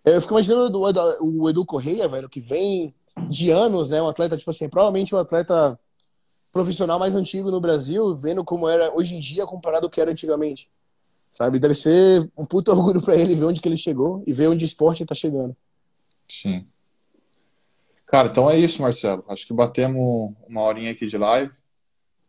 Eu 0.03 0.21
fico 0.21 0.33
imaginando 0.33 0.79
o 1.21 1.49
Edu, 1.49 1.65
Correia, 1.65 2.07
velho, 2.07 2.27
que 2.27 2.41
vem 2.41 2.93
de 3.29 3.51
anos, 3.51 3.91
né? 3.91 4.01
Um 4.01 4.07
atleta, 4.07 4.37
tipo 4.37 4.49
assim, 4.49 4.67
provavelmente 4.67 5.13
o 5.13 5.17
um 5.17 5.21
atleta 5.21 5.79
profissional 6.51 6.97
mais 6.97 7.15
antigo 7.15 7.51
no 7.51 7.61
Brasil, 7.61 8.13
vendo 8.15 8.43
como 8.43 8.67
era 8.67 8.93
hoje 8.95 9.15
em 9.15 9.19
dia 9.19 9.45
comparado 9.45 9.85
ao 9.85 9.89
que 9.89 10.01
era 10.01 10.11
antigamente. 10.11 10.69
Sabe? 11.31 11.59
Deve 11.59 11.75
ser 11.75 12.29
um 12.37 12.45
puto 12.45 12.71
orgulho 12.71 13.01
para 13.01 13.15
ele 13.15 13.35
ver 13.35 13.45
onde 13.45 13.61
que 13.61 13.67
ele 13.67 13.77
chegou 13.77 14.23
e 14.27 14.33
ver 14.33 14.47
onde 14.47 14.63
o 14.63 14.67
esporte 14.67 15.05
tá 15.05 15.15
chegando. 15.15 15.55
Sim. 16.27 16.65
Cara, 18.05 18.27
então 18.27 18.49
é 18.49 18.59
isso, 18.59 18.81
Marcelo. 18.81 19.23
Acho 19.29 19.47
que 19.47 19.53
batemos 19.53 20.33
uma 20.47 20.61
horinha 20.61 20.91
aqui 20.91 21.07
de 21.07 21.17
live. 21.17 21.51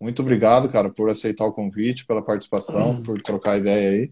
Muito 0.00 0.22
obrigado, 0.22 0.68
cara, 0.68 0.90
por 0.90 1.10
aceitar 1.10 1.44
o 1.44 1.52
convite, 1.52 2.06
pela 2.06 2.22
participação, 2.22 3.02
por 3.04 3.20
trocar 3.20 3.58
ideia 3.58 3.90
aí. 3.90 4.10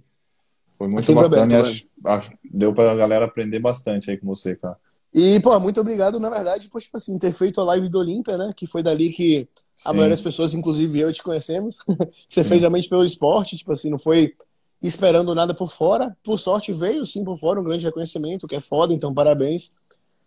Foi 0.76 0.88
muito 0.88 1.04
Sempre 1.04 1.28
bacana 1.28 1.58
aberto, 1.58 1.66
acho, 1.66 1.86
acho, 2.04 2.32
deu 2.42 2.74
pra 2.74 2.94
galera 2.96 3.26
aprender 3.26 3.58
bastante 3.58 4.10
aí 4.10 4.16
com 4.16 4.26
você, 4.26 4.56
cara. 4.56 4.78
E, 5.12 5.38
pô, 5.40 5.58
muito 5.60 5.80
obrigado, 5.80 6.20
na 6.20 6.30
verdade, 6.30 6.68
por, 6.68 6.80
tipo 6.80 6.96
assim, 6.96 7.18
ter 7.18 7.32
feito 7.32 7.60
a 7.60 7.64
live 7.64 7.88
do 7.88 7.98
Olímpia, 7.98 8.38
né? 8.38 8.52
Que 8.56 8.66
foi 8.66 8.82
dali 8.82 9.10
que 9.10 9.48
a 9.84 9.92
maioria 9.92 10.14
das 10.14 10.22
pessoas, 10.22 10.54
inclusive 10.54 11.00
eu, 11.00 11.12
te 11.12 11.22
conhecemos. 11.22 11.78
você 12.28 12.42
sim. 12.42 12.48
fez 12.48 12.60
realmente 12.62 12.88
pelo 12.88 13.04
esporte, 13.04 13.56
tipo 13.56 13.72
assim, 13.72 13.90
não 13.90 13.98
foi 13.98 14.34
esperando 14.82 15.34
nada 15.34 15.54
por 15.54 15.70
fora. 15.70 16.16
Por 16.22 16.38
sorte 16.38 16.72
veio 16.72 17.04
sim 17.06 17.24
por 17.24 17.38
fora 17.38 17.60
um 17.60 17.64
grande 17.64 17.84
reconhecimento, 17.84 18.46
que 18.46 18.56
é 18.56 18.60
foda, 18.60 18.92
então 18.92 19.12
parabéns. 19.12 19.72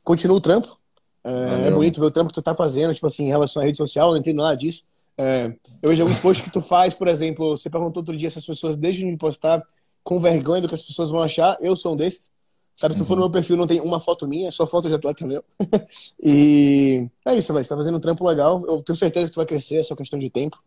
Continua 0.04 0.38
o 0.38 0.42
trampo. 0.42 0.78
É, 1.24 1.68
é, 1.68 1.72
bonito 1.72 2.00
ver 2.00 2.08
o 2.08 2.12
trampo 2.12 2.30
que 2.30 2.36
tu 2.36 2.42
tá 2.42 2.54
fazendo, 2.54 2.94
tipo 2.94 3.08
assim, 3.08 3.26
em 3.26 3.30
relação 3.30 3.62
à 3.62 3.66
rede 3.66 3.78
social, 3.78 4.10
não 4.10 4.18
entendo 4.18 4.38
nada 4.38 4.56
disso. 4.56 4.84
É, 5.18 5.54
eu 5.82 5.90
vejo 5.90 6.02
alguns 6.02 6.20
posts 6.20 6.46
que 6.46 6.52
tu 6.52 6.62
faz, 6.62 6.94
por 6.94 7.08
exemplo, 7.08 7.56
você 7.56 7.70
perguntou 7.70 8.02
outro 8.02 8.18
dia 8.18 8.30
se 8.30 8.40
as 8.40 8.46
pessoas 8.46 8.76
deixam 8.76 9.10
de 9.10 9.16
postar 9.16 9.66
com 10.04 10.20
vergonha 10.20 10.62
do 10.62 10.68
que 10.68 10.76
as 10.76 10.82
pessoas 10.82 11.10
vão 11.10 11.22
achar. 11.22 11.58
Eu 11.62 11.76
sou 11.76 11.94
um 11.94 11.96
desses, 11.96 12.32
Sabe, 12.76 12.96
tu 12.96 13.02
uhum. 13.02 13.06
for 13.06 13.16
no 13.16 13.22
meu 13.22 13.30
perfil, 13.30 13.56
não 13.56 13.68
tem 13.68 13.80
uma 13.80 14.00
foto 14.00 14.28
minha, 14.28 14.48
é 14.48 14.52
só 14.52 14.66
foto 14.66 14.88
de 14.88 14.96
atleta 14.96 15.26
meu. 15.26 15.44
e 16.22 17.08
é 17.26 17.36
isso, 17.36 17.54
vai. 17.54 17.64
Você 17.64 17.70
tá 17.70 17.76
fazendo 17.76 17.98
um 17.98 18.00
trampo 18.00 18.28
legal. 18.28 18.64
Eu 18.66 18.82
tenho 18.82 18.98
certeza 18.98 19.28
que 19.28 19.34
tu 19.34 19.38
vai 19.38 19.46
crescer, 19.46 19.78
é 19.78 19.84
só 19.84 19.96
questão 19.96 20.18
de 20.18 20.30
tempo. 20.30 20.62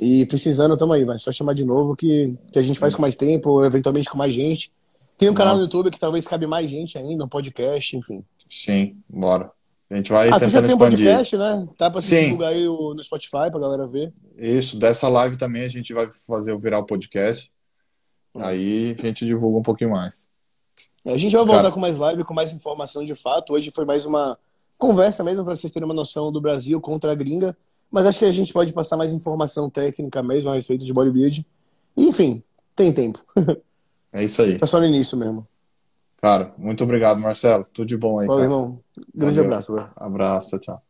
E 0.00 0.26
precisando, 0.26 0.76
tamo 0.76 0.92
aí, 0.92 1.04
vai. 1.04 1.18
Só 1.18 1.32
chamar 1.32 1.54
de 1.54 1.64
novo 1.64 1.96
que, 1.96 2.36
que 2.52 2.58
a 2.58 2.62
gente 2.62 2.78
faz 2.78 2.94
com 2.94 3.02
mais 3.02 3.16
tempo, 3.16 3.50
ou 3.50 3.64
eventualmente 3.64 4.08
com 4.08 4.16
mais 4.16 4.32
gente. 4.32 4.70
Tem 5.16 5.28
um 5.28 5.34
canal 5.34 5.56
no 5.56 5.62
YouTube 5.62 5.90
que 5.90 5.98
talvez 5.98 6.26
cabe 6.26 6.46
mais 6.46 6.70
gente 6.70 6.96
ainda, 6.96 7.24
um 7.24 7.28
podcast, 7.28 7.96
enfim. 7.96 8.24
Sim, 8.48 8.96
bora. 9.08 9.50
A 9.90 9.96
gente 9.96 10.12
vai 10.12 10.28
ah, 10.28 10.38
tu 10.38 10.48
já 10.48 10.62
tem 10.62 10.74
um 10.74 10.78
podcast, 10.78 11.36
né? 11.36 11.66
Tá 11.76 11.90
pra 11.90 12.00
se 12.00 12.08
Sim. 12.08 12.24
divulgar 12.24 12.52
aí 12.52 12.64
no 12.64 13.02
Spotify 13.02 13.50
pra 13.50 13.58
galera 13.58 13.86
ver. 13.86 14.12
Isso, 14.36 14.78
dessa 14.78 15.08
live 15.08 15.36
também 15.36 15.64
a 15.64 15.68
gente 15.68 15.94
vai 15.94 16.08
fazer 16.26 16.52
o 16.52 16.58
virar 16.58 16.78
o 16.78 16.84
podcast. 16.84 17.50
Hum. 18.34 18.44
Aí 18.44 18.94
a 18.98 19.06
gente 19.06 19.24
divulga 19.24 19.58
um 19.58 19.62
pouquinho 19.62 19.90
mais. 19.90 20.28
A 21.04 21.16
gente 21.16 21.34
vai 21.34 21.44
voltar 21.44 21.62
Cara. 21.62 21.72
com 21.72 21.80
mais 21.80 21.96
live, 21.96 22.22
com 22.22 22.34
mais 22.34 22.52
informação 22.52 23.04
de 23.04 23.14
fato. 23.14 23.54
Hoje 23.54 23.70
foi 23.70 23.86
mais 23.86 24.04
uma 24.04 24.38
conversa 24.76 25.24
mesmo 25.24 25.42
para 25.42 25.56
vocês 25.56 25.72
terem 25.72 25.86
uma 25.86 25.94
noção 25.94 26.30
do 26.30 26.40
Brasil 26.40 26.78
contra 26.82 27.12
a 27.12 27.14
gringa. 27.14 27.56
Mas 27.90 28.06
acho 28.06 28.18
que 28.18 28.24
a 28.24 28.32
gente 28.32 28.52
pode 28.52 28.72
passar 28.72 28.96
mais 28.96 29.12
informação 29.12 29.70
técnica 29.70 30.22
mesmo 30.22 30.50
a 30.50 30.54
respeito 30.54 30.84
de 30.84 30.92
bodybuilding. 30.92 31.44
Enfim, 31.96 32.42
tem 32.76 32.92
tempo. 32.92 33.18
É 34.10 34.24
isso 34.24 34.40
aí. 34.40 34.56
Tá 34.56 34.66
só 34.66 34.80
no 34.80 34.86
início 34.86 35.18
mesmo. 35.18 35.46
Cara, 36.16 36.54
muito 36.56 36.82
obrigado, 36.82 37.20
Marcelo. 37.20 37.66
Tudo 37.72 37.86
de 37.86 37.96
bom 37.96 38.18
aí. 38.18 38.26
Valeu, 38.26 38.44
irmão. 38.44 38.80
Grande 39.14 39.36
Valeu. 39.36 39.52
abraço. 39.52 39.76
Abraço, 39.96 40.58
tchau. 40.58 40.82